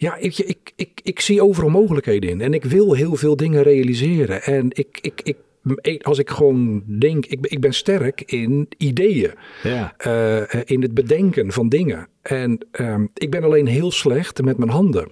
ja, 0.00 0.16
ik, 0.16 0.38
ik, 0.38 0.72
ik, 0.76 1.00
ik 1.02 1.20
zie 1.20 1.42
overal 1.42 1.70
mogelijkheden 1.70 2.30
in. 2.30 2.40
En 2.40 2.54
ik 2.54 2.64
wil 2.64 2.92
heel 2.94 3.16
veel 3.16 3.36
dingen 3.36 3.62
realiseren. 3.62 4.42
En 4.42 4.70
ik, 4.72 4.98
ik, 5.00 5.20
ik 5.22 5.36
als 6.02 6.18
ik 6.18 6.30
gewoon 6.30 6.82
denk, 6.86 7.26
ik, 7.26 7.46
ik 7.46 7.60
ben 7.60 7.72
sterk 7.72 8.20
in 8.20 8.68
ideeën, 8.76 9.30
ja. 9.62 9.94
Uh, 10.06 10.60
in 10.64 10.82
het 10.82 10.94
bedenken 10.94 11.52
van 11.52 11.68
dingen. 11.68 12.08
En 12.22 12.66
um, 12.80 13.10
ik 13.14 13.30
ben 13.30 13.44
alleen 13.44 13.66
heel 13.66 13.90
slecht 13.90 14.42
met 14.42 14.58
mijn 14.58 14.70
handen. 14.70 15.08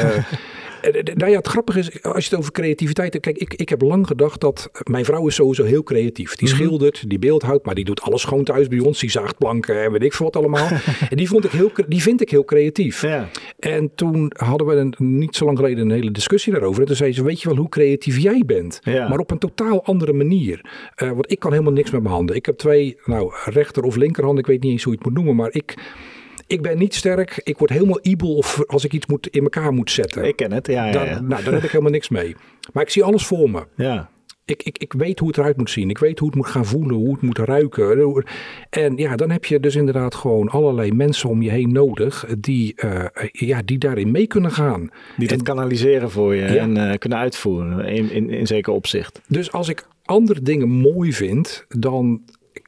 Uh, 0.00 0.16
Eh, 0.16 0.24
nou 0.92 1.30
ja, 1.30 1.36
het 1.36 1.46
grappige 1.46 1.78
is, 1.78 2.02
als 2.02 2.24
je 2.24 2.30
het 2.30 2.38
over 2.38 2.52
creativiteit 2.52 3.12
hebt. 3.12 3.24
Kijk, 3.24 3.38
ik, 3.38 3.54
ik 3.54 3.68
heb 3.68 3.82
lang 3.82 4.06
gedacht 4.06 4.40
dat 4.40 4.70
mijn 4.90 5.04
vrouw 5.04 5.26
is 5.26 5.34
sowieso 5.34 5.64
heel 5.64 5.82
creatief. 5.82 6.36
Die 6.36 6.48
mhm. 6.48 6.56
schildert, 6.56 7.08
die 7.08 7.18
beeldhoudt, 7.18 7.64
maar 7.64 7.74
die 7.74 7.84
doet 7.84 8.00
alles 8.00 8.24
gewoon 8.24 8.44
thuis 8.44 8.68
bij 8.68 8.78
ons. 8.78 9.00
Die 9.00 9.10
zaagt 9.10 9.38
planken 9.38 9.82
en 9.82 9.92
weet 9.92 10.02
ik 10.02 10.12
veel 10.12 10.26
wat 10.26 10.36
allemaal. 10.36 10.68
en 11.10 11.16
die, 11.16 11.28
vond 11.28 11.44
ik 11.44 11.50
heel, 11.50 11.70
die 11.88 12.02
vind 12.02 12.20
ik 12.20 12.30
heel 12.30 12.44
creatief. 12.44 13.02
Ja. 13.02 13.28
En 13.58 13.90
toen 13.94 14.32
hadden 14.36 14.66
we 14.66 14.74
een, 14.74 14.94
niet 14.98 15.36
zo 15.36 15.44
lang 15.44 15.56
geleden 15.58 15.84
een 15.84 15.96
hele 15.96 16.10
discussie 16.10 16.52
daarover. 16.52 16.80
En 16.80 16.86
toen 16.86 16.96
zei 16.96 17.12
ze, 17.12 17.22
weet 17.22 17.42
je 17.42 17.48
wel 17.48 17.58
hoe 17.58 17.68
creatief 17.68 18.18
jij 18.18 18.42
bent? 18.46 18.80
Maar 18.84 19.18
op 19.18 19.30
een 19.30 19.38
totaal 19.38 19.84
andere 19.84 20.12
manier. 20.12 20.60
Uh, 21.02 21.08
want 21.08 21.30
ik 21.30 21.38
kan 21.38 21.50
helemaal 21.52 21.72
niks 21.72 21.90
met 21.90 22.02
mijn 22.02 22.14
handen. 22.14 22.36
Ik 22.36 22.46
heb 22.46 22.56
twee, 22.56 22.96
nou, 23.04 23.32
rechter 23.44 23.82
of 23.82 23.96
linkerhand. 23.96 24.38
Ik 24.38 24.46
weet 24.46 24.62
niet 24.62 24.72
eens 24.72 24.82
hoe 24.82 24.92
je 24.92 24.98
het 24.98 25.08
moet 25.08 25.16
noemen. 25.16 25.36
Maar 25.36 25.52
ik 25.52 25.74
ik 26.46 26.62
ben 26.62 26.78
niet 26.78 26.94
sterk. 26.94 27.40
Ik 27.44 27.58
word 27.58 27.70
helemaal 27.70 27.98
ibel 28.02 28.34
of 28.36 28.64
als 28.66 28.84
ik 28.84 28.92
iets 28.92 29.06
moet, 29.06 29.28
in 29.28 29.42
elkaar 29.42 29.72
moet 29.72 29.90
zetten. 29.90 30.24
Ik 30.24 30.36
ken 30.36 30.52
het, 30.52 30.66
ja. 30.66 30.86
ja, 30.86 30.92
Dan, 30.92 31.26
nou, 31.26 31.44
daar 31.44 31.52
heb 31.52 31.62
ik 31.62 31.70
helemaal 31.70 31.92
niks 31.92 32.08
mee. 32.08 32.36
Maar 32.72 32.82
ik 32.82 32.90
zie 32.90 33.04
alles 33.04 33.26
voor 33.26 33.50
me. 33.50 33.66
Ja. 33.76 34.12
Ik, 34.46 34.62
ik, 34.62 34.78
ik 34.78 34.92
weet 34.92 35.18
hoe 35.18 35.28
het 35.28 35.38
eruit 35.38 35.56
moet 35.56 35.70
zien. 35.70 35.90
Ik 35.90 35.98
weet 35.98 36.18
hoe 36.18 36.28
het 36.28 36.36
moet 36.36 36.46
gaan 36.46 36.64
voelen, 36.66 36.96
hoe 36.96 37.12
het 37.12 37.22
moet 37.22 37.38
ruiken. 37.38 38.24
En 38.70 38.96
ja, 38.96 39.16
dan 39.16 39.30
heb 39.30 39.44
je 39.44 39.60
dus 39.60 39.74
inderdaad 39.74 40.14
gewoon 40.14 40.48
allerlei 40.48 40.92
mensen 40.92 41.28
om 41.28 41.42
je 41.42 41.50
heen 41.50 41.72
nodig 41.72 42.26
die, 42.38 42.74
uh, 42.84 43.04
ja, 43.30 43.62
die 43.64 43.78
daarin 43.78 44.10
mee 44.10 44.26
kunnen 44.26 44.50
gaan. 44.50 44.90
Die 45.16 45.28
dat 45.28 45.42
kanaliseren 45.42 46.10
voor 46.10 46.34
je 46.34 46.44
en 46.44 46.76
uh, 46.76 46.92
kunnen 46.98 47.18
uitvoeren 47.18 47.86
in, 47.86 48.10
in, 48.10 48.30
in 48.30 48.46
zeker 48.46 48.72
opzicht. 48.72 49.20
Dus 49.28 49.52
als 49.52 49.68
ik 49.68 49.86
andere 50.04 50.42
dingen 50.42 50.68
mooi 50.68 51.12
vind, 51.12 51.64
dan 51.68 52.22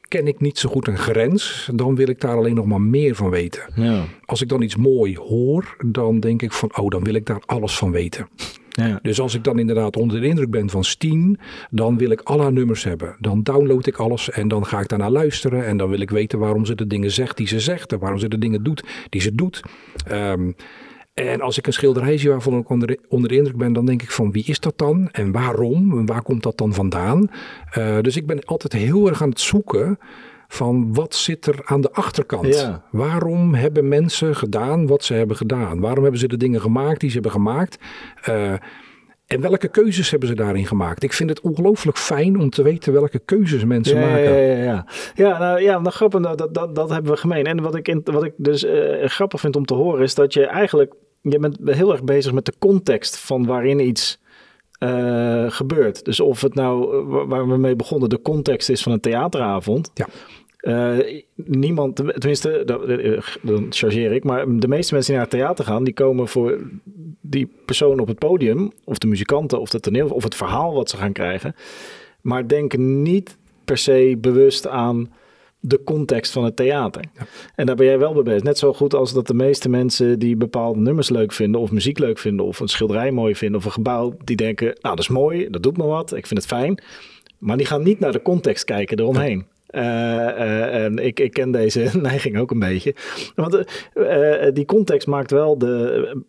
ken 0.09 0.27
ik 0.27 0.40
niet 0.40 0.59
zo 0.59 0.69
goed 0.69 0.87
een 0.87 0.99
grens, 0.99 1.69
dan 1.75 1.95
wil 1.95 2.09
ik 2.09 2.21
daar 2.21 2.37
alleen 2.37 2.55
nog 2.55 2.66
maar 2.66 2.81
meer 2.81 3.14
van 3.14 3.31
weten. 3.31 3.62
Ja. 3.75 4.05
Als 4.25 4.42
ik 4.42 4.49
dan 4.49 4.62
iets 4.62 4.77
mooi 4.77 5.16
hoor, 5.16 5.77
dan 5.87 6.21
denk 6.21 6.42
ik 6.42 6.53
van, 6.53 6.77
oh, 6.77 6.88
dan 6.88 7.05
wil 7.05 7.14
ik 7.14 7.27
daar 7.27 7.42
alles 7.47 7.79
van 7.79 7.90
weten. 7.90 8.29
Ja. 8.69 8.99
Dus 9.03 9.21
als 9.21 9.35
ik 9.35 9.45
dan 9.45 9.59
inderdaad 9.59 9.97
onder 9.97 10.21
de 10.21 10.27
indruk 10.27 10.51
ben 10.51 10.71
van 10.71 10.85
Steen, 10.85 11.38
dan 11.71 11.99
wil 11.99 12.11
ik 12.11 12.21
alle 12.21 12.42
haar 12.42 12.53
nummers 12.53 12.85
hebben. 12.85 13.16
Dan 13.19 13.42
download 13.42 13.87
ik 13.87 13.97
alles 13.97 14.31
en 14.31 14.49
dan 14.49 14.66
ga 14.66 14.81
ik 14.81 14.88
daarnaar 14.88 15.11
luisteren. 15.11 15.66
En 15.66 15.77
dan 15.77 15.88
wil 15.88 16.01
ik 16.01 16.11
weten 16.11 16.38
waarom 16.38 16.64
ze 16.64 16.75
de 16.75 16.87
dingen 16.87 17.11
zegt 17.11 17.37
die 17.37 17.47
ze 17.47 17.61
zegt. 17.61 17.92
En 17.92 17.99
waarom 17.99 18.19
ze 18.19 18.29
de 18.29 18.38
dingen 18.38 18.62
doet 18.62 18.85
die 19.09 19.21
ze 19.21 19.35
doet. 19.35 19.62
Um, 20.11 20.55
en 21.24 21.40
als 21.40 21.59
ik 21.59 21.66
een 21.66 21.72
schilderij 21.72 22.18
zie 22.18 22.31
waarvan 22.31 22.59
ik 22.59 22.68
onder, 22.68 22.98
onder 23.09 23.29
de 23.29 23.37
indruk 23.37 23.57
ben, 23.57 23.72
dan 23.72 23.87
denk 23.87 24.02
ik 24.02 24.11
van 24.11 24.33
wie 24.33 24.44
is 24.44 24.61
dat 24.61 24.79
dan 24.79 25.09
en 25.12 25.33
waarom 25.33 25.98
en 25.98 26.07
waar 26.07 26.22
komt 26.22 26.42
dat 26.42 26.59
dan 26.59 26.74
vandaan? 26.74 27.31
Uh, 27.79 28.00
dus 28.00 28.16
ik 28.16 28.26
ben 28.26 28.44
altijd 28.44 28.72
heel 28.72 29.09
erg 29.09 29.22
aan 29.22 29.29
het 29.29 29.40
zoeken 29.40 29.98
van 30.48 30.94
wat 30.94 31.14
zit 31.14 31.46
er 31.46 31.61
aan 31.64 31.81
de 31.81 31.92
achterkant? 31.92 32.81
Waarom 32.90 33.55
hebben 33.55 33.88
mensen 33.88 34.37
gedaan 34.37 34.87
wat 34.87 35.05
ze 35.05 35.14
hebben 35.14 35.37
gedaan? 35.37 35.81
Waarom 35.81 36.02
hebben 36.02 36.20
ze 36.20 36.29
de 36.29 36.37
dingen 36.37 36.61
gemaakt 36.61 37.00
die 37.00 37.09
ze 37.09 37.14
hebben 37.14 37.33
gemaakt? 37.33 37.79
Uh, 38.29 38.52
en 39.26 39.40
welke 39.40 39.68
keuzes 39.68 40.11
hebben 40.11 40.29
ze 40.29 40.35
daarin 40.35 40.66
gemaakt? 40.66 41.02
Ik 41.02 41.12
vind 41.12 41.31
het 41.31 41.40
ongelooflijk 41.40 41.98
fijn 41.98 42.40
om 42.40 42.50
te 42.50 42.62
weten 42.62 42.92
welke 42.92 43.18
keuzes 43.18 43.64
mensen 43.64 44.00
maken. 44.00 44.33
Ja, 44.33 44.55
ja, 44.55 44.62
ja. 44.62 44.87
ja, 45.14 45.38
nou, 45.38 45.61
ja 45.61 45.79
nou, 45.79 45.94
grappig, 45.94 46.20
dat, 46.20 46.55
dat, 46.55 46.74
dat 46.74 46.90
hebben 46.90 47.12
we 47.12 47.18
gemeen. 47.18 47.44
En 47.44 47.62
wat 47.62 47.74
ik, 47.74 47.88
in, 47.88 48.00
wat 48.05 48.24
ik 48.24 48.33
dus 48.37 48.64
uh, 48.64 49.05
grappig 49.05 49.40
vind 49.40 49.57
om 49.57 49.64
te 49.64 49.74
horen, 49.74 50.02
is 50.02 50.14
dat 50.14 50.33
je 50.33 50.46
eigenlijk 50.46 50.94
je 51.31 51.39
bent 51.39 51.59
heel 51.65 51.93
erg 51.93 52.05
bezig 52.05 52.33
met 52.33 52.45
de 52.45 52.55
context 52.59 53.19
van 53.19 53.47
waarin 53.47 53.87
iets 53.87 54.19
uh, 54.79 55.51
gebeurt. 55.51 56.05
Dus 56.05 56.21
of 56.21 56.41
het 56.41 56.55
nou, 56.55 57.05
waar 57.27 57.49
we 57.49 57.57
mee 57.57 57.77
begonnen, 57.77 58.09
de 58.09 58.23
context 58.23 58.69
is 58.69 58.83
van 58.83 58.93
een 58.93 59.01
theateravond. 59.01 59.91
Ja. 59.95 60.07
Uh, 60.61 61.23
niemand, 61.35 61.97
tenminste, 61.97 62.62
dan 63.43 63.67
chargeer 63.71 64.12
ik, 64.12 64.25
maar 64.25 64.59
de 64.59 64.69
meeste 64.69 64.95
mensen 64.95 65.12
die 65.12 65.23
naar 65.23 65.31
het 65.31 65.41
theater 65.41 65.65
gaan, 65.65 65.85
die 65.85 65.95
komen 65.95 66.29
voor 66.29 66.61
die 67.21 67.53
persoon 67.65 68.01
op 68.01 68.09
het 68.09 68.19
podium, 68.19 68.73
of 68.85 68.99
de 68.99 69.07
muzikanten, 69.07 69.61
of 69.61 69.73
het 69.73 69.83
toneel, 69.83 70.09
of 70.09 70.23
het 70.23 70.35
verhaal 70.35 70.75
wat 70.75 70.91
ze 70.91 70.97
gaan 70.97 71.12
krijgen, 71.12 71.55
maar 72.21 72.49
denken 72.49 73.03
niet 73.03 73.37
per 73.65 73.79
se 73.79 74.17
bewust 74.21 74.67
aan 74.67 75.12
de 75.66 75.83
context 75.85 76.33
van 76.33 76.44
het 76.44 76.57
theater. 76.57 77.05
En 77.55 77.66
daar 77.66 77.76
ben 77.76 77.87
jij 77.87 77.98
wel 77.98 78.12
bij 78.12 78.22
bezig. 78.22 78.42
Net 78.42 78.59
zo 78.59 78.72
goed 78.72 78.94
als 78.94 79.12
dat 79.12 79.26
de 79.26 79.35
meeste 79.35 79.68
mensen 79.68 80.18
die 80.18 80.37
bepaalde 80.37 80.81
nummers 80.81 81.09
leuk 81.09 81.33
vinden, 81.33 81.61
of 81.61 81.70
muziek 81.70 81.98
leuk 81.98 82.18
vinden, 82.18 82.46
of 82.46 82.61
een 82.61 82.68
schilderij 82.68 83.11
mooi 83.11 83.37
vinden, 83.37 83.59
of 83.59 83.64
een 83.64 83.72
gebouw, 83.72 84.16
die 84.24 84.37
denken, 84.37 84.66
nou 84.66 84.96
dat 84.96 84.98
is 84.98 85.09
mooi, 85.09 85.50
dat 85.50 85.62
doet 85.62 85.76
me 85.76 85.85
wat, 85.85 86.14
ik 86.16 86.26
vind 86.26 86.40
het 86.40 86.48
fijn. 86.48 86.83
Maar 87.38 87.57
die 87.57 87.66
gaan 87.66 87.83
niet 87.83 88.00
naar 88.00 88.12
de 88.12 88.22
context 88.22 88.64
kijken 88.64 88.98
eromheen. 88.98 89.46
Uh, 89.70 89.83
uh, 89.83 90.85
en 90.85 90.98
ik, 90.98 91.20
ik 91.20 91.33
ken 91.33 91.50
deze 91.50 91.90
neiging 92.00 92.38
ook 92.38 92.50
een 92.50 92.59
beetje. 92.59 92.94
Want 93.35 93.64
uh, 93.94 94.46
die 94.52 94.64
context 94.64 95.07
maakt 95.07 95.31
wel 95.31 95.59
de 95.59 96.24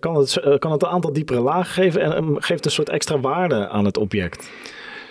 kan 0.00 0.16
het, 0.16 0.58
kan 0.58 0.72
het 0.72 0.82
een 0.82 0.88
aantal 0.88 1.12
diepere 1.12 1.40
lagen 1.40 1.72
geven 1.82 2.00
en 2.00 2.42
geeft 2.42 2.64
een 2.64 2.70
soort 2.70 2.88
extra 2.88 3.20
waarde 3.20 3.68
aan 3.68 3.84
het 3.84 3.96
object. 3.96 4.50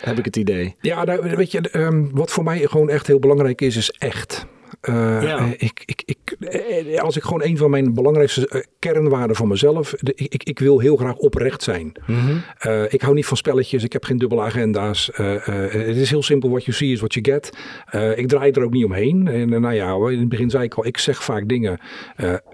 Heb 0.05 0.17
ik 0.17 0.25
het 0.25 0.35
idee. 0.35 0.75
Ja, 0.81 1.03
nou, 1.03 1.35
weet 1.35 1.51
je, 1.51 1.69
um, 1.71 2.09
wat 2.13 2.31
voor 2.31 2.43
mij 2.43 2.59
gewoon 2.67 2.89
echt 2.89 3.07
heel 3.07 3.19
belangrijk 3.19 3.61
is, 3.61 3.75
is 3.75 3.89
echt. 3.89 4.45
Uh, 4.89 5.23
ja. 5.23 5.53
ik, 5.57 5.83
ik, 5.85 6.03
ik, 6.05 6.99
als 6.99 7.17
ik 7.17 7.23
gewoon 7.23 7.43
een 7.43 7.57
van 7.57 7.69
mijn 7.69 7.93
belangrijkste 7.93 8.65
kernwaarden 8.79 9.35
van 9.35 9.47
mezelf. 9.47 9.93
ik, 10.03 10.43
ik, 10.43 10.59
wil 10.59 10.79
heel 10.79 10.95
graag 10.95 11.15
oprecht 11.15 11.63
zijn. 11.63 11.91
Mm 12.05 12.19
-hmm. 12.19 12.43
uh, 12.67 12.93
ik 12.93 13.01
hou 13.01 13.13
niet 13.13 13.25
van 13.25 13.37
spelletjes. 13.37 13.83
Ik 13.83 13.93
heb 13.93 14.03
geen 14.03 14.17
dubbele 14.17 14.41
agenda's. 14.41 15.11
Uh, 15.19 15.35
het 15.69 15.95
is 15.95 16.09
heel 16.09 16.23
simpel. 16.23 16.49
What 16.49 16.65
you 16.65 16.77
see 16.77 16.91
is 16.91 16.99
what 16.99 17.13
you 17.13 17.25
get. 17.25 17.57
ik 18.17 18.27
draai 18.27 18.51
er 18.51 18.63
ook 18.63 18.71
niet 18.71 18.85
omheen. 18.85 19.27
En 19.27 19.49
nou 19.61 19.73
ja, 19.73 20.09
in 20.11 20.19
het 20.19 20.29
begin 20.29 20.49
zei 20.49 20.63
ik 20.63 20.73
al. 20.73 20.85
Ik 20.85 20.97
zeg 20.97 21.23
vaak 21.23 21.47
dingen. 21.47 21.79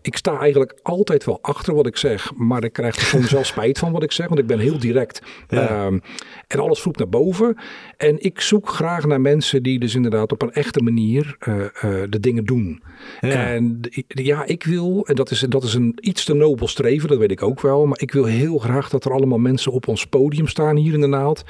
ik 0.02 0.17
sta 0.17 0.39
eigenlijk 0.39 0.80
altijd 0.82 1.26
wel 1.26 1.39
achter 1.41 1.74
wat 1.74 1.88
ik 1.88 1.98
zeg. 1.98 2.32
Maar 2.36 2.63
ik 2.63 2.74
krijg 2.74 2.96
er 2.96 3.02
soms 3.02 3.32
wel 3.32 3.44
spijt 3.54 3.80
van 3.80 3.91
wat 3.91 4.04
ik 4.04 4.12
zeg. 4.12 4.28
Want 4.28 4.39
ik 4.39 4.48
ben 4.48 4.60
heel 4.60 4.80
direct. 4.80 5.22
Ja. 5.48 5.67
Ehm, 5.67 6.00
en 6.48 6.60
alles 6.60 6.80
vloekt 6.80 6.98
naar 6.98 7.10
boven. 7.10 7.58
En 7.98 8.24
ik 8.24 8.41
zoek 8.41 8.70
graag 8.70 9.06
naar 9.06 9.22
mensen 9.22 9.63
die 9.63 9.80
dus 9.80 9.96
inderdaad 9.96 10.32
op 10.32 10.41
een 10.41 10.54
echte 10.54 10.82
manier 10.84 11.36
de 12.10 12.20
dingen 12.21 12.45
doen. 12.45 12.81
Ja. 13.21 13.29
En 13.29 13.79
ja, 14.07 14.45
ik 14.45 14.63
wil, 14.63 15.05
en 15.05 15.15
dat 15.15 15.31
is, 15.31 15.39
dat 15.39 15.63
is 15.63 15.73
een 15.73 15.97
iets 16.01 16.25
te 16.25 16.34
nobel 16.34 16.67
streven, 16.67 17.10
dat 17.10 17.17
weet 17.17 17.31
ik 17.31 17.43
ook 17.43 17.62
wel. 17.62 17.86
Maar 17.86 17.99
ik 18.01 18.12
wil 18.12 18.25
heel 18.25 18.57
graag 18.57 18.89
dat 18.89 19.05
er 19.05 19.12
allemaal 19.12 19.38
mensen 19.38 19.71
op 19.71 19.88
ons 19.88 20.05
podium 20.05 20.47
staan 20.47 20.75
hier 20.75 20.93
in 20.93 21.01
de 21.01 21.07
naald. 21.07 21.43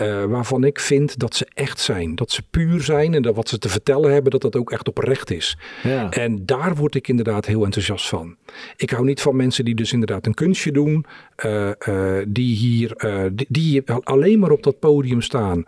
Uh, 0.00 0.24
waarvan 0.24 0.64
ik 0.64 0.80
vind 0.80 1.18
dat 1.18 1.34
ze 1.34 1.46
echt 1.54 1.80
zijn. 1.80 2.14
Dat 2.14 2.30
ze 2.30 2.42
puur 2.50 2.82
zijn 2.82 3.14
en 3.14 3.22
dat 3.22 3.34
wat 3.34 3.48
ze 3.48 3.58
te 3.58 3.68
vertellen 3.68 4.12
hebben, 4.12 4.30
dat 4.30 4.42
dat 4.42 4.56
ook 4.56 4.70
echt 4.70 4.88
oprecht 4.88 5.30
is. 5.30 5.58
Ja. 5.82 6.10
En 6.10 6.46
daar 6.46 6.74
word 6.74 6.94
ik 6.94 7.08
inderdaad 7.08 7.46
heel 7.46 7.64
enthousiast 7.64 8.08
van. 8.08 8.36
Ik 8.76 8.90
hou 8.90 9.04
niet 9.04 9.20
van 9.20 9.36
mensen 9.36 9.64
die 9.64 9.74
dus 9.74 9.92
inderdaad 9.92 10.26
een 10.26 10.34
kunstje 10.34 10.72
doen. 10.72 11.04
Uh, 11.44 11.70
uh, 11.88 12.22
die 12.28 12.56
hier, 12.56 12.94
die, 13.32 13.46
die, 13.48 13.82
alleen 13.90 14.38
maar 14.38 14.50
op 14.50 14.62
dat 14.62 14.78
podium 14.78 15.20
staan 15.20 15.64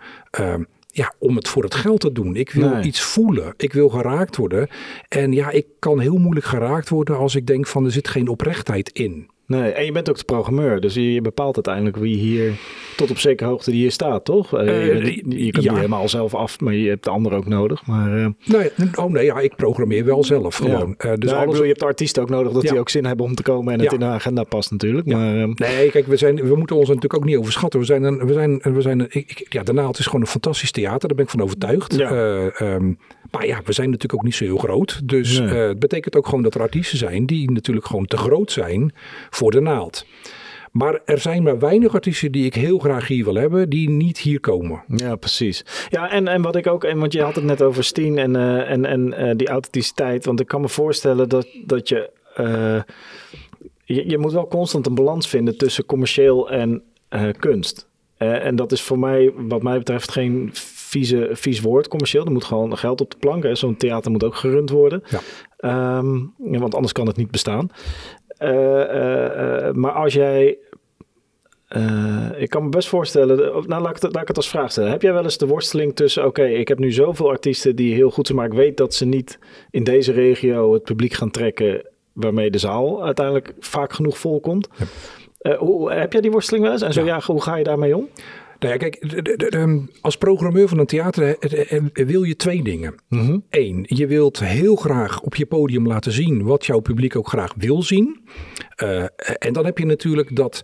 ja, 0.96 1.14
om 1.18 1.36
het 1.36 1.48
voor 1.48 1.62
het 1.62 1.74
geld 1.74 2.00
te 2.00 2.12
doen. 2.12 2.36
Ik 2.36 2.50
wil 2.50 2.84
iets 2.84 3.00
voelen. 3.00 3.54
Ik 3.56 3.72
wil 3.72 3.88
geraakt 3.88 4.36
worden. 4.36 4.68
En 5.08 5.32
ja, 5.32 5.50
ik 5.50 5.66
kan 5.78 6.00
heel 6.00 6.16
moeilijk 6.16 6.46
geraakt 6.46 6.88
worden 6.88 7.16
als 7.16 7.34
ik 7.34 7.46
denk 7.46 7.66
van 7.66 7.84
er 7.84 7.90
zit 7.90 8.08
geen 8.08 8.28
oprechtheid 8.28 8.90
in. 8.90 9.30
Nee, 9.46 9.70
en 9.70 9.84
je 9.84 9.92
bent 9.92 10.10
ook 10.10 10.18
de 10.18 10.24
programmeur, 10.24 10.80
dus 10.80 10.94
je, 10.94 11.20
bepaalt 11.20 11.54
uiteindelijk 11.54 11.96
wie 11.96 12.16
hier 12.16 12.52
tot 12.96 13.10
op 13.10 13.18
zekere 13.18 13.48
hoogte 13.48 13.70
die 13.70 13.80
hier 13.80 13.90
staat, 13.90 14.24
toch? 14.24 14.60
Uh, 14.60 15.04
je, 15.04 15.22
je 15.28 15.50
kunt 15.50 15.64
ja. 15.64 15.70
niet 15.70 15.80
helemaal 15.80 16.08
zelf 16.08 16.34
af, 16.34 16.60
maar 16.60 16.74
je 16.74 16.88
hebt 16.88 17.04
de 17.04 17.10
ander 17.10 17.32
ook 17.32 17.46
nodig. 17.46 17.86
Maar, 17.86 18.18
uh... 18.18 18.26
nee, 18.44 18.70
oh 18.94 19.10
nee, 19.10 19.24
ja, 19.24 19.38
ik 19.38 19.56
programmeer 19.56 20.04
wel 20.04 20.24
zelf 20.24 20.56
gewoon. 20.56 20.94
Ja. 20.98 21.10
Uh, 21.10 21.16
dus 21.16 21.30
nou, 21.30 21.36
alles... 21.36 21.46
bedoel, 21.46 21.62
je 21.62 21.68
hebt 21.68 21.80
de 21.80 21.86
artiesten 21.86 22.22
ook 22.22 22.30
nodig 22.30 22.52
dat 22.52 22.62
die 22.62 22.78
ook 22.78 22.88
zin 22.88 23.04
hebben 23.04 23.26
om 23.26 23.34
te 23.34 23.42
komen 23.42 23.72
en 23.72 23.80
het 23.80 23.92
in 23.92 23.98
de 23.98 24.04
agenda 24.04 24.42
past 24.42 24.70
natuurlijk. 24.70 25.06
Maar, 25.06 25.48
nee, 25.54 25.90
kijk, 25.90 26.06
we, 26.06 26.16
zijn, 26.16 26.36
we 26.36 26.56
moeten 26.56 26.76
ons 26.76 26.86
natuurlijk 26.86 27.14
ook 27.14 27.24
niet 27.24 27.36
overschatten. 27.36 27.80
We 27.80 27.86
zijn 27.86 28.02
een, 28.02 28.26
we 28.26 28.32
zijn, 28.32 28.58
we 28.62 28.80
zijn 28.80 29.00
een, 29.00 29.08
ik, 29.10 29.46
ja, 29.48 29.62
de 29.62 29.72
Naald 29.72 29.98
is 29.98 30.04
gewoon 30.04 30.20
een 30.20 30.26
fantastisch 30.26 30.70
theater, 30.70 31.08
daar 31.08 31.16
ben 31.16 31.24
ik 31.24 31.30
van 31.30 31.42
overtuigd. 31.42 32.00
Um, 32.60 32.98
maar 33.30 33.46
ja, 33.46 33.60
we 33.64 33.72
zijn 33.72 33.86
natuurlijk 33.86 34.14
ook 34.14 34.24
niet 34.24 34.34
zo 34.34 34.44
heel 34.44 34.56
groot. 34.56 35.08
Dus 35.08 35.38
nee. 35.38 35.48
uh, 35.48 35.68
het 35.68 35.78
betekent 35.78 36.16
ook 36.16 36.24
gewoon 36.24 36.42
dat 36.42 36.54
er 36.54 36.60
artiesten 36.60 36.98
zijn 36.98 37.26
die 37.26 37.50
natuurlijk 37.50 37.86
gewoon 37.86 38.06
te 38.06 38.16
groot 38.16 38.52
zijn 38.52 38.92
voor 39.30 39.50
de 39.50 39.60
naald. 39.60 40.06
Maar 40.76 41.00
er 41.04 41.18
zijn 41.18 41.42
maar 41.42 41.58
weinig 41.58 41.94
artiesten 41.94 42.32
die 42.32 42.44
ik 42.44 42.54
heel 42.54 42.78
graag 42.78 43.06
hier 43.08 43.24
wil 43.24 43.34
hebben, 43.34 43.70
die 43.70 43.90
niet 43.90 44.18
hier 44.18 44.40
komen. 44.40 44.82
Ja, 44.88 45.16
precies. 45.16 45.64
Ja, 45.88 46.10
en, 46.10 46.28
en 46.28 46.42
wat 46.42 46.56
ik 46.56 46.66
ook, 46.66 46.84
en 46.84 46.98
want 46.98 47.12
je 47.12 47.22
had 47.22 47.34
het 47.34 47.44
net 47.44 47.62
over 47.62 47.84
Steen 47.84 48.18
en, 48.18 48.34
uh, 48.34 48.70
en, 48.70 48.84
en 48.84 49.14
uh, 49.18 49.30
die 49.36 49.48
authenticiteit. 49.48 50.24
Want 50.24 50.40
ik 50.40 50.46
kan 50.46 50.60
me 50.60 50.68
voorstellen 50.68 51.28
dat, 51.28 51.48
dat 51.64 51.88
je, 51.88 52.10
uh, 52.40 52.82
je. 53.84 54.08
Je 54.08 54.18
moet 54.18 54.32
wel 54.32 54.48
constant 54.48 54.86
een 54.86 54.94
balans 54.94 55.28
vinden 55.28 55.56
tussen 55.56 55.86
commercieel 55.86 56.50
en 56.50 56.82
kunst. 57.38 57.88
en 58.16 58.56
dat 58.56 58.72
is 58.72 58.82
voor 58.82 58.98
mij, 58.98 59.32
wat 59.36 59.62
mij 59.62 59.78
betreft, 59.78 60.10
geen 60.10 60.50
vieze, 60.96 61.28
vies 61.32 61.60
woord 61.60 61.88
commercieel. 61.88 62.24
Er 62.24 62.32
moet 62.32 62.44
gewoon 62.44 62.78
geld 62.78 63.00
op 63.00 63.10
de 63.10 63.16
plank. 63.16 63.46
Zo'n 63.52 63.76
theater 63.76 64.10
moet 64.10 64.24
ook 64.24 64.34
gerund 64.34 64.70
worden. 64.70 65.02
Ja. 65.08 65.98
Um, 65.98 66.32
want 66.38 66.74
anders 66.74 66.92
kan 66.92 67.06
het 67.06 67.16
niet 67.16 67.30
bestaan. 67.30 67.70
Uh, 68.38 68.50
uh, 68.50 69.72
maar 69.72 69.92
als 69.92 70.14
jij. 70.14 70.58
Uh, 71.76 72.28
ik 72.36 72.48
kan 72.48 72.62
me 72.62 72.68
best 72.68 72.88
voorstellen. 72.88 73.36
Nou, 73.66 73.82
laat 73.82 73.96
ik, 73.96 74.02
het, 74.02 74.12
laat 74.12 74.22
ik 74.22 74.28
het 74.28 74.36
als 74.36 74.48
vraag 74.48 74.70
stellen. 74.70 74.90
Heb 74.90 75.02
jij 75.02 75.12
wel 75.12 75.22
eens 75.22 75.38
de 75.38 75.46
worsteling 75.46 75.94
tussen. 75.94 76.26
Oké, 76.26 76.44
ik 76.44 76.68
heb 76.68 76.78
nu 76.78 76.92
zoveel 76.92 77.28
artiesten 77.28 77.76
die 77.76 77.94
heel 77.94 78.10
goed 78.10 78.26
zijn. 78.26 78.38
Maar 78.38 78.46
ik 78.46 78.52
weet 78.52 78.76
dat 78.76 78.94
ze 78.94 79.04
niet 79.04 79.38
in 79.70 79.84
deze 79.84 80.12
regio 80.12 80.72
het 80.72 80.82
publiek 80.82 81.12
gaan 81.12 81.30
trekken. 81.30 81.86
Waarmee 82.12 82.50
de 82.50 82.58
zaal 82.58 83.04
uiteindelijk 83.04 83.54
vaak 83.58 83.92
genoeg 83.92 84.18
volkomt. 84.18 84.68
Ja. 85.38 85.56
hoe, 85.56 85.92
heb 85.92 86.12
jij 86.12 86.20
die 86.20 86.30
worsteling 86.30 86.64
wel 86.64 86.72
eens? 86.72 86.82
En 86.82 86.92
zo 86.92 87.04
ja, 87.04 87.20
hoe 87.24 87.42
ga 87.42 87.56
je 87.56 87.64
daarmee 87.64 87.96
om? 87.96 88.08
Nou 88.58 88.72
ja, 88.72 88.78
kijk, 88.78 89.24
als 90.00 90.16
programmeur 90.16 90.68
van 90.68 90.78
een 90.78 90.86
theater 90.86 91.36
wil 91.92 92.22
je 92.22 92.36
twee 92.36 92.62
dingen. 92.62 92.94
Mm 93.08 93.44
Eén, 93.50 93.84
je 93.88 94.06
wilt 94.06 94.40
heel 94.40 94.76
graag 94.76 95.20
op 95.20 95.34
je 95.34 95.46
podium 95.46 95.86
laten 95.86 96.12
zien 96.12 96.42
wat 96.42 96.66
jouw 96.66 96.80
publiek 96.80 97.16
ook 97.16 97.28
graag 97.28 97.52
wil 97.56 97.82
zien. 97.82 98.20
Uh, 98.82 99.02
en 99.38 99.52
dan 99.52 99.64
heb 99.64 99.78
je 99.78 99.86
natuurlijk 99.86 100.36
dat 100.36 100.62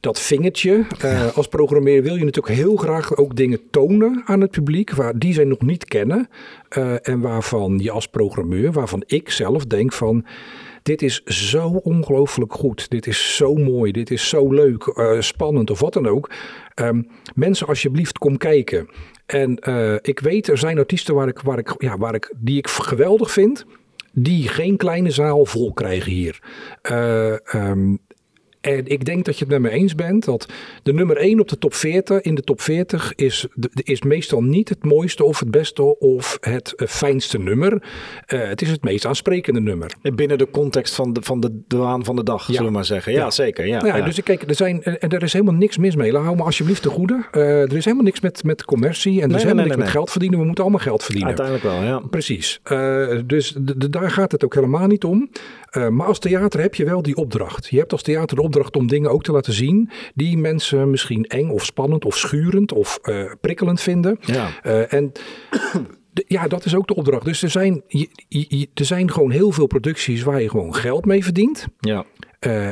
dat 0.00 0.20
vingertje. 0.20 0.86
Uh, 1.04 1.36
als 1.36 1.48
programmeur 1.48 2.02
wil 2.02 2.16
je 2.16 2.24
natuurlijk 2.24 2.54
heel 2.54 2.76
graag 2.76 3.16
ook 3.16 3.36
dingen 3.36 3.60
tonen 3.70 4.22
aan 4.24 4.40
het 4.40 4.50
publiek 4.50 4.90
waar 4.90 5.18
die 5.18 5.32
zij 5.32 5.44
nog 5.44 5.60
niet 5.60 5.84
kennen. 5.84 6.28
Uh, 6.78 7.08
en 7.08 7.20
waarvan 7.20 7.78
je 7.82 7.90
als 7.90 8.06
programmeur, 8.06 8.72
waarvan 8.72 9.02
ik 9.06 9.30
zelf 9.30 9.66
denk 9.66 9.92
van 9.92 10.24
dit 10.82 11.02
is 11.02 11.22
zo 11.24 11.68
ongelooflijk 11.68 12.52
goed. 12.52 12.90
Dit 12.90 13.06
is 13.06 13.36
zo 13.36 13.54
mooi. 13.54 13.92
Dit 13.92 14.10
is 14.10 14.28
zo 14.28 14.52
leuk, 14.52 14.86
uh, 14.86 15.20
spannend 15.20 15.70
of 15.70 15.80
wat 15.80 15.92
dan 15.92 16.06
ook. 16.06 16.30
Um, 16.80 17.08
mensen, 17.34 17.66
alsjeblieft, 17.66 18.18
kom 18.18 18.36
kijken. 18.36 18.88
En 19.26 19.58
uh, 19.68 19.94
ik 20.02 20.20
weet, 20.20 20.48
er 20.48 20.58
zijn 20.58 20.78
artiesten 20.78 21.14
waar 21.14 21.28
ik, 21.28 21.40
waar 21.40 21.58
ik, 21.58 21.74
ja, 21.78 21.98
waar 21.98 22.14
ik, 22.14 22.34
die 22.36 22.58
ik 22.58 22.68
geweldig 22.68 23.30
vind. 23.30 23.64
Die 24.12 24.48
geen 24.48 24.76
kleine 24.76 25.10
zaal 25.10 25.44
vol 25.44 25.72
krijgen 25.72 26.12
hier. 26.12 26.40
Uh, 26.90 27.36
um, 27.54 27.98
en 28.60 28.86
ik 28.86 29.04
denk 29.04 29.24
dat 29.24 29.38
je 29.38 29.44
het 29.44 29.52
met 29.52 29.72
me 29.72 29.78
eens 29.78 29.94
bent 29.94 30.24
dat 30.24 30.46
de 30.82 30.92
nummer 30.92 31.16
1 31.16 31.40
op 31.40 31.48
de 31.48 31.58
top 31.58 31.74
40 31.74 32.20
in 32.20 32.34
de 32.34 32.42
top 32.42 32.60
40 32.60 33.12
is, 33.14 33.46
is 33.82 34.02
meestal 34.02 34.42
niet 34.42 34.68
het 34.68 34.84
mooiste 34.84 35.24
of 35.24 35.38
het 35.38 35.50
beste 35.50 35.98
of 35.98 36.38
het 36.40 36.72
eh, 36.72 36.88
fijnste 36.88 37.38
nummer. 37.38 37.72
Uh, 37.72 38.48
het 38.48 38.62
is 38.62 38.70
het 38.70 38.84
meest 38.84 39.06
aansprekende 39.06 39.60
nummer. 39.60 39.92
Binnen 40.02 40.38
de 40.38 40.50
context 40.50 40.94
van 40.94 41.12
de, 41.12 41.22
van 41.22 41.40
de, 41.40 41.60
de 41.66 41.76
waan 41.76 42.04
van 42.04 42.16
de 42.16 42.22
dag, 42.22 42.46
ja. 42.46 42.52
zullen 42.52 42.66
we 42.66 42.72
maar 42.72 42.84
zeggen. 42.84 43.12
Ja, 43.12 43.18
ja. 43.18 43.30
zeker. 43.30 43.66
Ja. 43.66 43.82
Nou 43.82 43.98
ja, 43.98 44.04
Dus 44.04 44.22
kijk, 44.22 44.42
er, 44.48 44.54
zijn, 44.54 44.82
en 44.82 45.08
er 45.08 45.22
is 45.22 45.32
helemaal 45.32 45.54
niks 45.54 45.78
mis 45.78 45.96
mee. 45.96 46.16
Hou 46.16 46.36
me 46.36 46.42
alsjeblieft 46.42 46.82
te 46.82 46.88
goede. 46.88 47.26
Uh, 47.32 47.62
er 47.62 47.76
is 47.76 47.84
helemaal 47.84 48.06
niks 48.06 48.20
met, 48.20 48.44
met 48.44 48.64
commercie 48.64 49.22
en 49.22 49.28
er 49.28 49.36
is 49.36 49.42
helemaal 49.42 49.64
nee, 49.64 49.74
niks 49.74 49.84
met 49.84 49.90
geld 49.90 50.10
verdienen. 50.10 50.38
We 50.38 50.44
moeten 50.44 50.64
allemaal 50.64 50.82
geld 50.82 51.02
verdienen. 51.02 51.28
Uiteindelijk 51.28 51.66
wel, 51.66 51.82
ja. 51.82 51.98
Precies. 51.98 52.60
dus 53.26 53.54
daar 53.90 54.10
gaat 54.10 54.32
het 54.32 54.44
ook 54.44 54.54
helemaal 54.54 54.86
niet 54.86 55.04
om. 55.04 55.30
Maar 55.90 56.06
als 56.06 56.18
theater 56.18 56.60
heb 56.60 56.74
je 56.74 56.84
wel 56.84 57.02
die 57.02 57.16
opdracht. 57.16 57.68
Je 57.68 57.78
hebt 57.78 57.92
als 57.92 58.02
theater 58.02 58.36
de 58.36 58.42
opdracht 58.42 58.57
om 58.76 58.86
dingen 58.86 59.10
ook 59.10 59.22
te 59.22 59.32
laten 59.32 59.52
zien 59.52 59.90
die 60.14 60.38
mensen 60.38 60.90
misschien 60.90 61.24
eng 61.24 61.48
of 61.48 61.64
spannend 61.64 62.04
of 62.04 62.16
schurend 62.16 62.72
of 62.72 62.98
uh, 63.02 63.32
prikkelend 63.40 63.80
vinden. 63.80 64.18
Ja. 64.20 64.50
Uh, 64.66 64.92
en 64.92 65.12
ja, 66.26 66.48
dat 66.48 66.64
is 66.64 66.74
ook 66.74 66.86
de 66.86 66.94
opdracht. 66.94 67.24
Dus 67.24 67.42
er 67.42 67.50
zijn, 67.50 67.82
je, 67.86 68.08
je, 68.28 68.68
er 68.74 68.84
zijn 68.84 69.10
gewoon 69.10 69.30
heel 69.30 69.52
veel 69.52 69.66
producties 69.66 70.22
waar 70.22 70.42
je 70.42 70.50
gewoon 70.50 70.74
geld 70.74 71.04
mee 71.04 71.24
verdient. 71.24 71.66
Ja. 71.80 72.04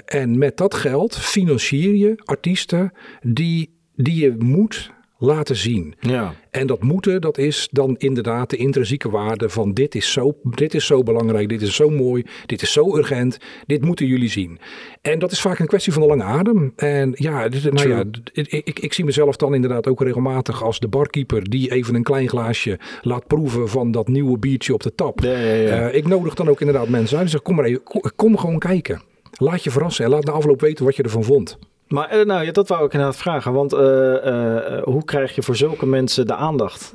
en 0.04 0.38
met 0.38 0.56
dat 0.56 0.74
geld 0.74 1.18
financier 1.18 1.94
je 1.94 2.22
artiesten 2.24 2.92
die, 3.22 3.70
die 3.94 4.14
je 4.14 4.34
moet 4.38 4.94
laten 5.18 5.56
zien. 5.56 5.94
Ja. 6.00 6.34
En 6.50 6.66
dat 6.66 6.82
moeten, 6.82 7.20
dat 7.20 7.38
is 7.38 7.68
dan 7.70 7.96
inderdaad 7.96 8.50
de 8.50 8.56
intrinsieke 8.56 9.10
waarde 9.10 9.48
van 9.48 9.72
dit 9.72 9.94
is, 9.94 10.12
zo, 10.12 10.36
dit 10.42 10.74
is 10.74 10.86
zo 10.86 11.02
belangrijk, 11.02 11.48
dit 11.48 11.62
is 11.62 11.74
zo 11.74 11.90
mooi, 11.90 12.24
dit 12.46 12.62
is 12.62 12.72
zo 12.72 12.96
urgent, 12.96 13.38
dit 13.66 13.84
moeten 13.84 14.06
jullie 14.06 14.28
zien. 14.28 14.58
En 15.00 15.18
dat 15.18 15.32
is 15.32 15.40
vaak 15.40 15.58
een 15.58 15.66
kwestie 15.66 15.92
van 15.92 16.02
de 16.02 16.08
lange 16.08 16.22
adem. 16.22 16.72
En 16.76 17.12
ja, 17.14 17.48
dus, 17.48 17.62
nou 17.62 17.88
ja 17.88 18.04
ik, 18.32 18.52
ik, 18.52 18.78
ik, 18.78 18.92
zie 18.92 19.04
mezelf 19.04 19.36
dan 19.36 19.54
inderdaad 19.54 19.86
ook 19.86 20.00
regelmatig 20.00 20.62
als 20.62 20.80
de 20.80 20.88
barkeeper 20.88 21.50
die 21.50 21.70
even 21.70 21.94
een 21.94 22.02
klein 22.02 22.28
glaasje 22.28 22.78
laat 23.02 23.26
proeven 23.26 23.68
van 23.68 23.90
dat 23.90 24.08
nieuwe 24.08 24.38
biertje 24.38 24.74
op 24.74 24.82
de 24.82 24.94
tap. 24.94 25.20
Ja, 25.20 25.38
ja, 25.38 25.88
uh, 25.88 25.94
ik 25.94 26.06
nodig 26.06 26.34
dan 26.34 26.48
ook 26.48 26.60
inderdaad 26.60 26.88
mensen 26.88 27.16
uit 27.16 27.24
en 27.26 27.30
zeg 27.30 27.42
kom 27.42 27.54
maar 27.54 27.64
even, 27.64 27.82
kom, 27.82 28.02
kom 28.16 28.38
gewoon 28.38 28.58
kijken. 28.58 29.02
Laat 29.38 29.64
je 29.64 29.70
verrassen 29.70 30.04
en 30.04 30.10
laat 30.10 30.24
na 30.24 30.32
afloop 30.32 30.60
weten 30.60 30.84
wat 30.84 30.96
je 30.96 31.02
ervan 31.02 31.24
vond. 31.24 31.58
Maar 31.88 32.18
uh, 32.18 32.24
nou, 32.24 32.44
ja, 32.44 32.52
dat 32.52 32.68
wou 32.68 32.84
ik 32.84 32.92
inderdaad 32.92 33.16
vragen. 33.16 33.52
Want 33.52 33.72
uh, 33.72 33.80
uh, 33.80 34.82
hoe 34.82 35.04
krijg 35.04 35.34
je 35.34 35.42
voor 35.42 35.56
zulke 35.56 35.86
mensen 35.86 36.26
de 36.26 36.34
aandacht? 36.34 36.94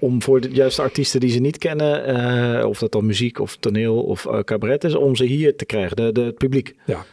om 0.00 0.22
voor 0.22 0.40
de 0.40 0.50
juiste 0.50 0.82
artiesten 0.82 1.20
die 1.20 1.30
ze 1.30 1.38
niet 1.38 1.58
kennen, 1.58 2.68
of 2.68 2.78
dat 2.78 2.92
dan 2.92 3.06
muziek 3.06 3.38
of 3.40 3.56
toneel 3.56 4.02
of 4.02 4.26
cabaret 4.44 4.84
is, 4.84 4.94
om 4.94 5.16
ze 5.16 5.24
hier 5.24 5.56
te 5.56 5.64
krijgen, 5.64 5.96
de, 5.96 6.12
de, 6.12 6.20
het 6.20 6.36
publiek. 6.38 6.74
Ja. 6.84 7.04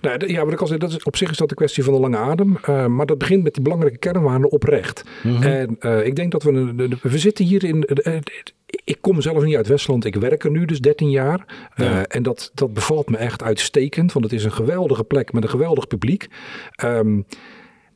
Nou, 0.00 0.32
ja, 0.32 0.44
maar 0.44 0.56
dat 0.56 0.90
is, 0.90 1.02
op 1.02 1.16
zich 1.16 1.30
is 1.30 1.36
dat 1.36 1.48
de 1.48 1.54
kwestie 1.54 1.84
van 1.84 1.94
de 1.94 2.00
lange 2.00 2.16
adem. 2.16 2.58
Uh, 2.68 2.86
maar 2.86 3.06
dat 3.06 3.18
begint 3.18 3.42
met 3.42 3.54
die 3.54 3.62
belangrijke 3.62 3.98
kernwaarden 3.98 4.50
oprecht. 4.50 5.02
Mm 5.22 5.42
En 5.42 5.76
uh, 5.80 6.06
ik 6.06 6.16
denk 6.16 6.32
dat 6.32 6.42
we... 6.42 6.98
We 7.02 7.18
zitten 7.18 7.44
hier 7.44 7.64
in... 7.64 7.86
ik 8.84 8.98
kom 9.00 9.20
zelf 9.20 9.44
niet 9.44 9.56
uit 9.56 9.66
Westland. 9.66 10.04
Ik 10.04 10.14
werk 10.14 10.44
er 10.44 10.50
nu 10.50 10.64
dus 10.64 10.80
13 10.80 11.10
jaar. 11.10 11.68
Ja. 11.76 12.04
en 12.04 12.22
dat, 12.22 12.50
dat 12.54 12.74
bevalt 12.74 13.10
me 13.10 13.16
echt 13.16 13.42
uitstekend. 13.42 14.12
Want 14.12 14.24
het 14.24 14.34
is 14.34 14.44
een 14.44 14.52
geweldige 14.52 15.04
plek 15.04 15.32
met 15.32 15.42
een 15.42 15.48
geweldig 15.48 15.86
publiek. 15.86 16.28
Um, 16.84 17.26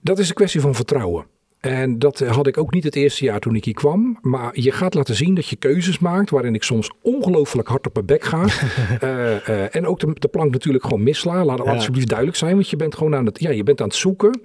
dat 0.01 0.19
is 0.19 0.29
een 0.29 0.35
kwestie 0.35 0.61
van 0.61 0.75
vertrouwen. 0.75 1.27
En 1.65 1.99
dat 1.99 2.19
had 2.19 2.47
ik 2.47 2.59
ook 2.59 2.73
niet 2.73 2.85
het 2.85 2.97
eerste 2.97 3.25
jaar 3.25 3.41
toen 3.41 3.55
ik 3.55 3.65
hier 3.65 3.75
kwam. 3.75 4.19
Maar 4.21 4.51
je 4.53 4.73
gaat 4.73 4.95
laten 4.95 5.15
zien 5.15 5.35
dat 5.35 5.49
je 5.49 5.57
keuzes 5.57 5.99
maakt 5.99 6.31
waarin 6.31 6.55
ik 6.55 6.63
soms 6.63 6.91
ongelooflijk 7.03 7.69
hard 7.69 7.87
op 7.87 7.95
mijn 7.95 8.07
bek 8.07 8.25
ga. 8.25 8.43
uh, 8.43 9.49
uh, 9.49 9.75
en 9.75 9.87
ook 9.87 10.01
de, 10.01 10.11
de, 10.15 10.29
plank 10.29 10.53
natuurlijk 10.53 10.85
gewoon 10.85 11.03
missla. 11.03 11.45
Laat 11.45 11.59
het 11.59 11.69
alsjeblieft 11.69 12.09
duidelijk 12.09 12.39
zijn. 12.39 12.55
Want 12.55 12.71
je 12.71 12.77
bent 12.77 12.95
gewoon 12.95 13.15
aan 13.15 13.27
het, 13.27 13.41
ja, 13.41 13.51
je 13.51 13.63
bent 13.63 13.81
aan 13.81 13.87
het 13.87 13.97
zoeken. 13.97 14.41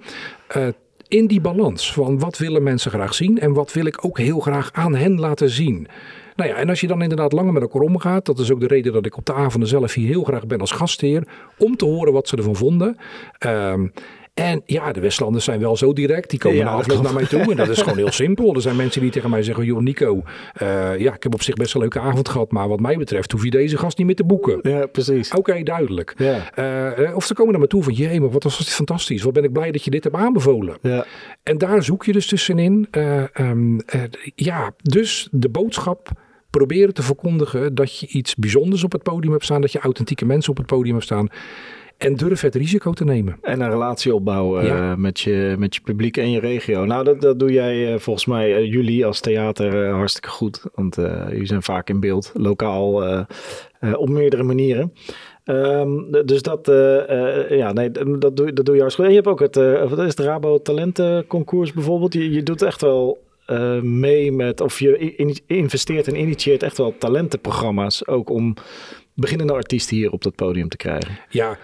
In 1.08 1.26
die 1.26 1.40
balans 1.40 1.92
van 1.92 2.18
wat 2.18 2.38
willen 2.38 2.62
mensen 2.62 2.90
graag 2.90 3.14
zien 3.14 3.38
en 3.38 3.52
wat 3.52 3.72
wil 3.72 3.86
ik 3.86 4.04
ook 4.04 4.18
heel 4.18 4.40
graag 4.40 4.70
aan 4.72 4.94
hen 4.94 5.20
laten 5.20 5.50
zien. 5.50 5.88
Nou 6.36 6.50
ja, 6.50 6.56
en 6.56 6.68
als 6.68 6.80
je 6.80 6.86
dan 6.86 7.02
inderdaad 7.02 7.32
langer 7.32 7.52
met 7.52 7.62
elkaar 7.62 7.82
omgaat, 7.82 8.26
dat 8.26 8.38
is 8.38 8.52
ook 8.52 8.60
de 8.60 8.66
reden 8.66 8.92
dat 8.92 9.06
ik 9.06 9.16
op 9.16 9.26
de 9.26 9.34
avonden 9.34 9.68
zelf 9.68 9.94
hier 9.94 10.06
heel 10.06 10.24
graag 10.24 10.46
ben 10.46 10.60
als 10.60 10.70
gastheer, 10.70 11.26
om 11.58 11.76
te 11.76 11.84
horen 11.84 12.12
wat 12.12 12.28
ze 12.28 12.36
ervan 12.36 12.56
vonden. 12.56 12.96
Uh, 13.46 13.74
en 14.40 14.62
ja, 14.66 14.92
de 14.92 15.00
Westlanders 15.00 15.44
zijn 15.44 15.60
wel 15.60 15.76
zo 15.76 15.92
direct. 15.92 16.30
Die 16.30 16.38
komen 16.38 16.58
ja, 16.58 16.66
afloop 16.66 17.02
naar 17.02 17.14
mij 17.14 17.26
toe. 17.26 17.50
En 17.50 17.56
dat 17.56 17.68
is 17.68 17.82
gewoon 17.82 17.96
heel 17.96 18.12
simpel. 18.12 18.54
Er 18.54 18.60
zijn 18.60 18.76
mensen 18.76 19.00
die 19.00 19.10
tegen 19.10 19.30
mij 19.30 19.42
zeggen: 19.42 19.64
Joh, 19.64 19.80
Nico, 19.80 20.22
uh, 20.62 20.98
ja, 20.98 21.14
ik 21.14 21.22
heb 21.22 21.34
op 21.34 21.42
zich 21.42 21.54
best 21.54 21.74
een 21.74 21.80
leuke 21.80 22.00
avond 22.00 22.28
gehad. 22.28 22.50
Maar 22.50 22.68
wat 22.68 22.80
mij 22.80 22.96
betreft 22.96 23.32
hoef 23.32 23.44
je 23.44 23.50
deze 23.50 23.78
gast 23.78 23.98
niet 23.98 24.06
meer 24.06 24.16
te 24.16 24.24
boeken. 24.24 24.58
Ja, 24.62 24.86
precies. 24.86 25.34
Oké, 25.34 25.62
duidelijk. 25.62 26.14
Ja. 26.16 26.98
Uh, 27.00 27.16
of 27.16 27.24
ze 27.24 27.34
komen 27.34 27.52
naar 27.52 27.60
me 27.60 27.66
toe 27.66 27.82
van: 27.82 27.92
Jee, 27.92 28.20
maar 28.20 28.30
wat 28.30 28.42
was 28.42 28.58
dit 28.58 28.68
fantastisch. 28.68 29.22
Wat 29.22 29.32
ben 29.32 29.44
ik 29.44 29.52
blij 29.52 29.70
dat 29.70 29.84
je 29.84 29.90
dit 29.90 30.04
hebt 30.04 30.16
aanbevolen. 30.16 30.76
Ja. 30.82 31.04
En 31.42 31.58
daar 31.58 31.82
zoek 31.82 32.04
je 32.04 32.12
dus 32.12 32.26
tussenin. 32.26 32.88
Uh, 32.92 33.22
um, 33.40 33.80
ja, 34.34 34.74
dus 34.82 35.28
de 35.30 35.48
boodschap 35.48 36.10
proberen 36.50 36.94
te 36.94 37.02
verkondigen 37.02 37.74
dat 37.74 37.98
je 37.98 38.06
iets 38.06 38.34
bijzonders 38.34 38.84
op 38.84 38.92
het 38.92 39.02
podium 39.02 39.32
hebt 39.32 39.44
staan. 39.44 39.60
Dat 39.60 39.72
je 39.72 39.78
authentieke 39.78 40.24
mensen 40.24 40.50
op 40.50 40.56
het 40.56 40.66
podium 40.66 40.94
hebt 40.94 41.06
staan. 41.06 41.28
En 42.00 42.14
durf 42.14 42.40
het 42.40 42.54
risico 42.54 42.92
te 42.92 43.04
nemen. 43.04 43.38
En 43.42 43.60
een 43.60 43.70
relatie 43.70 44.14
opbouwen 44.14 44.64
ja. 44.64 44.90
uh, 44.90 44.96
met, 44.96 45.20
je, 45.20 45.54
met 45.58 45.74
je 45.74 45.80
publiek 45.80 46.16
en 46.16 46.30
je 46.30 46.40
regio. 46.40 46.84
Nou, 46.84 47.04
dat, 47.04 47.20
dat 47.20 47.38
doe 47.38 47.52
jij 47.52 47.92
uh, 47.92 47.98
volgens 47.98 48.26
mij, 48.26 48.58
uh, 48.58 48.72
jullie 48.72 49.06
als 49.06 49.20
theater, 49.20 49.88
hartstikke 49.88 50.28
goed. 50.28 50.64
Want 50.74 50.96
jullie 51.30 51.46
zijn 51.46 51.62
vaak 51.62 51.88
in 51.88 52.00
beeld, 52.00 52.32
lokaal, 52.34 53.02
op 53.94 54.08
meerdere 54.08 54.42
manieren. 54.42 54.92
Um, 55.44 56.10
dus 56.24 56.42
dat, 56.42 56.66
ja, 57.48 57.72
nee, 57.72 57.90
dat, 58.18 58.36
doe, 58.36 58.52
dat 58.52 58.66
doe 58.66 58.74
je 58.74 58.80
hartstikke 58.80 58.94
goed. 58.94 59.04
En 59.04 59.10
je 59.10 59.14
hebt 59.14 59.26
ook 59.26 59.40
het, 59.40 59.54
wat 59.90 59.98
is 59.98 60.16
het 60.16 60.18
Rabo 60.18 60.62
Talentenconcours 60.62 61.72
bijvoorbeeld. 61.72 62.12
Je, 62.12 62.30
je 62.30 62.42
doet 62.42 62.62
echt 62.62 62.80
wel 62.80 63.18
mee 63.82 64.32
met, 64.32 64.60
of 64.60 64.78
je 64.78 65.42
investeert 65.46 66.08
en 66.08 66.16
initieert 66.16 66.62
echt 66.62 66.78
wel 66.78 66.94
talentenprogramma's. 66.98 68.06
Ook 68.06 68.30
om 68.30 68.54
beginnende 69.14 69.52
artiesten 69.52 69.96
hier 69.96 70.10
op 70.10 70.22
dat 70.22 70.34
podium 70.34 70.68
te 70.68 70.76
krijgen. 70.76 71.18
Ja, 71.28 71.58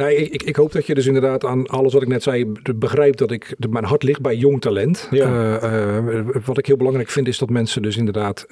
nou, 0.00 0.12
ik, 0.12 0.42
ik, 0.42 0.56
hoop 0.56 0.72
dat 0.72 0.86
je 0.86 0.94
dus 0.94 1.06
inderdaad 1.06 1.44
aan 1.44 1.66
alles 1.66 1.92
wat 1.92 2.02
ik 2.02 2.08
net 2.08 2.22
zei 2.22 2.52
begrijpt 2.76 3.18
dat 3.18 3.30
ik 3.30 3.56
mijn 3.70 3.84
hart 3.84 4.02
ligt 4.02 4.20
bij 4.20 4.36
jong 4.36 4.60
talent. 4.60 5.08
Ja. 5.10 5.62
Uh, 5.62 6.26
wat 6.44 6.58
ik 6.58 6.66
heel 6.66 6.76
belangrijk 6.76 7.10
vind 7.10 7.28
is 7.28 7.38
dat 7.38 7.50
mensen 7.50 7.82
dus 7.82 7.96
inderdaad. 7.96 8.46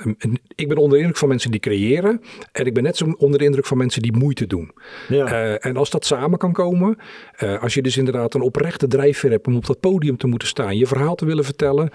Ik 0.55 0.69
ben 0.69 0.77
onder 0.77 0.93
de 0.93 0.99
indruk 0.99 1.17
van 1.17 1.29
mensen 1.29 1.51
die 1.51 1.61
creëren. 1.61 2.21
En 2.53 2.67
ik 2.67 2.75
ben 2.75 2.83
net 2.83 2.97
zo 2.97 3.15
onder 3.19 3.39
de 3.39 3.45
indruk 3.45 3.67
van 3.67 3.77
mensen 3.77 4.03
die 4.03 4.17
moeite 4.17 4.47
doen. 4.47 4.71
Ja. 5.09 5.33
Uh, 5.33 5.67
en 5.67 5.77
als 5.77 5.91
dat 5.91 6.05
samen 6.05 6.39
kan 6.39 6.53
komen. 6.53 6.97
Uh, 7.43 7.63
als 7.63 7.75
je 7.75 7.83
dus 7.83 7.97
inderdaad 7.97 8.35
een 8.35 8.41
oprechte 8.41 8.87
drijfveer 8.87 9.31
hebt 9.31 9.47
om 9.47 9.57
op 9.57 9.67
dat 9.67 9.81
podium 9.81 10.17
te 10.17 10.27
moeten 10.27 10.49
staan. 10.49 10.77
Je 10.77 10.87
verhaal 10.87 11.15
te 11.15 11.25
willen 11.25 11.45
vertellen. 11.45 11.91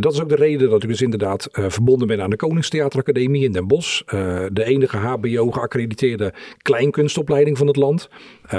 dat 0.00 0.12
is 0.12 0.20
ook 0.20 0.28
de 0.28 0.34
reden 0.34 0.70
dat 0.70 0.82
ik 0.82 0.88
dus 0.88 1.02
inderdaad 1.02 1.48
verbonden 1.52 2.08
ben 2.08 2.22
aan 2.22 2.30
de 2.30 2.36
Koningstheateracademie 2.36 3.44
in 3.44 3.52
Den 3.52 3.66
Bosch. 3.66 4.02
de 4.52 4.64
enige 4.64 4.96
HBO 4.96 5.50
geaccrediteerde 5.50 6.32
kleinkunstopleiding 6.62 7.58
van 7.58 7.66
het 7.66 7.76
land. 7.76 8.08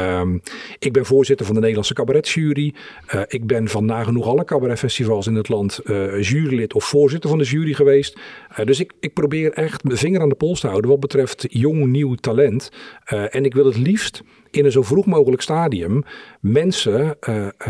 Um, 0.07 0.41
ik 0.79 0.93
ben 0.93 1.05
voorzitter 1.05 1.45
van 1.45 1.55
de 1.55 1.61
Nederlandse 1.61 1.93
cabaretjury. 1.93 2.73
Uh, 3.15 3.21
ik 3.27 3.45
ben 3.45 3.67
van 3.67 3.85
nagenoeg 3.85 4.27
alle 4.27 4.45
cabaretfestivals 4.45 5.27
in 5.27 5.35
het 5.35 5.49
land 5.49 5.79
uh, 5.83 6.21
jurylid 6.21 6.73
of 6.73 6.85
voorzitter 6.85 7.29
van 7.29 7.39
de 7.39 7.43
jury 7.43 7.73
geweest. 7.73 8.19
Uh, 8.59 8.65
dus 8.65 8.79
ik, 8.79 8.93
ik 8.99 9.13
probeer 9.13 9.51
echt 9.51 9.83
mijn 9.83 9.97
vinger 9.97 10.21
aan 10.21 10.29
de 10.29 10.35
pols 10.35 10.59
te 10.59 10.67
houden 10.67 10.89
wat 10.89 10.99
betreft 10.99 11.45
jong 11.49 11.85
nieuw 11.85 12.15
talent. 12.15 12.71
en 13.05 13.45
ik 13.45 13.53
wil 13.53 13.65
het 13.65 13.77
liefst 13.77 14.21
in 14.51 14.65
een 14.65 14.71
zo 14.71 14.81
vroeg 14.81 15.05
mogelijk 15.05 15.41
stadium 15.41 16.03
mensen 16.39 17.17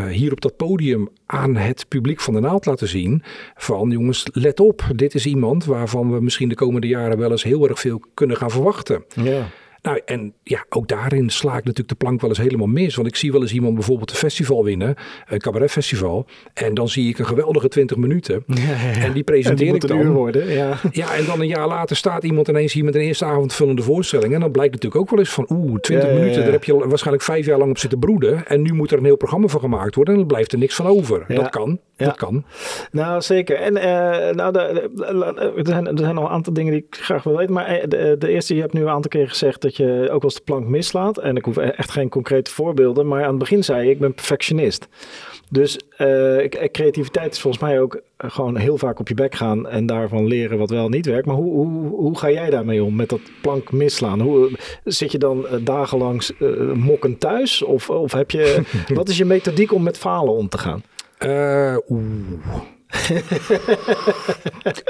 hier 0.10 0.32
op 0.32 0.42
dat 0.42 0.56
podium 0.56 1.10
aan 1.26 1.56
het 1.56 1.86
publiek 1.88 2.22
van 2.22 2.34
de 2.34 2.40
naald 2.40 2.66
laten 2.66 2.88
zien. 2.88 3.24
Van 3.56 3.90
jongens, 3.90 4.26
let 4.32 4.60
op, 4.60 4.84
dit 4.96 5.16
is 5.16 5.26
iemand 5.26 5.66
waarvan 5.66 6.12
we 6.12 6.22
misschien 6.22 6.50
de 6.50 6.56
komende 6.56 6.88
jaren 6.88 7.18
wel 7.18 7.32
eens 7.32 7.44
heel 7.44 7.68
erg 7.68 7.80
veel 7.80 8.02
kunnen 8.14 8.38
gaan 8.38 8.52
verwachten. 8.52 9.04
Ja. 9.16 9.48
Nou, 9.82 10.02
en 10.06 10.34
ja, 10.44 10.66
ook 10.70 10.88
daarin 10.88 11.30
sla 11.30 11.50
ik 11.50 11.64
natuurlijk 11.64 11.90
de 11.90 11.96
plank 11.96 12.22
wel 12.22 12.30
eens 12.30 12.40
helemaal 12.40 12.68
mis. 12.68 12.96
Want 12.96 13.08
ik 13.08 13.16
zie 13.16 13.32
wel 13.32 13.42
eens 13.42 13.54
iemand 13.54 13.74
bijvoorbeeld 13.74 14.10
een 14.10 14.16
festival 14.16 14.64
winnen, 14.64 14.96
een 15.28 15.40
cabaretfestival. 15.40 16.26
En 16.54 16.74
dan 16.74 16.90
zie 16.90 17.10
ik 17.10 17.20
een 17.20 17.26
geweldige 17.26 17.68
20 17.68 17.98
minuten. 17.98 18.44
En 19.00 19.14
die 19.14 19.24
presenteer 19.24 19.76
ik 19.76 19.88
dan. 19.88 20.12
worden, 20.12 20.50
ja. 20.50 20.80
ja, 20.92 21.16
en 21.16 21.26
dan 21.26 21.42
een 21.42 21.48
jaar 21.48 21.68
later 21.68 21.96
staat 21.96 22.24
iemand 22.24 22.48
ineens 22.48 22.74
hier 22.74 22.84
met 22.84 22.96
een 22.96 23.02
eerste 23.02 23.26
avondvullende 23.26 23.82
voorstelling. 23.82 24.34
En 24.34 24.40
dan 24.40 24.52
blijkt 24.52 24.74
natuurlijk 24.74 25.02
ook 25.02 25.10
wel 25.10 25.20
eens 25.20 25.30
van, 25.30 25.46
oeh, 25.50 25.80
20 25.80 26.10
minuten, 26.12 26.44
daar 26.44 26.52
heb 26.52 26.64
je 26.64 26.88
waarschijnlijk 26.88 27.26
vijf 27.26 27.46
jaar 27.46 27.58
lang 27.58 27.70
op 27.70 27.78
zitten 27.78 28.00
broeden. 28.00 28.48
En 28.48 28.62
nu 28.62 28.74
moet 28.74 28.92
er 28.92 28.98
een 28.98 29.06
heel 29.06 29.18
programma 29.18 29.48
van 29.48 29.60
gemaakt 29.60 29.96
worden 29.96 30.14
en 30.14 30.20
dan 30.20 30.30
blijft 30.30 30.52
er 30.52 30.58
niks 30.58 30.76
van 30.76 30.86
over. 30.86 31.26
Dat 31.28 31.50
kan, 31.50 31.80
dat 31.96 32.16
kan. 32.16 32.46
Nou, 32.92 33.22
zeker. 33.22 33.56
En 33.56 33.76
uh, 33.76 33.84
nou, 34.36 34.58
er, 34.58 34.90
zijn, 35.64 35.88
er 35.88 35.98
zijn 35.98 36.16
nog 36.16 36.24
een 36.24 36.30
aantal 36.30 36.54
dingen 36.54 36.72
die 36.72 36.86
ik 36.90 36.96
graag 36.96 37.24
wil 37.24 37.38
weten. 37.38 37.54
Maar 37.54 37.66
eh, 37.66 37.88
de, 37.88 38.16
de 38.20 38.30
eerste, 38.30 38.56
je 38.56 38.62
hebt 38.62 38.74
nu 38.74 38.82
een 38.82 38.90
aantal 38.90 39.10
keer 39.10 39.30
gezegd 39.30 39.62
dat 39.68 39.78
je 39.78 40.10
ook 40.12 40.24
als 40.24 40.36
de 40.36 40.42
plank 40.42 40.68
mislaat. 40.68 41.18
En 41.18 41.36
ik 41.36 41.46
hoef 41.46 41.58
e-, 41.58 41.62
echt 41.62 41.92
geen 41.92 42.10
concrete 42.10 42.52
voorbeelden. 42.52 43.08
Maar 43.08 43.24
aan 43.24 43.30
het 43.30 43.38
begin 43.38 43.64
zei 43.64 43.86
je, 43.86 43.92
ik 43.92 44.00
ben 44.00 44.14
perfectionist. 44.14 44.88
Dus 45.50 45.80
uh, 45.98 46.48
creativiteit 46.72 47.34
is 47.34 47.40
volgens 47.40 47.64
mij 47.64 47.82
ook 47.82 48.02
gewoon 48.18 48.58
heel 48.58 48.78
vaak 48.78 49.00
op 49.00 49.08
je 49.08 49.14
bek 49.14 49.36
gaan 49.36 49.68
en 49.68 49.86
daarvan 49.86 50.28
leren 50.28 50.58
wat 50.58 50.70
wel 50.70 50.90
niet 50.90 51.06
werkt. 51.06 51.26
Maar 51.26 51.36
hoe, 51.36 51.54
hoe, 51.54 51.90
hoe 51.90 52.18
ga 52.18 52.32
jij 52.32 52.50
daarmee 52.50 52.84
om 52.84 52.96
met 52.96 53.10
dat 53.10 53.20
plank 53.42 53.72
misslaan? 53.72 54.22
Hoe, 54.22 54.52
zit 54.84 55.12
je 55.12 55.18
dan 55.18 55.46
dagenlang 55.62 56.30
uh, 56.40 56.72
mokken 56.74 57.18
thuis? 57.18 57.62
Of, 57.64 57.90
of 57.90 58.12
heb 58.12 58.32
je, 58.32 58.62
wat 58.94 59.10
is 59.10 59.18
je 59.18 59.26
methodiek 59.26 59.74
om 59.74 59.84
met 59.84 59.98
falen 59.98 60.34
om 60.34 60.50
te 60.50 60.58
gaan? 60.58 60.84
Uh, 61.20 61.78
oeh. 61.90 62.76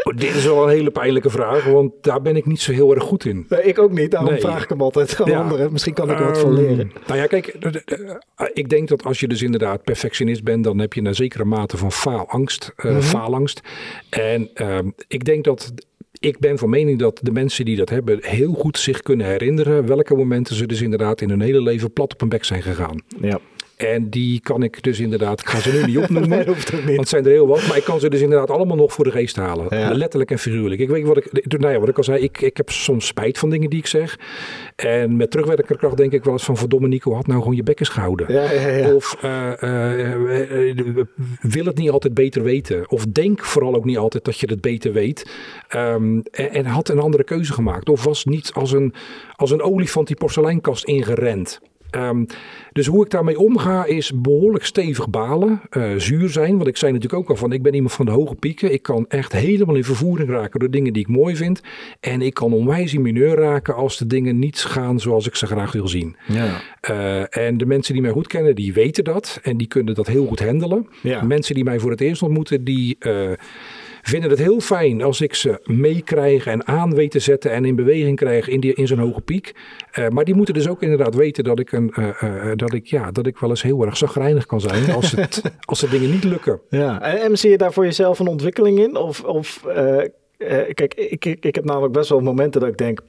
Oh, 0.04 0.16
dit 0.16 0.36
is 0.36 0.45
wel 0.45 0.64
een 0.64 0.70
hele 0.70 0.91
pijnlijke 0.91 1.30
vraag, 1.30 1.64
want 1.64 1.93
daar 2.02 2.22
ben 2.22 2.36
ik 2.36 2.45
niet 2.45 2.62
zo 2.62 2.72
heel 2.72 2.95
erg 2.95 3.04
goed 3.04 3.26
in. 3.26 3.45
Nee, 3.50 3.64
ik 3.64 3.80
ook 3.80 3.91
niet, 3.91 4.12
daarom 4.12 4.39
vraag 4.39 4.64
ik 4.64 4.70
hem 4.70 4.82
altijd 4.82 5.22
aan 5.22 5.34
anderen. 5.34 5.72
Misschien 5.72 5.93
kan 5.93 6.12
ik 6.12 6.20
er 6.20 6.26
wat 6.26 6.38
van 6.38 6.58
ehm, 6.58 6.66
leren. 6.66 6.91
Nou 7.08 7.20
ja, 7.20 7.28
kijk, 7.28 7.48
ik 8.54 8.70
denk 8.70 8.88
dat 8.88 9.04
als 9.04 9.20
je 9.20 9.28
dus 9.28 9.41
inderdaad 9.41 9.84
perfectionist 9.84 10.43
bent, 10.43 10.64
dan 10.64 10.80
heb 10.80 10.93
je 10.93 11.02
een 11.02 11.16
zekere 11.16 11.45
mate 11.45 11.78
van 11.78 11.91
faalangst. 11.91 12.74
Uh, 12.86 13.00
faalangst. 13.00 13.62
En 14.10 14.50
uh, 14.56 14.78
ik 15.08 15.26
denk 15.26 15.43
dat 15.43 15.74
ik 16.20 16.39
ben 16.39 16.58
van 16.58 16.70
mening 16.70 17.00
dat 17.00 17.20
de 17.22 17.32
mensen 17.32 17.66
die 17.66 17.76
dat 17.76 17.89
hebben 17.89 18.20
heel 18.22 18.54
goed 18.54 18.78
zich 18.78 19.02
kunnen 19.02 19.26
herinneren 19.26 19.88
welke 19.88 20.16
momenten 20.16 20.56
ze 20.56 20.66
dus 20.66 20.82
inderdaad 20.82 21.22
in 21.22 21.30
hun 21.30 21.41
hele 21.41 21.62
leven 21.62 21.93
plat 21.93 22.14
op 22.14 22.20
hun 22.20 22.30
bek 22.30 22.43
zijn 22.43 22.62
gegaan. 22.62 23.02
Ja. 23.22 23.39
En 23.78 24.09
die 24.09 24.39
kan 24.39 24.63
ik 24.63 24.84
dus 24.84 24.99
inderdaad, 24.99 25.39
ik 25.39 25.47
ga 25.47 25.59
ze 25.59 25.71
nu 25.71 25.86
niet 25.86 25.97
opnoemen, 25.97 26.30
nee, 26.38 26.45
hoeft 26.45 26.73
niet. 26.73 26.84
want 26.86 26.97
het 26.97 27.09
zijn 27.09 27.25
er 27.25 27.32
heel 27.32 27.47
wat. 27.47 27.67
Maar 27.67 27.78
ik 27.78 27.84
kan 27.84 27.99
ze 27.99 28.09
dus 28.09 28.21
inderdaad 28.21 28.49
allemaal 28.49 28.78
nog 28.78 28.93
voor 28.93 29.03
de 29.03 29.11
geest 29.11 29.36
halen. 29.36 29.97
Letterlijk 29.97 30.32
en 30.32 30.39
figuurlijk. 30.39 30.82
Ik 30.82 30.89
weet 30.89 31.03
wat 31.03 31.17
ik, 31.17 31.57
nou 31.59 31.73
ja, 31.73 31.80
wat 31.80 31.89
ik 31.89 31.97
al 31.97 32.03
zei, 32.03 32.23
ik, 32.23 32.41
ik 32.41 32.57
heb 32.57 32.69
soms 32.69 33.07
spijt 33.07 33.38
van 33.38 33.49
dingen 33.49 33.69
die 33.69 33.80
ik 33.80 33.88
zeg. 33.88 34.19
En 34.75 35.15
met 35.15 35.32
terugwerkende 35.32 35.78
kracht 35.78 35.97
denk 35.97 36.11
ik 36.11 36.23
wel 36.23 36.34
eens 36.34 36.43
van, 36.43 36.57
verdomme 36.57 36.88
Nico, 36.88 37.13
had 37.13 37.28
nou 37.28 37.39
gewoon 37.39 37.55
je 37.55 37.63
bekkens 37.63 37.89
gehouden. 37.89 38.34
Ja, 38.34 38.51
ja, 38.51 38.93
of 38.93 39.17
uh, 39.23 39.51
uh, 39.61 41.03
wil 41.41 41.65
het 41.65 41.78
niet 41.78 41.89
altijd 41.89 42.13
beter 42.13 42.43
weten. 42.43 42.89
Of 42.89 43.05
denk 43.05 43.45
vooral 43.45 43.75
ook 43.75 43.86
niet 43.86 43.97
altijd 43.97 44.23
dat 44.23 44.39
je 44.39 44.47
het 44.47 44.61
beter 44.61 44.93
weet. 44.93 45.30
Um, 45.75 46.23
en, 46.32 46.51
en, 46.51 46.65
had 46.65 46.89
een 46.89 46.99
andere 46.99 47.23
keuze 47.23 47.53
gemaakt. 47.53 47.89
Of 47.89 48.03
was 48.03 48.25
niet 48.25 48.51
als 48.53 48.71
een, 48.71 48.93
als 49.36 49.51
een 49.51 49.61
olifant 49.61 50.07
die 50.07 50.15
porseleinkast 50.15 50.86
ingerend. 50.86 51.59
Um, 51.98 52.26
dus 52.72 52.88
hoe 52.88 53.06
ik 53.06 53.12
daarmee 53.12 53.39
omga 53.39 53.86
is 53.86 54.12
behoorlijk 54.16 54.66
stevig 54.66 55.10
balen, 55.10 55.62
uh, 55.72 55.95
zuur 55.98 56.30
zijn. 56.30 56.56
Want 56.56 56.68
ik 56.68 56.78
zei 56.78 56.91
natuurlijk 56.91 57.22
ook 57.22 57.30
al 57.30 57.36
van, 57.36 57.52
ik 57.52 57.62
ben 57.62 57.74
iemand 57.74 57.93
van 57.93 58.06
de 58.06 58.12
hoge 58.12 58.36
pieken. 58.36 58.74
Ik 58.74 58.82
kan 58.82 59.06
echt 59.08 59.32
helemaal 59.32 59.76
in 59.76 59.84
vervoering 59.84 60.30
raken 60.30 60.60
door 60.60 60.72
dingen 60.72 60.93
die 60.93 61.02
ik 61.02 61.08
mooi 61.08 61.36
vind. 61.36 61.62
En 62.00 62.22
ik 62.22 62.34
kan 62.34 62.54
onwijs 62.54 62.93
in 62.93 63.02
mineur 63.02 63.36
raken 63.36 63.76
als 63.76 63.98
de 63.98 64.08
dingen 64.08 64.39
niet 64.39 64.60
gaan 64.60 65.00
zoals 65.00 65.28
ik 65.28 65.36
ze 65.36 65.45
graag 65.45 65.72
wil 65.72 65.88
zien. 65.88 66.16
Ja. 66.28 66.62
Uh, 66.89 67.38
en 67.45 67.58
de 67.58 67.66
mensen 67.66 67.93
die 67.93 68.02
mij 68.02 68.12
goed 68.12 68.28
kennen, 68.28 68.56
die 68.56 68.74
weten 68.74 69.04
dat. 69.04 69.39
En 69.43 69.58
die 69.58 69.68
kunnen 69.68 69.95
dat 69.95 70.08
heel 70.08 70.26
goed 70.26 70.39
handelen. 70.39 70.88
Ja. 71.02 71.24
Mensen 71.24 71.56
die 71.56 71.64
mij 71.64 71.80
voor 71.80 71.91
het 71.91 72.02
eerst 72.02 72.22
ontmoeten, 72.22 72.64
die... 72.64 72.95
Uh, 73.00 73.32
vinden 74.10 74.30
het 74.30 74.39
heel 74.39 74.60
fijn 74.60 75.01
als 75.01 75.22
ik 75.22 75.34
ze 75.34 75.60
meekrijg 75.64 76.45
en 76.45 76.68
aan 76.68 76.95
weet 76.95 77.12
te 77.12 77.20
zetten 77.20 77.51
en 77.51 77.66
in 77.66 77.76
beweging 77.76 78.16
krijg 78.16 78.47
in, 78.47 78.60
die, 78.60 78.74
in 78.74 78.88
zo'n 78.88 78.99
hoge 78.99 79.22
piek. 79.22 79.55
Uh, 79.99 80.08
maar 80.08 80.26
die 80.26 80.36
moeten 80.36 80.53
dus 80.53 80.68
ook 80.68 80.82
inderdaad 80.82 81.16
weten 81.16 81.43
dat 81.43 81.60
ik, 81.60 81.72
een, 81.72 81.93
uh, 81.99 82.51
dat 82.55 82.74
ik, 82.74 82.86
ja, 82.86 83.12
dat 83.12 83.28
ik 83.28 83.38
wel 83.38 83.49
eens 83.49 83.62
heel 83.62 83.86
erg 83.86 83.97
zagrijnig 83.97 84.45
kan 84.45 84.62
zijn 84.62 84.91
als, 84.91 85.12
het, 85.12 85.41
als 85.66 85.80
de 85.80 85.89
dingen 85.89 86.10
niet 86.10 86.24
lukken. 86.24 86.62
Ja, 86.70 87.01
en, 87.01 87.22
en 87.22 87.38
zie 87.38 87.49
je 87.49 87.58
daar 87.58 87.74
voor 87.74 87.86
jezelf 87.86 88.20
een 88.20 88.28
ontwikkeling 88.28 88.80
in? 88.80 88.95
Of, 88.95 89.24
of 89.24 89.64
kijk, 90.74 90.94
ik, 90.94 91.26
ik, 91.26 91.46
ik 91.46 91.56
heb 91.56 91.66
namelijk 91.66 91.94
best 91.94 92.10
wel 92.10 92.20
momenten 92.20 92.62
dat 92.62 92.70
ik 92.70 92.78
denk 92.78 93.02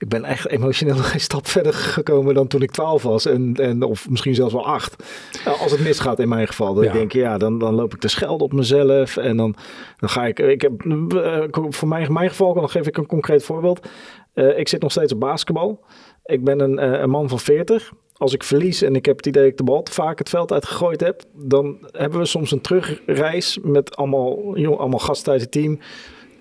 ik 0.00 0.08
ben 0.08 0.24
echt 0.24 0.48
emotioneel 0.48 0.94
nog 0.94 1.10
geen 1.10 1.20
stap 1.20 1.46
verder 1.46 1.74
gekomen 1.74 2.34
dan 2.34 2.46
toen 2.46 2.62
ik 2.62 2.70
12 2.70 3.02
was. 3.02 3.26
En, 3.26 3.54
en, 3.56 3.82
of 3.82 4.10
misschien 4.10 4.34
zelfs 4.34 4.52
wel 4.52 4.66
8. 4.66 5.04
Nou, 5.44 5.58
als 5.58 5.72
het 5.72 5.80
misgaat 5.80 6.18
in 6.18 6.28
mijn 6.28 6.46
geval. 6.46 6.74
Dan 6.74 6.82
denk 6.82 6.96
ik, 6.96 7.12
ja, 7.12 7.38
dan, 7.38 7.58
dan 7.58 7.74
loop 7.74 7.94
ik 7.94 8.00
te 8.00 8.08
schelden 8.08 8.46
op 8.46 8.52
mezelf. 8.52 9.16
En 9.16 9.36
dan, 9.36 9.54
dan 9.96 10.08
ga 10.08 10.26
ik. 10.26 10.38
Ik 10.38 10.60
heb 10.60 10.84
uh, 10.84 11.44
voor 11.50 11.88
mijn, 11.88 12.12
mijn 12.12 12.28
geval, 12.28 12.54
dan 12.54 12.70
geef 12.70 12.86
ik 12.86 12.96
een 12.96 13.06
concreet 13.06 13.44
voorbeeld. 13.44 13.88
Uh, 14.34 14.58
ik 14.58 14.68
zit 14.68 14.82
nog 14.82 14.90
steeds 14.90 15.12
op 15.12 15.20
basketbal. 15.20 15.84
Ik 16.24 16.44
ben 16.44 16.60
een, 16.60 16.92
uh, 16.92 17.00
een 17.00 17.10
man 17.10 17.28
van 17.28 17.38
40 17.38 17.92
als 18.16 18.34
ik 18.34 18.44
verlies 18.44 18.82
en 18.82 18.96
ik 18.96 19.06
heb 19.06 19.16
het 19.16 19.26
idee 19.26 19.42
dat 19.42 19.50
ik 19.50 19.58
de 19.58 19.64
bal 19.64 19.82
te 19.82 19.92
vaak 19.92 20.18
het 20.18 20.28
veld 20.28 20.52
uitgegooid 20.52 21.00
heb, 21.00 21.22
dan 21.32 21.78
hebben 21.90 22.18
we 22.18 22.24
soms 22.24 22.50
een 22.50 22.60
terugreis 22.60 23.58
met 23.62 23.96
allemaal, 23.96 24.58
jong, 24.58 24.78
allemaal 24.78 24.98
gasten 24.98 25.32
uit 25.32 25.40
het 25.40 25.50
team. 25.50 25.78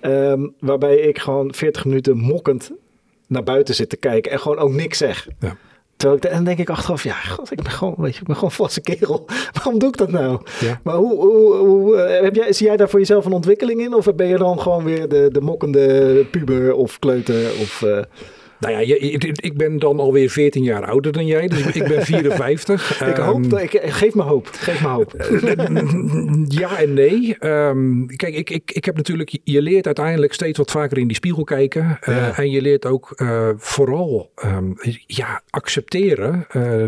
Um, 0.01 0.53
waarbij 0.59 0.97
ik 0.97 1.19
gewoon 1.19 1.53
40 1.53 1.85
minuten 1.85 2.17
mokkend 2.17 2.71
naar 3.27 3.43
buiten 3.43 3.75
zit 3.75 3.89
te 3.89 3.97
kijken 3.97 4.31
en 4.31 4.39
gewoon 4.39 4.57
ook 4.57 4.71
niks 4.71 4.97
zeg. 4.97 5.27
Ja. 5.39 5.57
Terwijl 5.95 6.19
ik, 6.19 6.25
en 6.25 6.35
dan 6.35 6.43
denk 6.43 6.59
ik 6.59 6.69
achteraf, 6.69 7.03
ja, 7.03 7.13
god, 7.13 7.51
ik 7.51 7.63
ben 7.63 7.71
gewoon, 7.71 7.95
weet 7.97 8.13
je, 8.13 8.21
ik 8.21 8.27
ben 8.27 8.35
gewoon 8.35 8.51
vaste 8.51 8.81
kerel. 8.81 9.25
Waarom 9.53 9.79
doe 9.79 9.89
ik 9.89 9.97
dat 9.97 10.11
nou? 10.11 10.41
Ja. 10.59 10.79
Maar 10.83 10.95
hoe, 10.95 11.15
hoe, 11.15 11.55
hoe 11.55 11.95
eh, 11.95 12.23
heb 12.23 12.35
jij, 12.35 12.53
zie 12.53 12.65
jij 12.65 12.77
daar 12.77 12.89
voor 12.89 12.99
jezelf 12.99 13.25
een 13.25 13.31
ontwikkeling 13.31 13.81
in? 13.81 13.93
Of 13.93 14.15
ben 14.15 14.27
je 14.27 14.37
dan 14.37 14.59
gewoon 14.59 14.83
weer 14.83 15.09
de, 15.09 15.29
de 15.31 15.41
mokkende 15.41 16.25
puber 16.31 16.73
of 16.73 16.99
kleuter? 16.99 17.51
Of, 17.61 17.81
uh... 17.85 17.99
Nou 18.59 18.73
ja, 18.73 18.95
ik 19.33 19.57
ben 19.57 19.79
dan 19.79 19.99
alweer 19.99 20.29
14 20.29 20.63
jaar 20.63 20.85
ouder 20.85 21.11
dan 21.11 21.25
jij, 21.25 21.47
dus 21.47 21.65
ik 21.65 21.87
ben 21.87 22.05
54. 22.05 23.01
ik 23.09 23.15
hoop, 23.15 23.51
um, 23.51 23.57
ik, 23.57 23.79
geef 23.83 24.15
me 24.15 24.21
hoop, 24.21 24.47
geef 24.51 24.81
me 24.81 24.87
hoop. 24.87 25.13
ja 26.61 26.79
en 26.79 26.93
nee. 26.93 27.37
Um, 27.39 28.07
kijk, 28.15 28.35
ik, 28.35 28.49
ik, 28.49 28.71
ik 28.71 28.85
heb 28.85 28.95
natuurlijk, 28.95 29.37
je 29.43 29.61
leert 29.61 29.85
uiteindelijk 29.85 30.33
steeds 30.33 30.57
wat 30.57 30.71
vaker 30.71 30.97
in 30.97 31.07
die 31.07 31.15
spiegel 31.15 31.43
kijken. 31.43 31.99
Uh. 32.09 32.39
En 32.39 32.51
je 32.51 32.61
leert 32.61 32.85
ook 32.85 33.13
uh, 33.15 33.49
vooral 33.57 34.31
um, 34.45 34.75
ja, 35.05 35.41
accepteren. 35.49 36.47
Uh, 36.55 36.85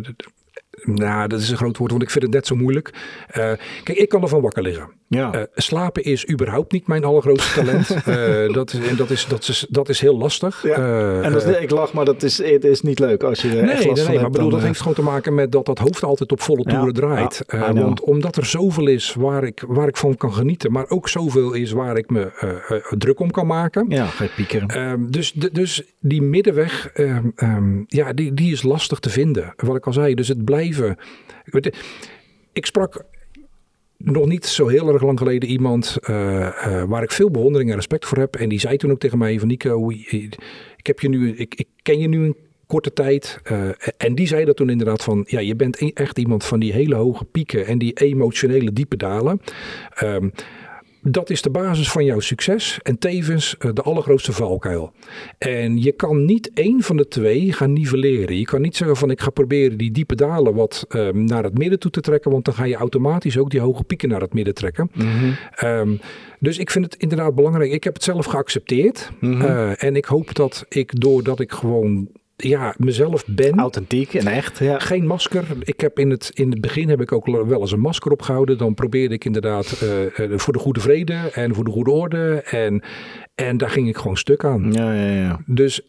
nou, 0.83 1.27
dat 1.27 1.39
is 1.39 1.49
een 1.49 1.57
groot 1.57 1.77
woord, 1.77 1.91
want 1.91 2.03
ik 2.03 2.09
vind 2.09 2.23
het 2.23 2.33
net 2.33 2.47
zo 2.47 2.55
moeilijk. 2.55 2.89
Uh, 3.29 3.35
kijk, 3.83 3.97
ik 3.97 4.09
kan 4.09 4.21
ervan 4.21 4.41
wakker 4.41 4.63
liggen. 4.63 4.89
Ja. 5.07 5.35
Uh, 5.35 5.41
slapen 5.53 6.03
is 6.03 6.29
überhaupt 6.29 6.71
niet 6.71 6.87
mijn 6.87 7.03
allergrootste 7.03 7.53
talent. 7.53 7.89
uh, 7.89 8.53
dat, 8.57 8.73
is, 8.73 8.87
en 8.87 8.95
dat, 8.95 9.09
is, 9.09 9.25
dat, 9.27 9.47
is, 9.47 9.65
dat 9.69 9.89
is 9.89 9.99
heel 9.99 10.17
lastig. 10.17 10.63
Ja. 10.63 10.75
en 11.21 11.31
dat 11.31 11.45
is, 11.45 11.57
ik 11.57 11.69
lach, 11.69 11.93
maar 11.93 12.05
dat 12.05 12.23
is, 12.23 12.37
het 12.37 12.63
is 12.63 12.81
niet 12.81 12.99
leuk 12.99 13.23
als 13.23 13.41
je 13.41 13.47
nee, 13.47 13.59
echt 13.59 13.85
last 13.85 14.01
nee, 14.01 14.11
nee, 14.11 14.21
maar 14.21 14.29
bedoel, 14.29 14.49
dat 14.49 14.61
heeft 14.61 14.79
gewoon 14.79 14.93
te 14.93 15.01
maken 15.01 15.33
met 15.33 15.51
dat 15.51 15.65
dat 15.65 15.79
hoofd 15.79 16.03
altijd 16.03 16.31
op 16.31 16.41
volle 16.41 16.63
toeren 16.63 16.93
draait. 16.93 17.43
Ja, 17.47 17.73
want 17.73 18.01
omdat 18.01 18.35
er 18.35 18.45
zoveel 18.45 18.87
is 18.87 19.13
waar 19.13 19.43
ik, 19.43 19.63
waar 19.67 19.87
ik 19.87 19.97
van 19.97 20.17
kan 20.17 20.33
genieten, 20.33 20.71
maar 20.71 20.89
ook 20.89 21.09
zoveel 21.09 21.53
is 21.53 21.71
waar 21.71 21.97
ik 21.97 22.09
me 22.09 22.31
druk 22.97 23.19
om 23.19 23.31
kan 23.31 23.47
maken. 23.47 23.85
Ja, 23.89 24.05
ga 24.05 24.23
je 24.23 24.29
piekeren. 24.35 24.67
Ehm, 24.67 24.99
dus, 25.09 25.31
dus 25.31 25.83
die 25.99 26.21
middenweg, 26.21 26.89
um, 26.93 27.31
um, 27.35 27.85
ja, 27.87 28.13
die, 28.13 28.33
die 28.33 28.51
is 28.51 28.63
lastig 28.63 28.99
te 28.99 29.09
vinden. 29.09 29.53
Wat 29.55 29.75
ik 29.75 29.85
al 29.85 29.93
zei, 29.93 30.15
dus 30.15 30.27
het 30.27 30.45
Ik 32.53 32.65
sprak 32.65 33.05
nog 33.97 34.25
niet 34.25 34.45
zo 34.45 34.67
heel 34.67 34.93
erg 34.93 35.01
lang 35.01 35.17
geleden 35.17 35.49
iemand 35.49 35.97
uh, 36.09 36.15
uh, 36.17 36.83
waar 36.83 37.03
ik 37.03 37.11
veel 37.11 37.31
bewondering 37.31 37.69
en 37.69 37.75
respect 37.75 38.05
voor 38.05 38.17
heb. 38.17 38.35
En 38.35 38.49
die 38.49 38.59
zei 38.59 38.77
toen 38.77 38.91
ook 38.91 38.99
tegen 38.99 39.17
mij 39.17 39.39
van 39.39 39.47
Nico, 39.47 39.89
ik, 39.89 40.87
heb 40.87 40.99
je 40.99 41.09
nu, 41.09 41.35
ik, 41.35 41.55
ik 41.55 41.67
ken 41.81 41.99
je 41.99 42.07
nu 42.07 42.25
een 42.25 42.35
korte 42.67 42.93
tijd. 42.93 43.39
Uh, 43.51 43.69
en 43.97 44.15
die 44.15 44.27
zei 44.27 44.45
dat 44.45 44.55
toen 44.55 44.69
inderdaad 44.69 45.03
van, 45.03 45.23
ja, 45.27 45.39
je 45.39 45.55
bent 45.55 45.81
e-, 45.81 45.91
echt 45.93 46.17
iemand 46.17 46.43
van 46.43 46.59
die 46.59 46.73
hele 46.73 46.95
hoge 46.95 47.25
pieken 47.25 47.65
en 47.65 47.77
die 47.77 47.93
emotionele 47.93 48.73
diepe 48.73 48.97
dalen. 48.97 49.41
Um, 50.03 50.31
dat 51.01 51.29
is 51.29 51.41
de 51.41 51.49
basis 51.49 51.91
van 51.91 52.05
jouw 52.05 52.19
succes 52.19 52.79
en 52.81 52.97
tevens 52.97 53.55
uh, 53.59 53.71
de 53.73 53.81
allergrootste 53.81 54.31
valkuil. 54.31 54.91
En 55.37 55.81
je 55.81 55.91
kan 55.91 56.25
niet 56.25 56.51
één 56.53 56.81
van 56.81 56.97
de 56.97 57.07
twee 57.07 57.53
gaan 57.53 57.73
nivelleren. 57.73 58.37
Je 58.37 58.45
kan 58.45 58.61
niet 58.61 58.75
zeggen 58.75 58.97
van 58.97 59.11
ik 59.11 59.21
ga 59.21 59.29
proberen 59.29 59.77
die 59.77 59.91
diepe 59.91 60.15
dalen 60.15 60.53
wat 60.53 60.85
um, 60.89 61.23
naar 61.23 61.43
het 61.43 61.57
midden 61.57 61.79
toe 61.79 61.91
te 61.91 62.01
trekken, 62.01 62.31
want 62.31 62.45
dan 62.45 62.53
ga 62.53 62.63
je 62.63 62.75
automatisch 62.75 63.37
ook 63.37 63.49
die 63.49 63.59
hoge 63.59 63.83
pieken 63.83 64.09
naar 64.09 64.21
het 64.21 64.33
midden 64.33 64.53
trekken. 64.53 64.91
Mm 64.93 65.07
-hmm. 65.07 65.35
um, 65.69 65.99
dus 66.39 66.57
ik 66.57 66.71
vind 66.71 66.85
het 66.85 66.95
inderdaad 66.95 67.35
belangrijk. 67.35 67.71
Ik 67.71 67.83
heb 67.83 67.93
het 67.93 68.03
zelf 68.03 68.25
geaccepteerd. 68.25 69.11
Mm 69.19 69.33
-hmm. 69.33 69.41
uh, 69.41 69.83
en 69.83 69.95
ik 69.95 70.05
hoop 70.05 70.35
dat 70.35 70.65
ik 70.69 70.99
doordat 70.99 71.39
ik 71.39 71.51
gewoon 71.51 72.09
ja, 72.41 72.75
mezelf 72.77 73.23
ben. 73.27 73.59
Authentiek 73.59 74.13
en 74.13 74.27
echt. 74.27 74.59
Ja. 74.59 74.79
Geen 74.79 75.07
masker. 75.07 75.43
Ik 75.63 75.79
heb 75.81 75.99
in 75.99 76.09
het, 76.09 76.31
in 76.33 76.49
het 76.49 76.61
begin 76.61 76.89
heb 76.89 77.01
ik 77.01 77.11
ook 77.11 77.25
wel 77.25 77.61
eens 77.61 77.71
een 77.71 77.79
masker 77.79 78.11
opgehouden. 78.11 78.57
Dan 78.57 78.73
probeerde 78.73 79.13
ik 79.13 79.25
inderdaad 79.25 79.81
uh, 79.83 80.37
voor 80.37 80.53
de 80.53 80.59
goede 80.59 80.79
vrede 80.79 81.13
en 81.33 81.55
voor 81.55 81.63
de 81.63 81.71
goede 81.71 81.91
orde. 81.91 82.41
En, 82.41 82.81
en 83.35 83.57
daar 83.57 83.69
ging 83.69 83.87
ik 83.87 83.97
gewoon 83.97 84.17
stuk 84.17 84.45
aan. 84.45 84.73
Ja, 84.73 84.93
ja, 84.93 85.11
ja. 85.11 85.39
Dus 85.45 85.81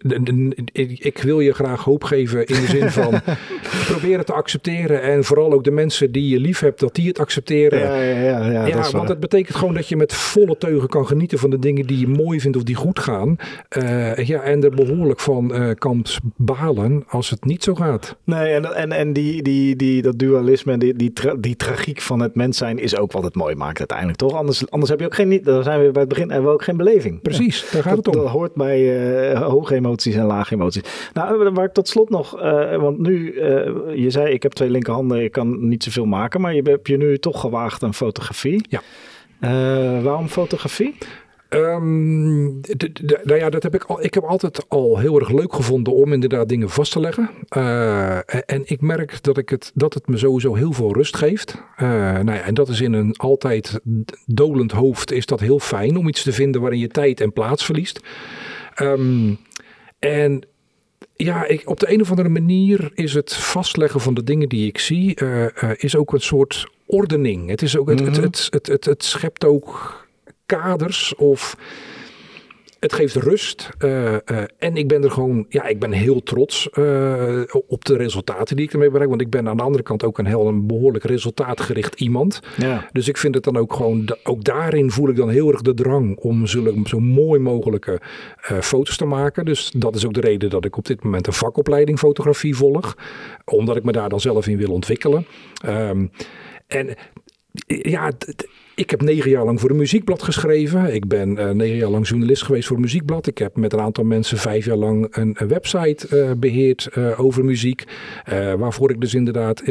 ik 0.98 1.18
wil 1.22 1.40
je 1.40 1.52
graag 1.52 1.84
hoop 1.84 2.04
geven 2.04 2.46
in 2.46 2.54
de 2.54 2.66
zin 2.66 2.90
van 2.90 3.20
probeer 3.90 4.18
het 4.18 4.26
te 4.26 4.32
accepteren. 4.32 5.02
En 5.02 5.24
vooral 5.24 5.52
ook 5.52 5.64
de 5.64 5.70
mensen 5.70 6.12
die 6.12 6.28
je 6.28 6.40
lief 6.40 6.60
hebt, 6.60 6.80
dat 6.80 6.94
die 6.94 7.08
het 7.08 7.18
accepteren. 7.18 7.78
Ja, 7.78 7.94
ja, 7.94 8.20
ja. 8.20 8.50
Ja, 8.50 8.66
ja 8.66 8.90
want 8.90 9.08
het 9.08 9.20
betekent 9.20 9.56
gewoon 9.56 9.74
dat 9.74 9.88
je 9.88 9.96
met 9.96 10.12
volle 10.12 10.58
teugen 10.58 10.88
kan 10.88 11.06
genieten 11.06 11.38
van 11.38 11.50
de 11.50 11.58
dingen 11.58 11.86
die 11.86 11.98
je 11.98 12.08
mooi 12.08 12.40
vindt 12.40 12.56
of 12.56 12.62
die 12.62 12.74
goed 12.74 12.98
gaan. 12.98 13.36
Uh, 13.78 14.16
ja, 14.16 14.42
en 14.42 14.64
er 14.64 14.70
behoorlijk 14.70 15.20
van 15.20 15.54
uh, 15.54 15.70
kan 15.74 16.04
balen 16.36 17.04
als 17.08 17.30
het 17.30 17.44
niet 17.44 17.64
zo 17.64 17.74
gaat. 17.74 18.16
Nee, 18.24 18.52
en, 18.52 18.74
en, 18.74 18.92
en 18.92 19.12
die, 19.12 19.42
die, 19.42 19.76
die, 19.76 20.02
dat 20.02 20.18
dualisme 20.18 20.72
en 20.72 20.78
die, 20.78 20.94
die, 20.94 21.12
tra 21.12 21.34
die 21.38 21.56
tragiek 21.56 22.00
van 22.00 22.20
het 22.20 22.34
mens 22.34 22.58
zijn 22.58 22.78
is 22.78 22.96
ook 22.96 23.12
wat 23.12 23.22
het 23.22 23.34
mooi 23.34 23.54
maakt 23.54 23.78
uiteindelijk, 23.78 24.18
toch? 24.18 24.34
Anders, 24.34 24.70
anders 24.70 24.90
heb 24.90 25.00
je 25.00 25.06
ook 25.06 25.14
geen, 25.14 25.40
dan 25.42 25.62
zijn 25.62 25.84
we 25.84 25.90
bij 25.90 26.00
het 26.00 26.10
begin 26.10 26.30
hebben 26.30 26.48
we 26.48 26.54
ook 26.54 26.64
geen 26.64 26.76
beleving. 26.76 27.22
Precies, 27.36 27.70
daar 27.70 27.82
gaat 27.82 27.96
dat, 27.96 28.06
het 28.06 28.16
om. 28.16 28.22
Dat 28.22 28.30
hoort 28.30 28.54
bij 28.54 28.80
uh, 29.32 29.42
hoge 29.42 29.74
emoties 29.74 30.14
en 30.14 30.24
lage 30.24 30.54
emoties. 30.54 30.82
Nou, 31.12 31.50
waar 31.50 31.64
ik 31.64 31.72
tot 31.72 31.88
slot 31.88 32.10
nog, 32.10 32.42
uh, 32.42 32.76
want 32.76 32.98
nu, 32.98 33.34
je 33.94 34.10
zei 34.10 34.32
ik 34.32 34.42
heb 34.42 34.52
twee 34.52 34.70
linkerhanden, 34.70 35.22
ik 35.22 35.32
kan 35.32 35.68
niet 35.68 35.82
zoveel 35.82 36.06
maken, 36.06 36.40
maar 36.40 36.54
je 36.54 36.62
hebt 36.62 36.88
je 36.88 36.96
nu 36.96 37.18
toch 37.18 37.40
gewaagd 37.40 37.82
aan 37.82 37.94
fotografie. 37.94 38.66
Ja. 38.68 38.80
waarom 40.02 40.28
fotografie? 40.28 40.94
Um, 41.54 42.60
nou 43.22 43.34
ja, 43.34 43.50
dat 43.50 43.62
heb 43.62 43.74
ik 43.74 43.84
al. 43.84 44.04
Ik 44.04 44.14
heb 44.14 44.24
altijd 44.24 44.68
al 44.68 44.98
heel 44.98 45.18
erg 45.18 45.30
leuk 45.30 45.54
gevonden 45.54 45.92
om 45.94 46.12
inderdaad 46.12 46.48
dingen 46.48 46.70
vast 46.70 46.92
te 46.92 47.00
leggen. 47.00 47.30
Uh, 47.56 48.16
en 48.46 48.62
ik 48.64 48.80
merk 48.80 49.22
dat, 49.22 49.38
ik 49.38 49.48
het, 49.48 49.70
dat 49.74 49.94
het 49.94 50.06
me 50.06 50.16
sowieso 50.16 50.54
heel 50.54 50.72
veel 50.72 50.92
rust 50.92 51.16
geeft. 51.16 51.54
Uh, 51.54 51.88
nou 51.88 52.32
ja, 52.32 52.40
en 52.40 52.54
dat 52.54 52.68
is 52.68 52.80
in 52.80 52.92
een 52.92 53.16
altijd 53.16 53.80
dolend 54.26 54.72
hoofd 54.72 55.12
is 55.12 55.26
dat 55.26 55.40
heel 55.40 55.58
fijn 55.58 55.96
om 55.96 56.08
iets 56.08 56.22
te 56.22 56.32
vinden 56.32 56.60
waarin 56.60 56.78
je 56.78 56.88
tijd 56.88 57.20
en 57.20 57.32
plaats 57.32 57.64
verliest. 57.64 58.00
Um, 58.82 59.38
en 59.98 60.42
ja, 61.16 61.46
ik, 61.46 61.68
op 61.68 61.80
de 61.80 61.92
een 61.92 62.00
of 62.00 62.10
andere 62.10 62.28
manier 62.28 62.90
is 62.94 63.14
het 63.14 63.34
vastleggen 63.34 64.00
van 64.00 64.14
de 64.14 64.22
dingen 64.22 64.48
die 64.48 64.66
ik 64.66 64.78
zie, 64.78 65.22
uh, 65.22 65.46
is 65.76 65.96
ook 65.96 66.12
een 66.12 66.20
soort 66.20 66.66
ordening. 66.86 67.48
Het, 67.48 67.62
is 67.62 67.76
ook, 67.76 67.88
het, 67.88 68.00
mm 68.00 68.06
-hmm. 68.06 68.22
het, 68.22 68.24
het, 68.24 68.48
het, 68.50 68.66
het, 68.66 68.84
het 68.84 69.04
schept 69.04 69.44
ook 69.44 70.00
kaders 70.56 71.14
of 71.14 71.56
het 72.78 72.92
geeft 72.92 73.14
rust. 73.14 73.70
Uh, 73.78 74.12
uh, 74.12 74.18
en 74.58 74.76
ik 74.76 74.88
ben 74.88 75.04
er 75.04 75.10
gewoon, 75.10 75.46
ja, 75.48 75.66
ik 75.66 75.78
ben 75.78 75.92
heel 75.92 76.22
trots 76.22 76.68
uh, 76.78 77.42
op 77.66 77.84
de 77.84 77.96
resultaten 77.96 78.56
die 78.56 78.64
ik 78.64 78.72
ermee 78.72 78.90
bereik. 78.90 79.08
Want 79.08 79.20
ik 79.20 79.30
ben 79.30 79.48
aan 79.48 79.56
de 79.56 79.62
andere 79.62 79.82
kant 79.82 80.04
ook 80.04 80.18
een 80.18 80.26
heel 80.26 80.46
een 80.46 80.66
behoorlijk 80.66 81.04
resultaatgericht 81.04 82.00
iemand. 82.00 82.40
Ja. 82.56 82.88
Dus 82.92 83.08
ik 83.08 83.16
vind 83.16 83.34
het 83.34 83.44
dan 83.44 83.56
ook 83.56 83.72
gewoon, 83.72 84.16
ook 84.22 84.44
daarin 84.44 84.90
voel 84.90 85.08
ik 85.08 85.16
dan 85.16 85.28
heel 85.28 85.52
erg 85.52 85.62
de 85.62 85.74
drang 85.74 86.16
om 86.16 86.46
zulke, 86.46 86.80
zo 86.84 87.00
mooi 87.00 87.40
mogelijke 87.40 88.00
foto's 88.60 88.96
te 88.96 89.04
maken. 89.04 89.44
Dus 89.44 89.70
dat 89.76 89.94
is 89.94 90.06
ook 90.06 90.14
de 90.14 90.20
reden 90.20 90.50
dat 90.50 90.64
ik 90.64 90.76
op 90.76 90.86
dit 90.86 91.04
moment 91.04 91.26
een 91.26 91.32
vakopleiding 91.32 91.98
fotografie 91.98 92.56
volg. 92.56 92.96
Omdat 93.44 93.76
ik 93.76 93.84
me 93.84 93.92
daar 93.92 94.08
dan 94.08 94.20
zelf 94.20 94.46
in 94.46 94.56
wil 94.56 94.72
ontwikkelen. 94.72 95.26
Um, 95.66 96.10
en 96.66 96.96
ja, 97.66 98.12
ik 98.82 98.90
heb 98.90 99.02
negen 99.02 99.30
jaar 99.30 99.44
lang 99.44 99.60
voor 99.60 99.70
een 99.70 99.76
muziekblad 99.76 100.22
geschreven. 100.22 100.94
Ik 100.94 101.08
ben 101.08 101.38
uh, 101.38 101.50
negen 101.50 101.76
jaar 101.76 101.90
lang 101.90 102.08
journalist 102.08 102.42
geweest 102.42 102.66
voor 102.66 102.76
een 102.76 102.82
muziekblad. 102.82 103.26
Ik 103.26 103.38
heb 103.38 103.56
met 103.56 103.72
een 103.72 103.80
aantal 103.80 104.04
mensen 104.04 104.38
vijf 104.38 104.64
jaar 104.64 104.76
lang 104.76 105.16
een, 105.16 105.34
een 105.38 105.48
website 105.48 106.06
uh, 106.10 106.30
beheerd 106.36 106.88
uh, 106.98 107.20
over 107.20 107.44
muziek. 107.44 107.84
waarvoor 108.58 108.90
ik 108.90 109.00
dus 109.00 109.14
inderdaad 109.14 109.62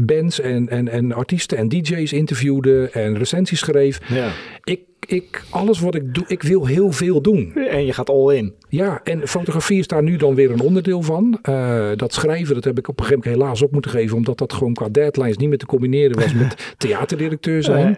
bands 0.00 0.40
en, 0.40 0.68
en, 0.68 0.88
en 0.88 1.12
artiesten 1.12 1.58
en 1.58 1.68
DJ's 1.68 2.12
interviewde 2.12 2.90
en 2.92 3.18
recensies 3.18 3.58
schreef. 3.58 4.00
Ja. 4.08 4.32
Ik 4.64 4.80
ik, 5.06 5.42
alles 5.50 5.80
wat 5.80 5.94
ik 5.94 6.14
doe, 6.14 6.24
ik 6.26 6.42
wil 6.42 6.66
heel 6.66 6.92
veel 6.92 7.20
doen. 7.20 7.54
En 7.54 7.86
je 7.86 7.92
gaat 7.92 8.10
all 8.10 8.34
in. 8.36 8.54
Ja, 8.68 9.00
en 9.04 9.28
fotografie 9.28 9.78
is 9.78 9.86
daar 9.86 10.02
nu 10.02 10.16
dan 10.16 10.34
weer 10.34 10.50
een 10.50 10.60
onderdeel 10.60 11.02
van. 11.02 11.38
Uh, 11.48 11.88
dat 11.96 12.14
schrijven, 12.14 12.54
dat 12.54 12.64
heb 12.64 12.78
ik 12.78 12.88
op 12.88 12.98
een 12.98 13.04
gegeven 13.04 13.22
moment 13.24 13.42
helaas 13.42 13.62
op 13.62 13.72
moeten 13.72 13.90
geven, 13.90 14.16
omdat 14.16 14.38
dat 14.38 14.52
gewoon 14.52 14.74
qua 14.74 14.88
deadlines 14.88 15.36
niet 15.36 15.48
meer 15.48 15.58
te 15.58 15.66
combineren 15.66 16.18
was 16.18 16.34
met 16.34 16.56
theaterdirecteur 16.78 17.62
zijn. 17.62 17.96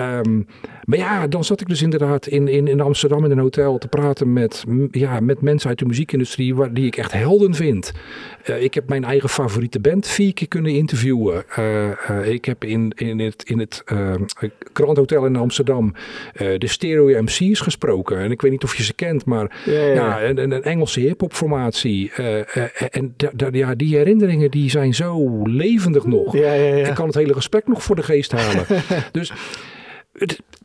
Um, 0.00 0.46
maar 0.84 0.98
ja, 0.98 1.26
dan 1.26 1.44
zat 1.44 1.60
ik 1.60 1.68
dus 1.68 1.82
inderdaad 1.82 2.26
in, 2.26 2.48
in, 2.48 2.68
in 2.68 2.80
Amsterdam 2.80 3.24
in 3.24 3.30
een 3.30 3.38
hotel 3.38 3.78
te 3.78 3.88
praten 3.88 4.32
met, 4.32 4.64
ja, 4.90 5.20
met 5.20 5.40
mensen 5.40 5.68
uit 5.68 5.78
de 5.78 5.84
muziekindustrie 5.84 6.54
waar, 6.54 6.74
die 6.74 6.86
ik 6.86 6.96
echt 6.96 7.12
helden 7.12 7.54
vind. 7.54 7.92
Ik 8.58 8.74
heb 8.74 8.88
mijn 8.88 9.04
eigen 9.04 9.28
favoriete 9.28 9.80
band 9.80 10.06
vier 10.06 10.32
keer 10.32 10.48
kunnen 10.48 10.72
interviewen. 10.72 11.44
Ik 12.24 12.44
heb 12.44 12.64
in, 12.64 12.92
in 12.96 13.18
het, 13.18 13.42
in 13.42 13.58
het 13.58 13.84
Grand 14.72 14.96
Hotel 14.96 15.26
in 15.26 15.36
Amsterdam 15.36 15.94
de 16.32 16.66
Stereo 16.66 17.22
MC's 17.22 17.60
gesproken. 17.60 18.18
En 18.18 18.30
ik 18.30 18.40
weet 18.40 18.50
niet 18.50 18.64
of 18.64 18.76
je 18.76 18.82
ze 18.82 18.94
kent, 18.94 19.24
maar 19.24 19.62
ja, 19.64 19.72
ja, 19.72 19.92
ja. 19.92 20.22
een, 20.22 20.38
een, 20.38 20.62
Engelse 20.62 21.00
hip-hop 21.00 21.32
formatie. 21.32 22.12
en 22.90 23.14
ja, 23.50 23.74
die 23.74 23.96
herinneringen 23.96 24.50
die 24.50 24.70
zijn 24.70 24.94
zo 24.94 25.42
levendig 25.44 26.04
nog. 26.04 26.34
Ik 26.34 26.94
kan 26.94 27.06
het 27.06 27.14
hele 27.14 27.34
gesprek 27.34 27.66
nog 27.66 27.82
voor 27.82 27.96
de 27.96 28.02
geest 28.02 28.32
halen. 28.32 28.66
dus 29.12 29.32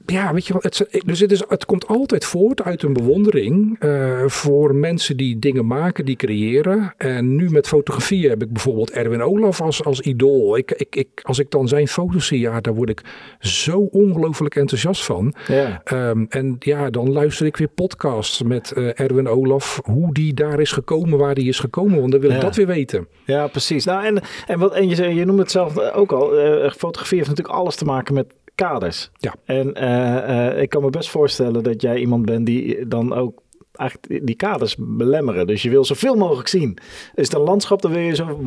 ja, 0.05 0.33
weet 0.33 0.47
je 0.47 0.53
wel, 0.53 0.61
het, 0.61 1.01
dus 1.05 1.19
het, 1.19 1.31
is, 1.31 1.43
het 1.47 1.65
komt 1.65 1.87
altijd 1.87 2.25
voort 2.25 2.63
uit 2.63 2.83
een 2.83 2.93
bewondering 2.93 3.83
uh, 3.83 4.23
voor 4.25 4.75
mensen 4.75 5.17
die 5.17 5.39
dingen 5.39 5.65
maken, 5.65 6.05
die 6.05 6.15
creëren. 6.15 6.93
En 6.97 7.35
nu 7.35 7.49
met 7.49 7.67
fotografie 7.67 8.29
heb 8.29 8.41
ik 8.41 8.53
bijvoorbeeld 8.53 8.91
Erwin 8.91 9.21
Olaf 9.21 9.61
als, 9.61 9.83
als 9.83 9.99
idool. 9.99 10.57
Ik, 10.57 10.71
ik, 10.71 10.95
ik, 10.95 11.07
als 11.21 11.39
ik 11.39 11.51
dan 11.51 11.67
zijn 11.67 11.87
foto's 11.87 12.27
zie, 12.27 12.39
ja, 12.39 12.61
daar 12.61 12.73
word 12.73 12.89
ik 12.89 13.01
zo 13.39 13.79
ongelooflijk 13.79 14.55
enthousiast 14.55 15.05
van. 15.05 15.33
Ja. 15.47 15.81
Um, 15.93 16.25
en 16.29 16.55
ja, 16.59 16.89
dan 16.89 17.11
luister 17.11 17.45
ik 17.45 17.57
weer 17.57 17.67
podcasts 17.67 18.43
met 18.43 18.73
uh, 18.77 18.99
Erwin 18.99 19.27
Olaf, 19.27 19.79
hoe 19.83 20.13
die 20.13 20.33
daar 20.33 20.59
is 20.59 20.71
gekomen, 20.71 21.17
waar 21.19 21.35
die 21.35 21.47
is 21.47 21.59
gekomen. 21.59 21.99
Want 21.99 22.11
dan 22.11 22.21
wil 22.21 22.31
ik 22.31 22.41
dat 22.41 22.55
weer 22.55 22.67
weten. 22.67 23.07
Ja, 23.25 23.47
precies. 23.47 23.85
Nou, 23.85 24.05
en, 24.05 24.21
en, 24.47 24.59
wat, 24.59 24.73
en 24.73 24.89
je, 24.89 25.13
je 25.13 25.25
noemt 25.25 25.39
het 25.39 25.51
zelf 25.51 25.77
ook 25.79 26.11
al, 26.11 26.39
uh, 26.39 26.71
fotografie 26.71 27.17
heeft 27.17 27.29
natuurlijk 27.29 27.57
alles 27.57 27.75
te 27.75 27.85
maken 27.85 28.13
met 28.13 28.25
kaders. 28.57 29.11
Ja. 29.17 29.35
En 29.45 29.83
uh, 29.83 30.53
uh, 30.53 30.61
ik 30.61 30.69
kan 30.69 30.81
me 30.81 30.89
best 30.89 31.09
voorstellen 31.09 31.63
dat 31.63 31.81
jij 31.81 31.97
iemand 31.97 32.25
bent 32.25 32.45
die 32.45 32.87
dan 32.87 33.13
ook 33.13 33.41
eigenlijk 33.77 34.25
die 34.25 34.35
kaders 34.35 34.75
belemmeren. 34.79 35.47
Dus 35.47 35.61
je 35.61 35.69
wil 35.69 35.85
zoveel 35.85 36.15
mogelijk 36.15 36.47
zien. 36.47 36.77
Is 37.15 37.27
het 37.27 37.33
een 37.33 37.41
landschap, 37.41 37.81
dan 37.81 37.91
wil 37.91 38.01
je 38.01 38.15
zo 38.15 38.39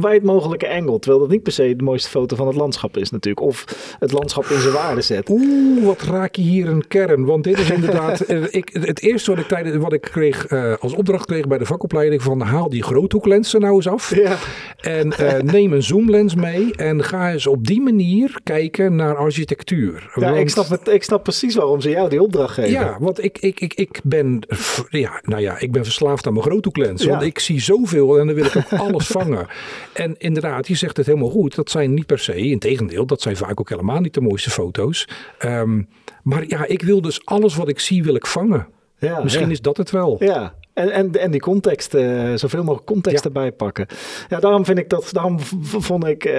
wijd 0.00 0.22
mogelijke 0.22 0.68
angle. 0.68 0.98
Terwijl 0.98 1.22
dat 1.22 1.30
niet 1.30 1.42
per 1.42 1.52
se 1.52 1.76
de 1.76 1.84
mooiste 1.84 2.08
foto 2.08 2.36
van 2.36 2.46
het 2.46 2.56
landschap 2.56 2.96
is 2.96 3.10
natuurlijk. 3.10 3.46
Of 3.46 3.64
het 3.98 4.12
landschap 4.12 4.44
in 4.44 4.60
zijn 4.60 4.72
waarde 4.74 5.00
zet. 5.00 5.28
Oeh, 5.28 5.84
wat 5.84 6.02
raak 6.02 6.34
je 6.34 6.42
hier 6.42 6.68
een 6.68 6.86
kern. 6.88 7.24
Want 7.24 7.44
dit 7.44 7.58
is 7.58 7.70
inderdaad 7.70 8.20
eh, 8.26 8.42
ik, 8.50 8.68
het 8.72 9.02
eerste 9.02 9.30
wat 9.30 9.40
ik, 9.40 9.46
tijdens, 9.46 9.76
wat 9.76 9.92
ik 9.92 10.00
kreeg 10.00 10.50
uh, 10.50 10.74
als 10.80 10.94
opdracht 10.94 11.26
kreeg 11.26 11.46
bij 11.46 11.58
de 11.58 11.66
vakopleiding. 11.66 12.22
Van 12.22 12.40
haal 12.40 12.68
die 12.68 12.82
groothoeklensen 12.82 13.60
nou 13.60 13.74
eens 13.74 13.88
af. 13.88 14.14
Ja. 14.14 14.36
En 14.80 15.14
uh, 15.20 15.32
neem 15.32 15.72
een 15.72 15.82
zoomlens 15.82 16.34
mee. 16.34 16.74
En 16.76 17.04
ga 17.04 17.32
eens 17.32 17.46
op 17.46 17.66
die 17.66 17.80
manier 17.80 18.40
kijken 18.42 18.96
naar 18.96 19.16
architectuur. 19.16 20.10
Ja, 20.14 20.20
want, 20.20 20.36
ik, 20.36 20.48
snap 20.48 20.68
het, 20.68 20.88
ik 20.88 21.02
snap 21.02 21.22
precies 21.22 21.54
waarom 21.54 21.80
ze 21.80 21.90
jou 21.90 22.08
die 22.08 22.22
opdracht 22.22 22.54
geven. 22.54 22.70
Ja, 22.70 22.96
want 23.00 23.24
ik, 23.24 23.38
ik, 23.38 23.60
ik, 23.60 23.74
ik 23.74 24.00
ben 24.04 24.42
ja, 24.88 25.20
nou 25.22 25.42
ja, 25.42 25.58
ik 25.58 25.72
ben 25.72 25.84
verslaafd 25.84 26.26
aan 26.26 26.32
mijn. 26.32 26.94
Ja. 26.96 27.08
Want 27.08 27.22
ik 27.22 27.38
zie 27.38 27.60
zoveel 27.60 28.18
en 28.18 28.26
dan 28.26 28.34
wil 28.34 28.44
ik 28.44 28.56
ook 28.56 28.72
alles 28.88 29.06
vangen. 29.06 29.46
En 29.92 30.14
inderdaad, 30.18 30.68
je 30.68 30.74
zegt 30.74 30.96
het 30.96 31.06
helemaal 31.06 31.30
goed. 31.30 31.54
Dat 31.54 31.70
zijn 31.70 31.94
niet 31.94 32.06
per 32.06 32.18
se, 32.18 32.36
in 32.36 32.58
tegendeel, 32.58 33.06
dat 33.06 33.20
zijn 33.20 33.36
vaak 33.36 33.60
ook 33.60 33.68
helemaal 33.68 34.00
niet 34.00 34.14
de 34.14 34.20
mooiste 34.20 34.50
foto's. 34.50 35.08
Um, 35.44 35.88
maar 36.22 36.44
ja, 36.48 36.66
ik 36.66 36.82
wil 36.82 37.00
dus 37.00 37.24
alles 37.24 37.54
wat 37.54 37.68
ik 37.68 37.80
zie, 37.80 38.02
wil 38.02 38.14
ik 38.14 38.26
vangen. 38.26 38.68
Ja, 38.98 39.22
Misschien 39.22 39.50
is 39.50 39.60
dat 39.60 39.76
het 39.76 39.90
wel. 39.90 40.16
Ja, 40.18 40.54
en, 40.72 40.90
en, 40.90 41.12
en 41.12 41.30
die 41.30 41.40
context, 41.40 41.94
uh, 41.94 42.34
zoveel 42.34 42.62
mogelijk 42.62 42.86
context 42.86 43.24
erbij 43.24 43.52
pakken. 43.52 43.86
Ja, 44.28 44.40
daarom 44.40 44.64
vind 44.64 44.78
ik 44.78 44.88
dat, 44.88 45.08
daarom 45.12 45.40
vond 45.60 46.06
ik 46.06 46.24
uh, 46.24 46.32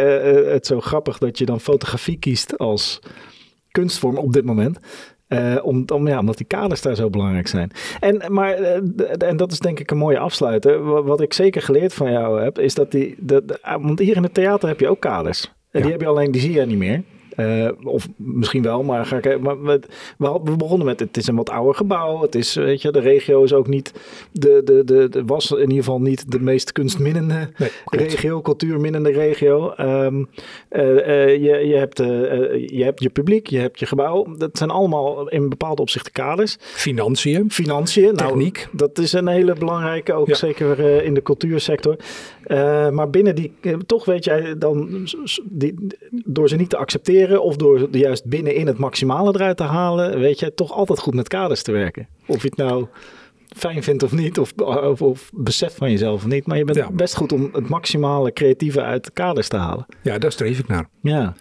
het 0.51 0.65
zo 0.65 0.79
grappig 0.79 1.17
dat 1.17 1.37
je 1.37 1.45
dan 1.45 1.59
fotografie 1.59 2.17
kiest 2.19 2.57
als 2.57 2.99
kunstvorm 3.71 4.17
op 4.17 4.33
dit 4.33 4.45
moment. 4.45 4.79
Uh, 5.29 5.55
om, 5.61 5.83
om, 5.93 6.07
ja, 6.07 6.19
omdat 6.19 6.37
die 6.37 6.45
kaders 6.45 6.81
daar 6.81 6.95
zo 6.95 7.09
belangrijk 7.09 7.47
zijn. 7.47 7.71
En, 7.99 8.33
maar, 8.33 8.59
uh, 8.59 8.77
en 9.17 9.37
dat 9.37 9.51
is 9.51 9.59
denk 9.59 9.79
ik 9.79 9.91
een 9.91 9.97
mooie 9.97 10.19
afsluiter. 10.19 11.03
Wat 11.03 11.21
ik 11.21 11.33
zeker 11.33 11.61
geleerd 11.61 11.93
van 11.93 12.11
jou 12.11 12.41
heb, 12.41 12.59
is 12.59 12.73
dat 12.73 12.91
die. 12.91 13.15
De, 13.19 13.59
want 13.81 13.99
hier 13.99 14.15
in 14.15 14.23
het 14.23 14.33
theater 14.33 14.67
heb 14.67 14.79
je 14.79 14.89
ook 14.89 14.99
kaders. 14.99 15.53
En 15.71 15.81
die 15.81 15.91
heb 15.91 16.01
je 16.01 16.07
alleen, 16.07 16.31
die 16.31 16.41
zie 16.41 16.53
je 16.53 16.65
niet 16.65 16.77
meer. 16.77 17.03
Uh, 17.37 17.69
of 17.83 18.07
misschien 18.15 18.63
wel, 18.63 18.83
maar, 18.83 19.05
ga 19.05 19.17
ik, 19.17 19.39
maar 19.39 19.61
we, 19.61 19.79
we, 20.17 20.55
begonnen 20.57 20.87
met 20.87 20.99
het 20.99 21.17
is 21.17 21.27
een 21.27 21.35
wat 21.35 21.49
ouder 21.49 21.75
gebouw. 21.75 22.21
Het 22.21 22.35
is, 22.35 22.55
weet 22.55 22.81
je, 22.81 22.91
de 22.91 22.99
regio 22.99 23.43
is 23.43 23.53
ook 23.53 23.67
niet 23.67 23.93
de, 24.31 24.61
de, 24.65 24.83
de, 24.83 25.09
de 25.09 25.25
was 25.25 25.51
in 25.51 25.59
ieder 25.59 25.77
geval 25.77 26.01
niet 26.01 26.31
de 26.31 26.39
meest 26.39 26.71
kunstminnende 26.71 27.49
nee, 27.57 27.69
regio, 27.85 28.41
cultuurminnende 28.41 29.11
regio. 29.11 29.73
Um, 29.79 30.27
uh, 30.71 30.81
uh, 30.81 31.29
je, 31.29 31.67
je, 31.67 31.75
hebt, 31.75 31.97
je 32.71 32.83
hebt 32.83 33.03
je 33.03 33.09
publiek, 33.09 33.47
je 33.47 33.59
hebt 33.59 33.79
je 33.79 33.85
gebouw. 33.85 34.35
Dat 34.37 34.57
zijn 34.57 34.69
allemaal 34.69 35.29
in 35.29 35.49
bepaalde 35.49 35.81
opzichten 35.81 36.11
kaders. 36.11 36.57
Financiën. 36.59 37.51
Financiën. 37.51 38.15
Nou, 38.15 38.27
Techniek. 38.27 38.57
Nou, 38.57 38.77
dat 38.77 38.97
is 38.97 39.13
een 39.13 39.27
hele 39.27 39.53
belangrijke, 39.53 40.13
ook 40.13 40.27
ja. 40.27 40.35
zeker 40.35 41.03
in 41.03 41.13
de 41.13 41.21
cultuursector. 41.21 41.95
maar 42.91 43.09
binnen 43.09 43.35
die, 43.35 43.53
toch 43.85 44.05
weet 44.05 44.23
jij 44.23 44.57
dan, 44.57 45.07
die, 45.43 45.75
door 46.09 46.49
ze 46.49 46.55
niet 46.55 46.69
te 46.69 46.77
accepteren 46.77 47.26
of 47.35 47.55
door 47.55 47.87
juist 47.91 48.25
binnenin 48.25 48.67
het 48.67 48.77
maximale 48.77 49.31
eruit 49.35 49.57
te 49.57 49.63
halen, 49.63 50.19
weet 50.19 50.39
je, 50.39 50.53
toch 50.53 50.71
altijd 50.71 50.99
goed 50.99 51.13
met 51.13 51.27
kaders 51.27 51.61
te 51.61 51.71
werken. 51.71 52.07
Of 52.27 52.41
je 52.41 52.47
het 52.47 52.57
nou 52.57 52.87
fijn 53.55 53.83
vindt 53.83 54.03
of 54.03 54.11
niet, 54.11 54.39
of, 54.39 54.53
of, 54.61 55.01
of 55.01 55.29
beseft 55.33 55.75
van 55.75 55.91
jezelf 55.91 56.23
of 56.23 56.25
niet, 56.25 56.47
maar 56.47 56.57
je 56.57 56.65
bent 56.65 56.95
best 56.95 57.15
goed 57.15 57.31
om 57.31 57.49
het 57.51 57.69
maximale 57.69 58.33
creatieve 58.33 58.81
uit 58.81 59.03
de 59.03 59.11
kaders 59.11 59.47
te 59.47 59.57
halen. 59.57 59.85
Ja, 60.01 60.17
daar 60.17 60.31
streef 60.31 60.59
ik 60.59 60.67
naar. 60.67 60.89
Ja. 61.01 61.35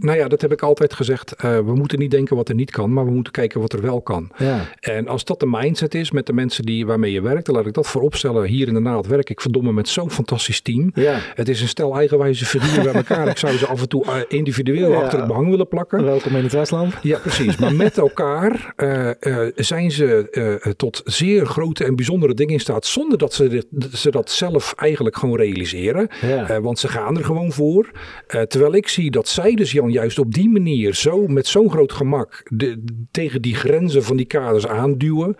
Nou 0.00 0.18
ja, 0.18 0.28
dat 0.28 0.40
heb 0.40 0.52
ik 0.52 0.62
altijd 0.62 0.94
gezegd. 0.94 1.34
Uh, 1.36 1.56
we 1.56 1.74
moeten 1.74 1.98
niet 1.98 2.10
denken 2.10 2.36
wat 2.36 2.48
er 2.48 2.54
niet 2.54 2.70
kan, 2.70 2.92
maar 2.92 3.04
we 3.04 3.10
moeten 3.10 3.32
kijken 3.32 3.60
wat 3.60 3.72
er 3.72 3.80
wel 3.80 4.00
kan. 4.00 4.30
Ja. 4.36 4.60
En 4.80 5.08
als 5.08 5.24
dat 5.24 5.40
de 5.40 5.46
mindset 5.46 5.94
is 5.94 6.10
met 6.10 6.26
de 6.26 6.32
mensen 6.32 6.64
die, 6.64 6.86
waarmee 6.86 7.12
je 7.12 7.20
werkt, 7.20 7.46
dan 7.46 7.54
laat 7.54 7.66
ik 7.66 7.74
dat 7.74 7.86
vooropstellen. 7.86 8.44
Hier 8.44 8.68
in 8.68 8.74
de 8.74 8.80
naad 8.80 9.06
werk 9.06 9.30
ik 9.30 9.40
verdomme 9.40 9.72
met 9.72 9.88
zo'n 9.88 10.10
fantastisch 10.10 10.60
team. 10.60 10.90
Ja. 10.94 11.18
Het 11.34 11.48
is 11.48 11.60
een 11.60 11.68
stel 11.68 11.96
eigenwijze 11.96 12.44
figuren 12.44 12.82
bij 12.82 12.92
elkaar. 12.92 13.28
ik 13.28 13.38
zou 13.38 13.56
ze 13.56 13.66
af 13.66 13.80
en 13.80 13.88
toe 13.88 14.04
uh, 14.04 14.16
individueel 14.28 14.90
ja. 14.90 14.96
achter 14.96 15.18
het 15.18 15.28
behang 15.28 15.48
willen 15.48 15.68
plakken. 15.68 16.04
Welkom 16.04 16.36
in 16.36 16.42
het 16.42 16.52
Westland. 16.52 16.94
Ja, 17.02 17.18
precies. 17.18 17.56
Maar 17.56 17.74
met 17.74 17.98
elkaar 17.98 18.74
uh, 18.76 19.10
zijn 19.54 19.90
ze 19.90 20.72
tot 20.76 21.02
zeer 21.04 21.46
grote 21.46 21.84
en 21.84 21.96
bijzondere 21.96 22.34
dingen 22.34 22.52
in 22.52 22.60
staat, 22.60 22.86
zonder 22.86 23.18
dat 23.18 23.34
ze, 23.34 23.48
dit, 23.48 23.66
ze 23.92 24.10
dat 24.10 24.30
zelf 24.30 24.74
eigenlijk 24.76 25.16
gewoon 25.16 25.36
realiseren. 25.36 26.08
want 26.62 26.78
ze 26.78 26.88
gaan 26.88 27.16
er 27.16 27.24
gewoon 27.24 27.52
voor. 27.52 27.90
terwijl 28.48 28.74
ik 28.74 28.88
zie 28.94 29.10
dat 29.10 29.28
zij 29.28 29.54
dus 29.54 29.72
Jan 29.72 29.90
juist 29.90 30.18
op 30.18 30.34
die 30.34 30.48
manier 30.48 30.94
zo 30.94 31.26
met 31.26 31.46
zo'n 31.46 31.70
groot 31.70 31.92
gemak 31.92 32.42
de, 32.48 32.84
tegen 33.10 33.42
die 33.42 33.54
grenzen 33.54 34.04
van 34.04 34.16
die 34.16 34.26
kaders 34.26 34.66
aanduwen. 34.66 35.36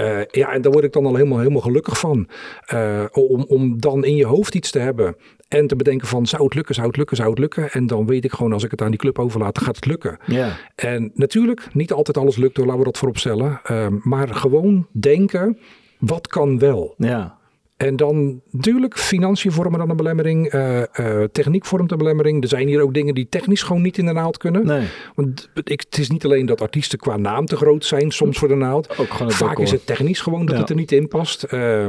Uh, 0.00 0.20
ja, 0.30 0.52
en 0.52 0.62
daar 0.62 0.72
word 0.72 0.84
ik 0.84 0.92
dan 0.92 1.06
al 1.06 1.14
helemaal, 1.14 1.38
helemaal 1.38 1.60
gelukkig 1.60 1.98
van. 1.98 2.28
Uh, 2.74 3.04
om, 3.12 3.44
om 3.48 3.80
dan 3.80 4.04
in 4.04 4.16
je 4.16 4.26
hoofd 4.26 4.54
iets 4.54 4.70
te 4.70 4.78
hebben 4.78 5.16
en 5.48 5.66
te 5.66 5.76
bedenken 5.76 6.08
van 6.08 6.26
zou 6.26 6.44
het 6.44 6.54
lukken, 6.54 6.74
zou 6.74 6.86
het 6.86 6.96
lukken, 6.96 7.16
zou 7.16 7.30
het 7.30 7.38
lukken. 7.38 7.70
En 7.70 7.86
dan 7.86 8.06
weet 8.06 8.24
ik 8.24 8.32
gewoon 8.32 8.52
als 8.52 8.64
ik 8.64 8.70
het 8.70 8.82
aan 8.82 8.90
die 8.90 8.98
club 8.98 9.18
overlaat, 9.18 9.58
gaat 9.58 9.76
het 9.76 9.86
lukken. 9.86 10.18
Ja. 10.26 10.56
En 10.74 11.10
natuurlijk, 11.14 11.68
niet 11.72 11.92
altijd 11.92 12.16
alles 12.16 12.36
lukt, 12.36 12.56
laten 12.56 12.78
we 12.78 12.84
dat 12.84 12.98
voorop 12.98 13.18
stellen. 13.18 13.60
Uh, 13.70 13.86
maar 14.02 14.28
gewoon 14.28 14.86
denken, 14.92 15.58
wat 15.98 16.26
kan 16.26 16.58
wel? 16.58 16.94
Ja. 16.96 17.40
En 17.76 17.96
dan 17.96 18.40
natuurlijk, 18.50 18.98
financiën 18.98 19.52
vormen 19.52 19.78
dan 19.78 19.90
een 19.90 19.96
belemmering, 19.96 20.54
uh, 20.54 20.78
uh, 20.78 21.24
techniek 21.32 21.64
vormt 21.64 21.92
een 21.92 21.98
belemmering. 21.98 22.42
Er 22.42 22.48
zijn 22.48 22.66
hier 22.66 22.82
ook 22.82 22.94
dingen 22.94 23.14
die 23.14 23.28
technisch 23.28 23.62
gewoon 23.62 23.82
niet 23.82 23.98
in 23.98 24.06
de 24.06 24.12
naald 24.12 24.36
kunnen. 24.36 24.66
Nee. 24.66 24.86
Want 25.14 25.50
ik, 25.64 25.80
het 25.80 25.98
is 25.98 26.10
niet 26.10 26.24
alleen 26.24 26.46
dat 26.46 26.60
artiesten 26.60 26.98
qua 26.98 27.16
naam 27.16 27.46
te 27.46 27.56
groot 27.56 27.84
zijn, 27.84 28.10
soms 28.10 28.38
voor 28.38 28.48
de 28.48 28.54
naald. 28.54 28.98
Ook 28.98 29.32
Vaak 29.32 29.58
is 29.58 29.70
het 29.70 29.86
technisch 29.86 30.20
gewoon 30.20 30.46
dat 30.46 30.58
het 30.58 30.70
er 30.70 30.76
niet 30.76 30.92
in 30.92 31.08
past. 31.08 31.46
Uh, 31.50 31.88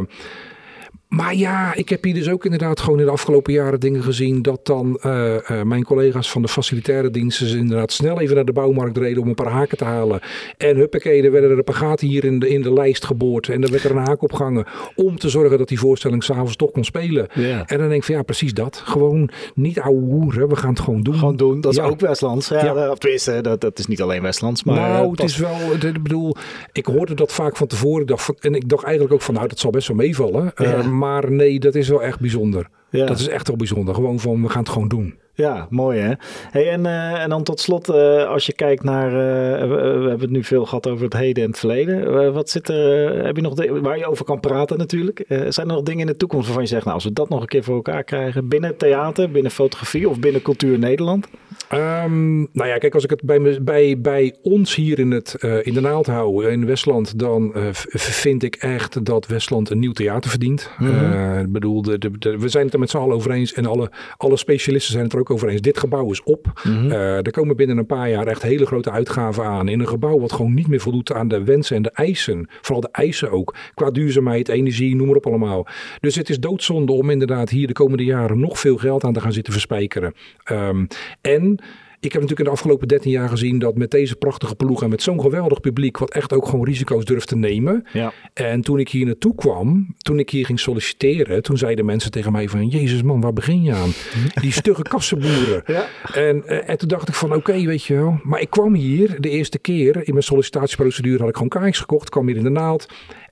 maar 1.16 1.36
ja, 1.36 1.74
ik 1.76 1.90
heb 1.90 2.04
hier 2.04 2.14
dus 2.14 2.30
ook 2.30 2.44
inderdaad 2.44 2.80
gewoon 2.80 3.00
in 3.00 3.06
de 3.06 3.12
afgelopen 3.12 3.54
jaren 3.54 3.80
dingen 3.80 4.04
gezien 4.04 4.42
dat 4.42 4.66
dan 4.66 5.00
uh, 5.06 5.34
uh, 5.34 5.62
mijn 5.62 5.84
collega's 5.84 6.32
van 6.32 6.42
de 6.42 6.48
facilitaire 6.48 7.10
diensten 7.10 7.58
inderdaad 7.58 7.92
snel 7.92 8.20
even 8.20 8.36
naar 8.36 8.46
de 8.46 8.54
bouwmarkt 8.54 8.98
reden 8.98 9.22
om 9.22 9.28
een 9.28 9.36
paar 9.36 9.52
haken 9.52 9.78
te 9.78 9.84
halen. 9.84 10.20
En 10.58 10.76
huppakee, 10.76 11.24
er 11.24 11.32
werden 11.32 11.52
er 11.52 11.58
een 11.58 11.64
paar 11.64 11.76
gaten 11.76 12.08
hier 12.08 12.24
in 12.24 12.40
de, 12.40 12.50
in 12.50 12.62
de 12.62 12.74
lijst 12.74 13.06
geboord 13.06 13.50
en 13.50 13.64
er 13.64 13.72
werd 13.72 13.84
er 13.84 13.92
een 13.92 14.06
haak 14.06 14.22
opgehangen 14.22 14.66
om 14.96 15.18
te 15.18 15.30
zorgen 15.30 15.58
dat 15.58 15.68
die 15.68 15.80
voorstelling 15.80 16.24
s'avonds 16.24 16.56
toch 16.56 16.72
kon 16.72 16.84
spelen. 16.84 17.30
En 17.66 17.78
dan 17.78 17.88
denk 17.88 17.94
ik 17.94 18.04
van 18.04 18.16
ja, 18.16 18.22
precies 18.22 18.54
dat. 18.54 18.82
Gewoon 18.86 19.30
niet 19.56 19.80
ouwe 19.80 20.02
hoeren, 20.02 20.50
we 20.50 20.56
gaan 20.56 20.70
het 20.70 20.80
gewoon 20.80 21.02
doen. 21.02 21.16
Gewoon 21.16 21.36
doen, 21.36 21.62
dat 21.62 21.72
is 21.72 21.78
ja. 21.78 21.86
ook 21.86 22.00
Westlands. 22.00 22.48
Ja, 22.48 22.64
ja. 22.64 22.92
Of 22.92 22.98
tenminste, 22.98 23.42
dat, 23.42 23.62
dat 23.62 23.80
is 23.80 23.88
niet 23.88 24.02
alleen 24.02 24.22
Westlands. 24.22 24.64
Maar 24.64 24.76
nou, 24.76 25.12
het 25.12 25.24
is 25.24 25.38
wel, 25.38 25.74
ik 25.74 26.04
bedoel, 26.04 26.36
ik 26.72 26.86
hoorde 26.86 27.14
dat 27.14 27.32
vaak 27.32 27.58
van 27.58 27.68
tevoren 27.68 28.06
dacht 28.06 28.40
en 28.40 28.56
ik 28.56 28.70
dacht 28.70 28.84
eigenlijk 28.84 29.14
ook 29.14 29.22
van 29.22 29.34
nou, 29.34 29.48
dat 29.48 29.60
zal 29.60 29.72
best 29.72 29.88
wel 29.88 29.98
meevallen. 29.98 30.52
Uh, 30.56 31.02
maar 31.04 31.32
nee, 31.32 31.60
dat 31.60 31.76
is 31.76 31.90
wel 31.90 32.04
echt 32.04 32.20
bijzonder. 32.20 32.70
Ja. 32.90 33.06
Dat 33.06 33.20
is 33.20 33.28
echt 33.28 33.48
wel 33.48 33.58
bijzonder. 33.58 33.96
Gewoon 33.96 34.20
van, 34.20 34.42
we 34.42 34.50
gaan 34.50 34.62
het 34.62 34.70
gewoon 34.70 34.88
doen. 34.88 35.16
Ja, 35.36 35.68
mooi 35.70 36.00
hè. 36.00 36.14
Hey, 36.52 36.70
en, 36.70 36.86
uh, 36.86 37.22
en 37.22 37.30
dan 37.30 37.44
tot 37.44 37.60
slot, 37.60 37.90
uh, 37.90 38.26
als 38.28 38.46
je 38.46 38.54
kijkt 38.54 38.84
naar, 38.84 39.08
uh, 39.08 39.62
we, 39.62 39.76
we, 39.76 40.10
hebben 40.10 40.20
het 40.20 40.30
nu 40.30 40.44
veel 40.44 40.66
gehad 40.66 40.88
over 40.88 41.04
het 41.04 41.14
heden 41.14 41.44
en 41.44 41.50
het 41.50 41.60
verleden. 41.60 42.34
wat 42.34 42.50
zit 42.50 42.70
er, 42.70 43.26
heb 43.26 43.36
je 43.36 43.42
nog, 43.42 43.82
waar 43.82 43.98
je 43.98 44.06
over 44.06 44.26
kan 44.26 44.40
praten 44.40 44.78
natuurlijk. 44.78 45.24
zijn 45.28 45.68
er 45.70 45.74
nog 45.74 45.84
dingen 45.84 46.02
in 46.02 46.08
de 46.08 46.18
toekomst 46.18 46.46
waarvan 46.46 46.64
je 46.64 46.70
zegt, 46.70 46.84
nou 46.84 46.96
als 46.96 47.04
we 47.04 47.14
dat 47.14 47.30
nog 47.30 47.42
een 47.42 47.48
keer 47.48 47.64
voor 47.64 47.76
elkaar 47.76 48.04
krijgen, 48.04 48.48
binnen 48.48 48.78
theater, 48.78 49.32
binnen 49.32 49.52
fotografie 49.52 50.10
of 50.10 50.20
binnen 50.20 50.42
cultuur 50.42 50.80
Nederland? 50.80 51.28
Um, 51.74 52.48
nou 52.52 52.70
ja, 52.70 52.78
kijk, 52.78 52.94
als 52.94 53.04
ik 53.04 53.10
het 53.10 53.24
bij, 53.24 53.60
bij, 53.62 54.02
bij 54.02 54.36
ons 54.42 54.76
hier 54.76 55.00
in, 55.00 55.12
het, 55.12 55.34
in 55.62 55.74
de 55.74 55.82
naald 55.82 56.06
hou, 56.06 56.50
in 56.50 56.66
Westland, 56.66 57.20
dan 57.20 57.52
vind 57.90 58.44
ik 58.44 58.56
echt 58.56 59.06
dat 59.06 59.28
Westland 59.28 59.70
een 59.70 59.80
nieuw 59.80 59.92
theater 59.92 60.30
verdient. 60.30 60.70
Mm 60.78 60.88
-hmm. 60.88 61.40
ik 61.40 61.52
bedoel, 61.52 61.82
de, 61.82 61.98
de, 61.98 62.12
de, 62.18 62.38
we 62.38 62.50
zijn 62.50 62.66
het 62.66 62.74
er 62.74 62.80
met 62.80 62.90
z'n 62.90 62.98
allen 62.98 63.16
over 63.16 63.32
eens 63.32 63.54
en 63.54 63.66
alle, 63.66 63.92
alle 64.18 64.38
specialisten 64.38 64.92
zijn 64.92 65.04
het 65.04 65.14
er 65.14 65.20
ook 65.20 65.23
over 65.30 65.50
eens. 65.50 65.62
Dit 65.62 65.78
gebouw 65.78 66.12
is 66.12 66.24
op. 66.24 66.62
Mm 66.64 66.92
er 66.94 67.32
komen 67.32 67.56
binnen 67.56 67.78
een 67.78 67.86
paar 67.86 68.10
jaar 68.10 68.28
echt 68.28 68.42
hele 68.42 68.66
grote 68.66 68.92
uitgaven 68.92 69.44
aan. 69.44 69.68
In 69.68 69.80
een 69.80 69.88
gebouw 69.88 70.20
wat 70.20 70.32
gewoon 70.32 70.54
niet 70.54 70.68
meer 70.68 70.80
voldoet 70.80 71.14
aan 71.14 71.28
de 71.28 71.44
wensen 71.44 71.76
en 71.76 71.82
de 71.82 71.92
eisen. 71.92 72.48
Vooral 72.62 72.82
de 72.82 72.90
eisen 72.92 73.32
ook. 73.32 73.56
Qua 73.74 73.92
duurzaamheid, 73.92 74.48
energie, 74.50 74.96
noem 74.96 75.08
maar 75.08 75.16
op 75.16 75.26
allemaal. 75.26 75.68
Dus 76.00 76.16
het 76.16 76.30
is 76.30 76.40
doodzonde 76.40 76.92
om 76.92 77.10
inderdaad 77.10 77.50
hier 77.50 77.68
de 77.68 77.74
komende 77.74 78.04
jaren 78.04 78.40
nog 78.40 78.60
veel 78.60 78.78
geld 78.78 79.04
aan 79.04 79.14
te 79.14 79.22
gaan 79.22 79.34
zitten 79.34 79.54
verspijkeren. 79.54 80.14
Um, 80.52 80.88
en 81.22 81.60
ik 82.04 82.12
heb 82.12 82.22
natuurlijk 82.22 82.40
in 82.40 82.46
de 82.46 82.52
afgelopen 82.52 82.88
13 82.88 83.12
jaar 83.12 83.30
gezien 83.30 83.60
dat 83.60 83.78
met 83.78 83.92
deze 83.92 84.16
prachtige 84.16 84.56
ploeg 84.56 84.84
en 84.84 84.90
met 84.90 85.02
zo'n 85.02 85.22
geweldig 85.22 85.60
publiek, 85.60 85.98
wat 85.98 86.12
echt 86.12 86.34
ook 86.34 86.46
gewoon 86.48 86.66
risico's 86.66 87.06
durft 87.06 87.28
te 87.28 87.36
nemen. 87.36 87.86
Ja. 87.94 88.14
En 88.34 88.62
toen 88.62 88.80
ik 88.80 88.90
hier 88.90 89.06
naartoe 89.06 89.36
kwam, 89.36 89.96
toen 89.98 90.20
ik 90.20 90.30
hier 90.30 90.46
ging 90.46 90.60
solliciteren, 90.60 91.44
toen 91.44 91.58
zeiden 91.58 91.86
mensen 91.86 92.12
tegen 92.12 92.32
mij 92.32 92.50
van, 92.50 92.68
Jezus 92.68 93.02
man, 93.02 93.22
waar 93.22 93.34
begin 93.34 93.64
je 93.64 93.74
aan? 93.74 93.92
Die 94.42 94.52
stugge 94.52 94.82
kassenboeren. 94.82 95.64
Ja. 95.66 95.88
En, 96.14 96.48
eh, 96.48 96.70
en 96.70 96.78
toen 96.78 96.88
dacht 96.88 97.08
ik 97.08 97.14
van, 97.14 97.34
oké, 97.34 97.66
weet 97.66 97.84
je 97.84 97.96
wel. 97.96 98.20
Maar 98.24 98.42
ik 98.42 98.50
kwam 98.50 98.74
hier 98.74 99.22
de 99.22 99.30
eerste 99.30 99.60
keer, 99.60 99.96
in 99.96 100.14
mijn 100.14 100.24
sollicitatieprocedure 100.24 101.20
had 101.20 101.30
ik 101.30 101.36
gewoon 101.36 101.50
kaartjes 101.50 101.80
gekocht, 101.80 102.10
kwam 102.10 102.28
hier 102.28 102.36
in 102.38 102.44
de 102.44 102.50
naald. 102.50 102.86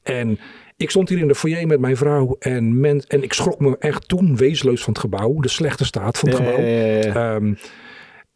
En 0.03 0.39
ik 0.77 0.89
stond 0.89 1.09
hier 1.09 1.19
in 1.19 1.27
de 1.27 1.35
foyer 1.35 1.67
met 1.67 1.79
mijn 1.79 1.97
vrouw 1.97 2.35
en, 2.39 2.79
men, 2.79 3.03
en 3.07 3.23
ik 3.23 3.33
schrok 3.33 3.59
me 3.59 3.75
echt 3.79 4.07
toen 4.07 4.35
wezenloos 4.35 4.83
van 4.83 4.93
het 4.93 5.01
gebouw. 5.01 5.39
De 5.39 5.49
slechte 5.49 5.85
staat 5.85 6.17
van 6.17 6.29
het 6.29 6.37
ja, 6.37 6.43
gebouw. 6.43 7.35
Um, 7.35 7.57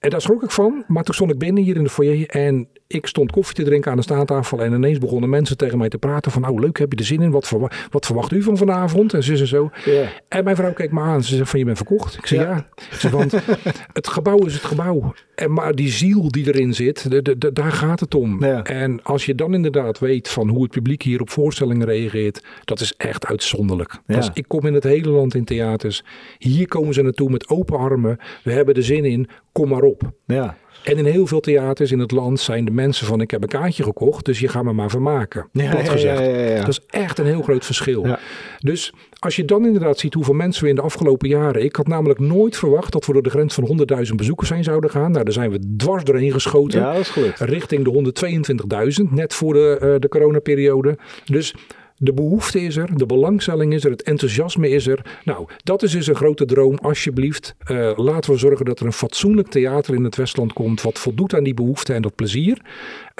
en 0.05 0.11
daar 0.11 0.21
schrok 0.21 0.43
ik 0.43 0.51
van. 0.51 0.83
Maar 0.87 1.03
toen 1.03 1.13
stond 1.13 1.31
ik 1.31 1.37
binnen 1.37 1.63
hier 1.63 1.75
in 1.75 1.83
de 1.83 1.89
foyer 1.89 2.29
en 2.29 2.67
ik 2.87 3.07
stond 3.07 3.31
koffie 3.31 3.55
te 3.55 3.63
drinken 3.63 3.91
aan 3.91 3.97
de 3.97 4.03
staattafel. 4.03 4.59
En 4.59 4.73
ineens 4.73 4.97
begonnen 4.97 5.29
mensen 5.29 5.57
tegen 5.57 5.77
mij 5.77 5.89
te 5.89 5.97
praten 5.97 6.31
van, 6.31 6.41
nou 6.41 6.59
leuk, 6.59 6.79
heb 6.79 6.91
je 6.91 6.97
er 6.97 7.05
zin 7.05 7.21
in? 7.21 7.31
Wat, 7.31 7.47
verwa 7.47 7.71
wat 7.89 8.05
verwacht 8.05 8.31
u 8.31 8.41
van 8.41 8.57
vanavond? 8.57 9.13
En 9.13 9.23
zo 9.23 9.31
en 9.31 9.47
zo. 9.47 9.69
Yeah. 9.85 10.07
En 10.27 10.43
mijn 10.43 10.55
vrouw 10.55 10.73
keek 10.73 10.91
me 10.91 11.01
aan. 11.01 11.23
Ze 11.23 11.35
zei 11.35 11.45
van, 11.45 11.59
je 11.59 11.65
bent 11.65 11.77
verkocht. 11.77 12.17
Ik 12.17 12.25
zei 12.27 12.41
ja. 12.41 12.67
want 13.11 13.31
het 13.93 14.07
gebouw 14.07 14.45
is 14.45 14.53
het 14.53 14.63
gebouw. 14.63 15.13
En 15.35 15.53
maar 15.53 15.75
die 15.75 15.91
ziel 15.91 16.31
die 16.31 16.47
erin 16.47 16.73
zit, 16.73 17.09
de, 17.09 17.21
de, 17.21 17.37
de, 17.37 17.53
daar 17.53 17.71
gaat 17.71 17.99
het 17.99 18.15
om. 18.15 18.45
Ja. 18.45 18.63
En 18.63 19.03
als 19.03 19.25
je 19.25 19.35
dan 19.35 19.53
inderdaad 19.53 19.99
weet 19.99 20.29
van 20.29 20.49
hoe 20.49 20.61
het 20.61 20.71
publiek 20.71 21.01
hier 21.01 21.21
op 21.21 21.29
voorstellingen 21.29 21.87
reageert, 21.87 22.43
dat 22.63 22.79
is 22.79 22.93
echt 22.97 23.25
uitzonderlijk. 23.25 23.99
Ja. 24.07 24.15
Als 24.15 24.29
ik 24.33 24.47
kom 24.47 24.65
in 24.65 24.73
het 24.73 24.83
hele 24.83 25.09
land 25.09 25.35
in 25.35 25.45
theaters. 25.45 26.03
Hier 26.37 26.67
komen 26.67 26.93
ze 26.93 27.01
naartoe 27.01 27.29
met 27.29 27.49
open 27.49 27.77
armen. 27.77 28.17
We 28.43 28.51
hebben 28.51 28.75
er 28.75 28.83
zin 28.83 29.05
in. 29.05 29.27
Kom 29.51 29.69
maar 29.69 29.81
op. 29.81 29.94
Ja. 30.25 30.57
En 30.83 30.97
in 30.97 31.05
heel 31.05 31.27
veel 31.27 31.39
theaters 31.39 31.91
in 31.91 31.99
het 31.99 32.11
land 32.11 32.39
zijn 32.39 32.65
de 32.65 32.71
mensen 32.71 33.07
van 33.07 33.21
ik 33.21 33.31
heb 33.31 33.43
een 33.43 33.49
kaartje 33.49 33.83
gekocht, 33.83 34.25
dus 34.25 34.39
je 34.39 34.47
gaat 34.47 34.63
me 34.63 34.73
maar 34.73 34.89
vermaken. 34.89 35.49
Ja, 35.51 35.69
Plat 35.69 35.89
gezegd. 35.89 36.19
ja, 36.19 36.25
ja, 36.25 36.37
ja. 36.37 36.59
Dat 36.59 36.67
is 36.67 36.81
echt 36.87 37.19
een 37.19 37.25
heel 37.25 37.41
groot 37.41 37.65
verschil. 37.65 38.05
Dus 38.59 38.93
als 39.19 39.35
je 39.35 39.45
dan 39.45 39.65
inderdaad 39.65 39.99
ziet 39.99 40.13
hoeveel 40.13 40.33
mensen 40.33 40.63
we 40.63 40.69
in 40.69 40.75
de 40.75 40.81
afgelopen 40.81 41.29
jaren. 41.29 41.63
Ik 41.63 41.75
had 41.75 41.87
namelijk 41.87 42.19
nooit 42.19 42.57
verwacht 42.57 42.91
dat 42.91 43.05
we 43.05 43.13
door 43.13 43.23
de 43.23 43.29
grens 43.29 43.53
van 43.53 43.87
100.000 44.07 44.15
bezoekers 44.15 44.49
heen 44.49 44.63
zouden 44.63 44.89
gaan. 44.89 45.11
Nou, 45.11 45.23
daar 45.23 45.33
zijn 45.33 45.51
we 45.51 45.75
dwars 45.77 46.03
doorheen 46.03 46.31
geschoten. 46.31 46.79
Ja, 46.79 46.91
dat 46.91 47.01
is 47.01 47.09
gelukt. 47.09 47.39
Richting 47.39 47.83
de 47.83 49.01
122.000, 49.07 49.11
net 49.11 49.33
voor 49.33 49.53
de, 49.53 49.79
uh, 49.81 49.95
de 49.99 50.07
coronaperiode. 50.07 50.97
Dus 51.25 51.55
de 51.97 52.13
behoefte 52.13 52.61
is 52.61 52.75
er, 52.77 52.97
de 52.97 53.05
belangstelling 53.05 53.73
is 53.73 53.83
er, 53.83 53.91
het 53.91 54.03
enthousiasme 54.03 54.69
is 54.69 54.87
er. 54.87 55.19
Nou, 55.23 55.47
dat 55.63 55.83
is 55.83 55.91
dus 55.91 56.07
een 56.07 56.15
grote 56.15 56.45
droom, 56.45 56.77
alsjeblieft. 56.81 57.55
Uh, 57.71 57.91
laten 57.95 58.31
we 58.31 58.37
zorgen 58.37 58.65
dat 58.65 58.79
er 58.79 58.85
een 58.85 58.93
fatsoenlijk 58.93 59.47
theater 59.47 59.95
in 59.95 60.03
het 60.03 60.15
Westland 60.15 60.53
komt, 60.53 60.81
wat 60.81 60.99
voldoet 60.99 61.33
aan 61.33 61.43
die 61.43 61.53
behoefte 61.53 61.93
en 61.93 62.01
dat 62.01 62.15
plezier. 62.15 62.61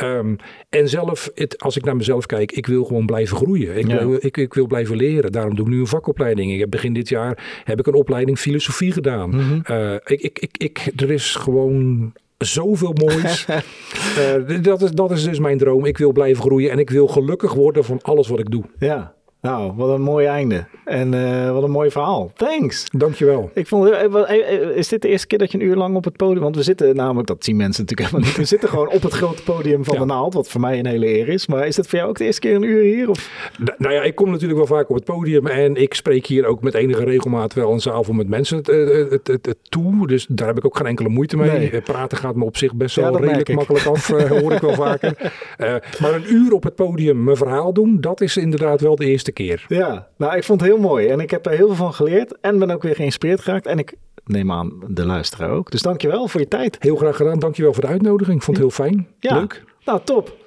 Um, 0.04 0.36
en 0.70 0.90
zelf, 0.90 1.30
het, 1.36 1.60
als 1.60 1.78
ik 1.78 1.84
naar 1.86 1.96
mezelf 1.96 2.26
kijk, 2.26 2.52
ik 2.52 2.66
wil 2.66 2.84
gewoon 2.84 3.06
blijven 3.06 3.38
groeien. 3.38 3.78
Ik, 3.78 3.88
Ja. 3.88 4.08
wil, 4.08 4.18
ik, 4.20 4.38
ik 4.38 4.54
wil 4.54 4.68
blijven 4.68 4.96
leren. 4.96 5.32
Daarom 5.32 5.56
doe 5.56 5.66
ik 5.66 5.72
nu 5.72 5.80
een 5.80 5.88
vakopleiding. 5.88 6.54
Ik 6.54 6.60
heb 6.60 6.70
begin 6.70 6.94
dit 6.94 7.10
jaar 7.10 7.62
heb 7.64 7.80
ik 7.80 7.88
een 7.88 7.94
opleiding 7.94 8.40
filosofie 8.40 8.92
gedaan. 8.92 9.30
Mhm. 9.30 9.60
Uh, 9.72 9.94
ik, 9.94 10.22
ik, 10.22 10.40
ik, 10.40 10.58
ik, 10.58 10.92
er 11.02 11.12
is 11.12 11.36
gewoon 11.36 12.14
zoveel 12.38 12.94
moois. 12.94 13.46
uh, 13.48 14.64
dat, 14.64 14.82
is, 14.82 14.92
dat 14.92 15.12
is 15.12 15.24
dus 15.24 15.40
mijn 15.40 15.58
droom. 15.58 15.86
Ik 15.86 15.98
wil 15.98 16.12
blijven 16.12 16.44
groeien 16.44 16.72
en 16.72 16.80
ik 16.80 16.90
wil 16.90 17.08
gelukkig 17.08 17.54
worden 17.54 17.84
van 17.84 18.02
alles 18.02 18.28
wat 18.28 18.40
ik 18.40 18.52
doe. 18.52 18.64
Ja, 18.80 19.15
nou, 19.46 19.74
wat 19.76 19.90
een 19.90 20.02
mooi 20.02 20.26
einde. 20.26 20.66
En 20.86 21.14
uh, 21.14 21.52
wat 21.52 21.64
een 21.64 21.72
mooi 21.72 21.92
verhaal. 21.92 22.32
Thanks. 22.36 22.86
Dankjewel. 22.92 23.52
Ik 23.54 23.68
vond, 23.68 23.90
uh, 23.90 24.78
is 24.78 24.88
dit 24.88 25.02
de 25.02 25.08
eerste 25.08 25.28
keer 25.28 25.38
dat 25.38 25.52
je 25.52 25.58
een 25.58 25.66
uur 25.66 25.76
lang 25.76 25.96
op 25.96 26.04
het 26.04 26.18
podium... 26.18 26.42
Want 26.42 26.56
we 26.56 26.64
zitten 26.64 26.96
namelijk, 26.96 27.28
dat 27.28 27.44
zien 27.44 27.56
mensen 27.56 27.82
natuurlijk 27.82 28.10
helemaal 28.10 28.30
niet... 28.30 28.40
We 28.40 28.46
zitten 28.46 28.70
gewoon 28.70 28.90
op 28.90 29.02
het 29.02 29.14
grote 29.14 29.44
podium 29.44 29.84
van 29.84 29.94
ja. 29.94 30.00
de 30.00 30.06
Naald, 30.06 30.34
wat 30.34 30.48
voor 30.48 30.62
mij 30.62 30.80
een 30.80 30.86
hele 30.86 31.08
eer 31.08 31.30
is. 31.30 31.48
Maar 31.48 31.68
is 31.68 31.76
dit 31.76 31.88
voor 31.88 31.98
jou 31.98 32.10
ook 32.10 32.18
de 32.18 32.24
eerste 32.24 32.42
keer 32.42 32.56
een 32.56 32.64
uur 32.64 32.84
hier? 32.84 33.10
Of? 33.10 33.52
Nou 33.78 33.94
ja, 33.94 34.02
ik 34.02 34.16
kom 34.16 34.32
natuurlijk 34.32 34.58
wel 34.58 34.78
vaak 34.78 34.90
op 34.90 34.96
het 34.96 35.06
podium... 35.06 35.48
en 35.48 35.76
ik 35.76 35.94
spreek 35.94 36.26
hier 36.26 36.46
ook 36.46 36.62
met 36.62 36.74
enige 36.74 37.04
regelmaat 37.04 37.54
wel 37.54 37.72
een 37.72 37.80
zaal 37.80 38.04
vol 38.04 38.14
met 38.14 38.28
mensen 38.28 38.58
het, 38.58 38.68
het, 39.10 39.28
het, 39.28 39.58
toe. 39.70 40.08
Dus 40.08 40.26
daar 40.30 40.48
heb 40.48 40.58
ik 40.58 40.66
ook 40.66 40.78
geen 40.78 40.88
enkele 40.88 41.10
moeite 41.10 41.38
mee. 41.38 41.50
Nee. 41.50 41.82
Praten 41.82 42.18
gaat 42.18 42.36
me 42.36 42.44
op 42.46 42.58
zich 42.58 42.76
best 42.76 42.96
wel 42.96 43.06
Ja, 43.06 43.12
dat 43.12 43.22
redelijk 43.22 43.54
makkelijk 43.54 43.86
af, 43.86 44.08
hoor 44.08 44.52
ik 44.52 44.62
wel 44.62 44.74
vaker. 44.74 45.34
Uh, 45.58 45.76
maar 46.02 46.14
een 46.14 46.34
uur 46.34 46.52
op 46.52 46.64
het 46.64 46.76
podium 46.76 47.24
mijn 47.24 47.38
verhaal 47.38 47.74
doen... 47.74 48.02
dat 48.02 48.22
is 48.22 48.38
inderdaad 48.38 48.82
wel 48.82 48.96
de 48.96 49.06
eerste 49.06 49.32
keer. 49.36 49.66
Ja, 49.68 50.08
nou, 50.18 50.36
ik 50.36 50.44
vond 50.44 50.62
het 50.62 50.70
heel 50.70 50.80
mooi. 50.80 51.08
En 51.08 51.20
ik 51.20 51.32
heb 51.32 51.46
er 51.46 51.52
heel 51.52 51.68
veel 51.68 51.76
van 51.76 51.94
geleerd. 51.94 52.40
En 52.42 52.60
ben 52.60 52.72
ook 52.72 52.84
weer 52.84 52.96
geïnspireerd 52.96 53.42
geraakt. 53.42 53.66
En 53.66 53.80
ik 53.80 53.96
neem 54.26 54.52
aan 54.52 54.74
de 54.88 55.06
luisteraar 55.06 55.50
ook. 55.50 55.72
Dus 55.72 55.82
dankjewel 55.82 56.28
voor 56.28 56.40
je 56.40 56.48
tijd. 56.48 56.78
Heel 56.80 56.96
graag 56.96 57.16
gedaan. 57.16 57.40
Dankjewel 57.40 57.74
voor 57.74 57.84
de 57.84 57.90
uitnodiging. 57.90 58.38
Ik 58.38 58.44
vond 58.44 58.58
het 58.58 58.66
heel 58.66 58.76
fijn. 58.86 59.08
Ja. 59.20 59.36
Leuk. 59.40 59.64
Nou, 59.86 60.00
top. 60.04 60.44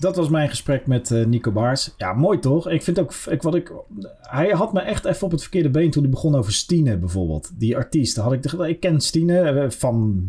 Dat 0.00 0.16
was 0.16 0.28
mijn 0.28 0.48
gesprek 0.48 0.86
met 0.86 1.10
uh, 1.10 1.26
Nico 1.26 1.50
Baars. 1.50 1.94
Ja, 1.96 2.12
mooi 2.12 2.38
toch? 2.38 2.68
Ik 2.68 2.82
vind 2.82 3.00
ook, 3.00 3.12
ik, 3.28 3.42
wat 3.42 3.54
ik, 3.54 3.72
hij 4.20 4.50
had 4.50 4.72
me 4.72 4.80
echt 4.80 5.04
even 5.04 5.24
op 5.24 5.30
het 5.30 5.40
verkeerde 5.40 5.70
been 5.70 5.90
toen 5.90 6.02
hij 6.02 6.10
begon 6.10 6.34
over 6.34 6.52
Stine 6.52 6.96
bijvoorbeeld. 6.96 7.50
Die 7.54 7.76
artiest. 7.76 8.16
Had 8.16 8.32
ik, 8.32 8.52
ik 8.52 8.80
ken 8.80 9.00
Stine 9.00 9.52
uh, 9.52 9.70
van, 9.70 10.26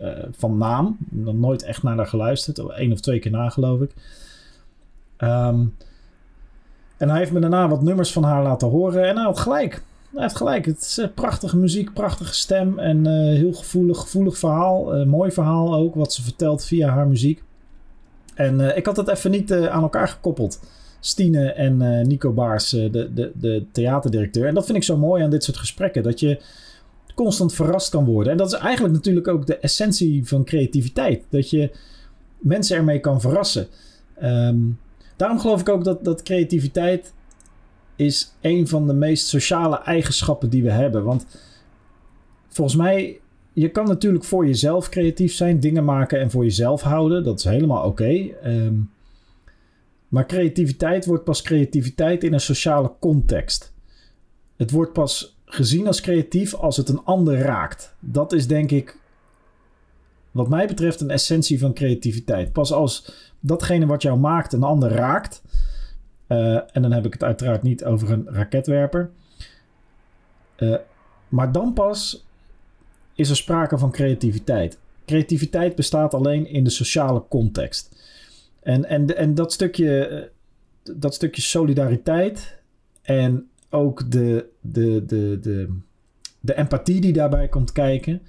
uh, 0.00 0.08
van 0.30 0.58
naam. 0.58 0.96
Nog 1.08 1.34
nooit 1.34 1.62
echt 1.62 1.82
naar 1.82 1.96
haar 1.96 2.06
geluisterd. 2.06 2.58
Eén 2.58 2.92
of 2.92 3.00
twee 3.00 3.18
keer 3.18 3.30
na 3.30 3.48
geloof 3.48 3.80
ik. 3.80 3.90
Um, 5.18 5.74
en 6.96 7.08
hij 7.08 7.18
heeft 7.18 7.32
me 7.32 7.40
daarna 7.40 7.68
wat 7.68 7.82
nummers 7.82 8.12
van 8.12 8.22
haar 8.22 8.42
laten 8.42 8.68
horen. 8.68 9.08
En 9.08 9.16
hij 9.16 9.24
had 9.24 9.38
gelijk. 9.38 9.82
Hij 10.12 10.22
heeft 10.22 10.36
gelijk. 10.36 10.64
Het 10.66 10.80
is 10.80 10.98
uh, 10.98 11.06
prachtige 11.14 11.56
muziek, 11.56 11.92
prachtige 11.92 12.34
stem. 12.34 12.78
En 12.78 13.06
uh, 13.06 13.12
heel 13.12 13.52
gevoelig, 13.52 13.98
gevoelig 14.00 14.38
verhaal. 14.38 14.96
Uh, 14.96 15.06
mooi 15.06 15.30
verhaal 15.30 15.74
ook, 15.74 15.94
wat 15.94 16.12
ze 16.12 16.22
vertelt 16.22 16.64
via 16.64 16.88
haar 16.88 17.08
muziek. 17.08 17.42
En 18.34 18.76
ik 18.76 18.86
had 18.86 18.96
het 18.96 19.08
even 19.08 19.30
niet 19.30 19.52
aan 19.52 19.82
elkaar 19.82 20.08
gekoppeld. 20.08 20.60
Stine 21.00 21.52
en 21.52 22.06
Nico 22.08 22.32
Baars, 22.32 22.70
de, 22.70 22.90
de, 23.14 23.32
de 23.34 23.64
theaterdirecteur. 23.72 24.46
En 24.46 24.54
dat 24.54 24.64
vind 24.64 24.76
ik 24.76 24.84
zo 24.84 24.96
mooi 24.96 25.22
aan 25.22 25.30
dit 25.30 25.44
soort 25.44 25.56
gesprekken. 25.56 26.02
Dat 26.02 26.20
je 26.20 26.40
constant 27.14 27.54
verrast 27.54 27.90
kan 27.90 28.04
worden. 28.04 28.32
En 28.32 28.38
dat 28.38 28.52
is 28.52 28.58
eigenlijk 28.58 28.94
natuurlijk 28.94 29.28
ook 29.28 29.46
de 29.46 29.58
essentie 29.58 30.26
van 30.26 30.44
creativiteit. 30.44 31.24
Dat 31.28 31.50
je 31.50 31.70
mensen 32.38 32.76
ermee 32.76 33.00
kan 33.00 33.20
verrassen. 33.20 33.66
Um, 34.22 34.78
Daarom 35.16 35.38
geloof 35.38 35.60
ik 35.60 35.68
ook 35.68 35.84
dat, 35.84 36.04
dat 36.04 36.22
creativiteit 36.22 37.14
is 37.96 38.34
een 38.40 38.68
van 38.68 38.86
de 38.86 38.94
meest 38.94 39.26
sociale 39.26 39.82
eigenschappen 39.82 40.50
die 40.50 40.62
we 40.62 40.70
hebben. 40.70 41.04
Want 41.04 41.26
volgens 42.48 42.76
mij, 42.76 43.20
je 43.52 43.70
kan 43.70 43.86
natuurlijk 43.86 44.24
voor 44.24 44.46
jezelf 44.46 44.88
creatief 44.88 45.34
zijn, 45.34 45.60
dingen 45.60 45.84
maken 45.84 46.20
en 46.20 46.30
voor 46.30 46.44
jezelf 46.44 46.82
houden. 46.82 47.24
Dat 47.24 47.38
is 47.38 47.44
helemaal 47.44 47.84
oké. 47.84 48.28
Um, 48.44 48.90
maar 50.08 50.26
creativiteit 50.26 51.06
wordt 51.06 51.24
pas 51.24 51.42
creativiteit 51.42 52.24
in 52.24 52.32
een 52.32 52.40
sociale 52.40 52.92
context. 53.00 53.72
Het 54.56 54.70
wordt 54.70 54.92
pas 54.92 55.38
gezien 55.44 55.86
als 55.86 56.00
creatief 56.00 56.54
als 56.54 56.76
het 56.76 56.88
een 56.88 57.04
ander 57.04 57.38
raakt. 57.38 57.94
Dat 58.00 58.32
is 58.32 58.46
denk 58.46 58.70
ik, 58.70 58.98
wat 60.36 60.48
mij 60.48 60.66
betreft, 60.66 61.00
een 61.00 61.10
essentie 61.10 61.58
van 61.58 61.74
creativiteit. 61.74 62.52
Pas 62.52 62.72
als 62.72 63.12
datgene 63.40 63.86
wat 63.86 64.02
jou 64.02 64.18
maakt 64.18 64.52
een 64.52 64.62
ander 64.62 64.90
raakt. 64.90 65.42
Uh, 66.28 66.54
en 66.72 66.82
dan 66.82 66.92
heb 66.92 67.06
ik 67.06 67.12
het 67.12 67.24
uiteraard 67.24 67.62
niet 67.62 67.84
over 67.84 68.10
een 68.10 68.26
raketwerper. 68.28 69.10
Uh, 70.58 70.76
maar 71.28 71.52
dan 71.52 71.72
pas 71.72 72.26
is 73.14 73.30
er 73.30 73.36
sprake 73.36 73.78
van 73.78 73.90
creativiteit. 73.90 74.78
Creativiteit 75.06 75.74
bestaat 75.74 76.14
alleen 76.14 76.46
in 76.46 76.64
de 76.64 76.70
sociale 76.70 77.24
context. 77.28 77.96
En, 78.62 78.84
en, 78.84 79.16
en 79.16 79.34
dat, 79.34 79.52
stukje, 79.52 80.30
dat 80.94 81.14
stukje 81.14 81.42
solidariteit 81.42 82.58
en 83.02 83.48
ook 83.70 84.10
de, 84.10 84.46
de, 84.60 85.04
de, 85.06 85.38
de, 85.40 85.78
de 86.40 86.56
empathie 86.56 87.00
die 87.00 87.12
daarbij 87.12 87.48
komt 87.48 87.72
kijken. 87.72 88.22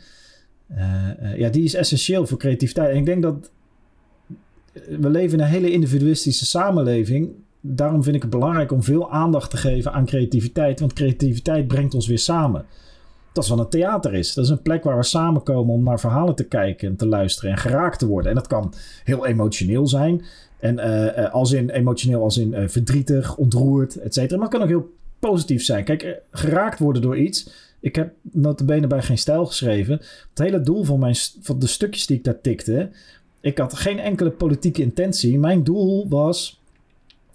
Ja, 1.36 1.49
die 1.49 1.63
is 1.63 1.74
essentieel 1.74 2.28
voor 2.28 2.38
creativiteit. 2.38 2.91
En 2.91 2.97
ik 2.97 3.05
denk 3.05 3.22
dat 3.22 3.51
we 4.99 5.09
leven 5.09 5.38
in 5.38 5.43
een 5.43 5.49
hele 5.49 5.72
individualistische 5.72 6.45
samenleving. 6.45 7.30
Daarom 7.61 8.03
vind 8.03 8.15
ik 8.15 8.22
het 8.22 8.32
belangrijk 8.32 8.72
om 8.72 8.84
veel 8.84 9.11
aandacht 9.11 9.49
te 9.49 9.57
geven 9.57 9.93
aan 9.93 10.05
creativiteit. 10.05 10.80
Want 10.80 10.93
creativiteit 10.93 11.68
brengt 11.68 11.93
ons 11.93 12.07
weer 12.07 12.20
samen. 12.20 12.65
Dat 13.34 13.43
is 13.43 13.49
wat 13.49 13.59
een 13.59 13.70
theater 13.70 14.13
is. 14.13 14.34
Dat 14.34 14.45
is 14.45 14.49
een 14.49 14.61
plek 14.61 14.84
waar 14.84 14.97
we 14.97 15.03
samenkomen 15.03 15.74
om 15.74 15.84
naar 15.84 15.99
verhalen 15.99 16.36
te 16.36 16.43
kijken 16.43 16.88
en 16.88 16.95
te 16.95 17.07
luisteren 17.07 17.51
en 17.51 17.57
geraakt 17.57 17.99
te 17.99 18.07
worden. 18.07 18.30
En 18.30 18.38
dat 18.38 18.47
kan 18.47 18.74
heel 19.03 19.26
emotioneel 19.26 19.88
zijn. 19.88 20.26
En 20.59 20.78
uh, 20.78 21.34
als 21.34 21.51
in 21.51 21.70
emotioneel, 21.70 22.24
als 22.24 22.38
in 22.38 22.70
verdrietig, 22.70 23.36
ontroerd, 23.36 23.95
et 23.95 24.13
cetera. 24.13 24.39
Maar 24.39 24.47
het 24.47 24.57
kan 24.57 24.63
ook 24.63 24.74
heel 24.74 24.95
positief 25.20 25.63
zijn. 25.63 25.84
Kijk, 25.84 26.22
geraakt 26.32 26.80
worden 26.80 27.01
door 27.01 27.18
iets. 27.18 27.49
Ik 27.80 27.95
heb 27.95 28.13
notabene 28.21 28.88
bij 28.88 29.01
geen 29.01 29.17
stijl 29.17 29.45
geschreven. 29.45 29.93
Het 30.30 30.39
hele 30.39 30.61
doel 30.61 30.84
van, 30.84 30.99
mijn, 30.99 31.15
van 31.41 31.59
de 31.59 31.67
stukjes 31.67 32.05
die 32.05 32.17
ik 32.17 32.23
daar 32.23 32.41
tikte 32.41 32.89
ik 33.47 33.57
had 33.57 33.73
geen 33.73 33.99
enkele 33.99 34.32
politieke 34.32 34.82
intentie. 34.82 35.39
Mijn 35.39 35.63
doel 35.63 36.09
was 36.09 36.61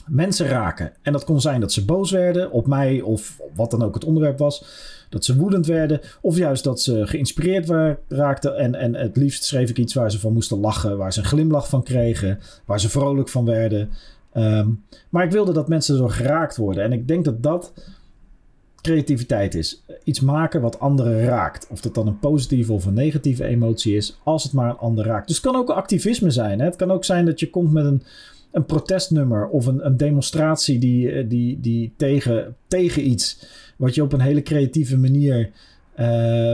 mensen 0.06 0.46
raken. 0.46 0.92
En 1.02 1.12
dat 1.12 1.24
kon 1.24 1.40
zijn 1.40 1.60
dat 1.60 1.72
ze 1.72 1.84
boos 1.84 2.10
werden 2.10 2.50
op 2.50 2.66
mij 2.66 3.00
of 3.00 3.40
wat 3.54 3.70
dan 3.70 3.82
ook 3.82 3.94
het 3.94 4.04
onderwerp 4.04 4.38
was. 4.38 4.64
Dat 5.08 5.24
ze 5.24 5.36
woedend 5.36 5.66
werden. 5.66 6.00
Of 6.20 6.36
juist 6.36 6.64
dat 6.64 6.80
ze 6.80 7.06
geïnspireerd 7.06 7.96
raakten. 8.08 8.56
En, 8.56 8.74
en 8.74 8.94
het 8.94 9.16
liefst 9.16 9.44
schreef 9.44 9.70
ik 9.70 9.78
iets 9.78 9.94
waar 9.94 10.10
ze 10.10 10.18
van 10.18 10.32
moesten 10.32 10.58
lachen. 10.58 10.96
Waar 10.96 11.12
ze 11.12 11.18
een 11.18 11.24
glimlach 11.24 11.68
van 11.68 11.82
kregen. 11.82 12.38
Waar 12.64 12.80
ze 12.80 12.88
vrolijk 12.88 13.28
van 13.28 13.44
werden. 13.44 13.90
Ehm, 14.32 14.68
maar 15.08 15.24
ik 15.24 15.30
wilde 15.32 15.52
dat 15.52 15.68
mensen 15.68 15.94
erdoor 15.94 16.10
geraakt 16.10 16.56
worden. 16.56 16.84
En 16.84 16.92
ik 16.92 17.08
denk 17.08 17.24
dat 17.24 17.42
dat 17.42 17.72
creativiteit 18.82 19.54
is. 19.54 19.82
Iets 20.04 20.20
maken 20.20 20.60
wat 20.60 20.78
anderen 20.78 21.24
raakt. 21.24 21.66
Of 21.70 21.80
dat 21.80 21.94
dan 21.94 22.06
een 22.06 22.18
positieve 22.18 22.72
of 22.72 22.86
een 22.86 22.94
negatieve 22.94 23.44
emotie 23.44 23.96
is, 23.96 24.18
als 24.22 24.42
het 24.42 24.52
maar 24.52 24.70
een 24.70 24.76
ander 24.76 25.04
raakt. 25.04 25.26
Dus 25.26 25.36
het 25.36 25.46
kan 25.46 25.56
ook 25.56 25.70
activisme 25.70 26.30
zijn. 26.30 26.58
Hè? 26.58 26.64
Het 26.64 26.76
kan 26.76 26.90
ook 26.90 27.04
zijn 27.04 27.24
dat 27.24 27.40
je 27.40 27.50
komt 27.50 27.72
met 27.72 27.84
een, 27.84 28.02
een 28.50 28.64
protestnummer 28.64 29.48
of 29.48 29.66
een, 29.66 29.86
een 29.86 29.96
demonstratie 29.96 30.78
die, 30.78 31.10
eh, 31.10 31.24
die, 31.28 31.60
die 31.60 31.92
tegen, 31.96 32.56
tegen 32.66 33.08
iets, 33.08 33.46
wat 33.76 33.94
je 33.94 34.02
op 34.02 34.12
een 34.12 34.20
hele 34.20 34.42
creatieve 34.42 34.98
manier, 34.98 35.38
uh, 35.38 36.06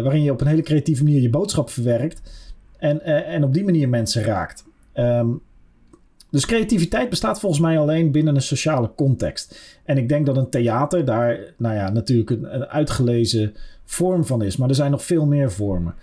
waarin 0.03 0.23
je 0.23 0.33
op 0.33 0.41
een 0.41 0.47
hele 0.47 0.63
creatieve 0.63 1.05
manier 1.05 1.21
je 1.21 1.31
boodschap 1.31 1.71
verwerkt 1.71 2.21
en, 2.79 3.01
uh, 3.07 3.35
en 3.35 3.45
op 3.45 3.55
die 3.55 3.65
manier 3.65 3.89
mensen 3.89 4.23
raakt. 4.23 4.65
Um, 4.95 5.41
dus 6.31 6.47
creativiteit 6.47 7.11
bestaat 7.11 7.41
volgens 7.41 7.61
mij 7.61 7.79
alleen 7.79 8.11
binnen 8.11 8.35
een 8.35 8.43
sociale 8.43 8.91
context. 8.95 9.79
En 9.85 9.99
ik 9.99 10.09
denk 10.09 10.27
dat 10.27 10.37
een 10.37 10.51
theater 10.51 11.05
daar, 11.05 11.39
nou 11.57 11.75
ja, 11.75 11.91
natuurlijk 11.91 12.31
een, 12.31 12.55
een 12.55 12.67
uitgelezen 12.67 13.55
vorm 13.85 14.25
van 14.25 14.43
is. 14.43 14.57
Maar 14.57 14.69
er 14.69 14.75
zijn 14.75 14.91
nog 14.91 15.05
veel 15.05 15.27
meer 15.27 15.53
vormen. 15.53 15.95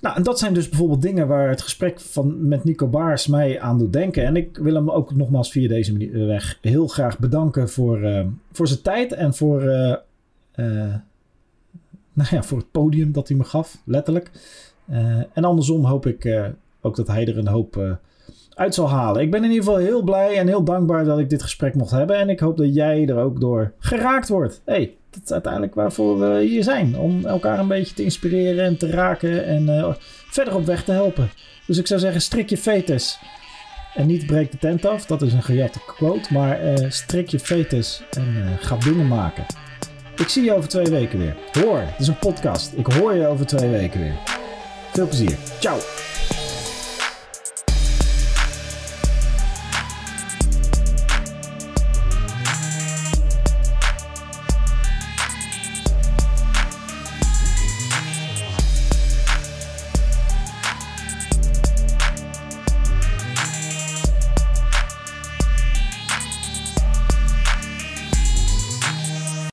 Nou, 0.00 0.16
en 0.16 0.22
dat 0.22 0.38
zijn 0.38 0.54
dus 0.54 0.68
bijvoorbeeld 0.68 1.02
dingen 1.02 1.28
waar 1.28 1.48
het 1.48 1.62
gesprek 1.62 2.00
van, 2.00 2.48
met 2.48 2.64
Nico 2.64 2.86
Baars 2.88 3.26
mij 3.26 3.60
aan 3.60 3.78
doet 3.78 3.92
denken. 3.92 4.24
En 4.24 4.36
ik 4.36 4.56
wil 4.56 4.74
hem 4.74 4.90
ook 4.90 5.14
nogmaals 5.14 5.50
via 5.50 5.68
deze 5.68 6.26
weg 6.26 6.58
heel 6.60 6.86
graag 6.86 7.18
bedanken 7.18 7.68
voor, 7.68 7.98
uh, 7.98 8.26
voor 8.52 8.68
zijn 8.68 8.82
tijd 8.82 9.12
en 9.12 9.34
voor, 9.34 9.62
uh, 9.62 9.94
nou 12.12 12.28
ja, 12.30 12.42
voor 12.42 12.58
het 12.58 12.70
podium 12.70 13.12
dat 13.12 13.28
hij 13.28 13.36
me 13.36 13.44
gaf, 13.44 13.82
letterlijk. 13.84 14.30
en 15.32 15.44
andersom 15.44 15.84
hoop 15.84 16.06
ik 16.06 16.50
ook 16.80 16.96
dat 16.96 17.06
hij 17.06 17.26
er 17.26 17.38
een 17.38 17.48
hoop 17.48 17.98
uit 18.56 18.74
zal 18.74 18.90
halen. 18.90 19.22
Ik 19.22 19.30
ben 19.30 19.44
in 19.44 19.50
ieder 19.50 19.64
geval 19.64 19.80
heel 19.80 20.02
blij 20.02 20.38
en 20.38 20.46
heel 20.46 20.62
dankbaar 20.64 21.04
dat 21.04 21.18
ik 21.18 21.30
dit 21.30 21.42
gesprek 21.42 21.74
mocht 21.74 21.90
hebben. 21.90 22.16
En 22.16 22.28
ik 22.28 22.40
hoop 22.40 22.56
dat 22.56 22.74
jij 22.74 23.06
er 23.08 23.18
ook 23.18 23.40
door 23.40 23.72
geraakt 23.78 24.28
wordt. 24.28 24.62
hey, 24.64 24.94
dat 25.10 25.20
is 25.24 25.32
uiteindelijk 25.32 25.74
waarvoor 25.74 26.18
we 26.18 26.40
hier 26.40 26.62
zijn. 26.62 26.98
Om 26.98 27.26
elkaar 27.26 27.58
een 27.58 27.68
beetje 27.68 27.94
te 27.94 28.02
inspireren 28.02 28.64
en 28.64 28.78
te 28.78 28.90
raken 28.90 29.44
en 29.44 29.62
uh, 29.62 29.94
verder 30.30 30.54
op 30.54 30.64
weg 30.66 30.84
te 30.84 30.92
helpen. 30.92 31.30
Dus 31.66 31.78
ik 31.78 31.86
zou 31.86 32.00
zeggen, 32.00 32.20
strik 32.20 32.50
je 32.50 32.56
fetus. 32.56 33.18
En 33.94 34.06
niet 34.06 34.26
breek 34.26 34.50
de 34.50 34.58
tent 34.58 34.86
af, 34.86 35.06
dat 35.06 35.22
is 35.22 35.32
een 35.32 35.42
gejatte 35.42 35.78
quote. 35.86 36.32
Maar 36.32 36.64
uh, 36.64 36.90
strik 36.90 37.28
je 37.28 37.38
fetus 37.38 38.02
en 38.10 38.34
uh, 38.36 38.50
ga 38.60 38.76
dingen 38.76 39.08
maken. 39.08 39.46
Ik 40.16 40.28
zie 40.28 40.44
je 40.44 40.54
over 40.54 40.68
twee 40.68 40.90
weken 40.90 41.18
weer. 41.18 41.36
Hoor, 41.52 41.78
het 41.78 42.00
is 42.00 42.08
een 42.08 42.18
podcast. 42.18 42.72
Ik 42.76 42.86
hoor 42.86 43.14
je 43.14 43.26
over 43.26 43.46
twee 43.46 43.70
weken 43.70 44.00
weer. 44.00 44.14
Veel 44.92 45.06
plezier. 45.06 45.36
Ciao. 45.58 45.78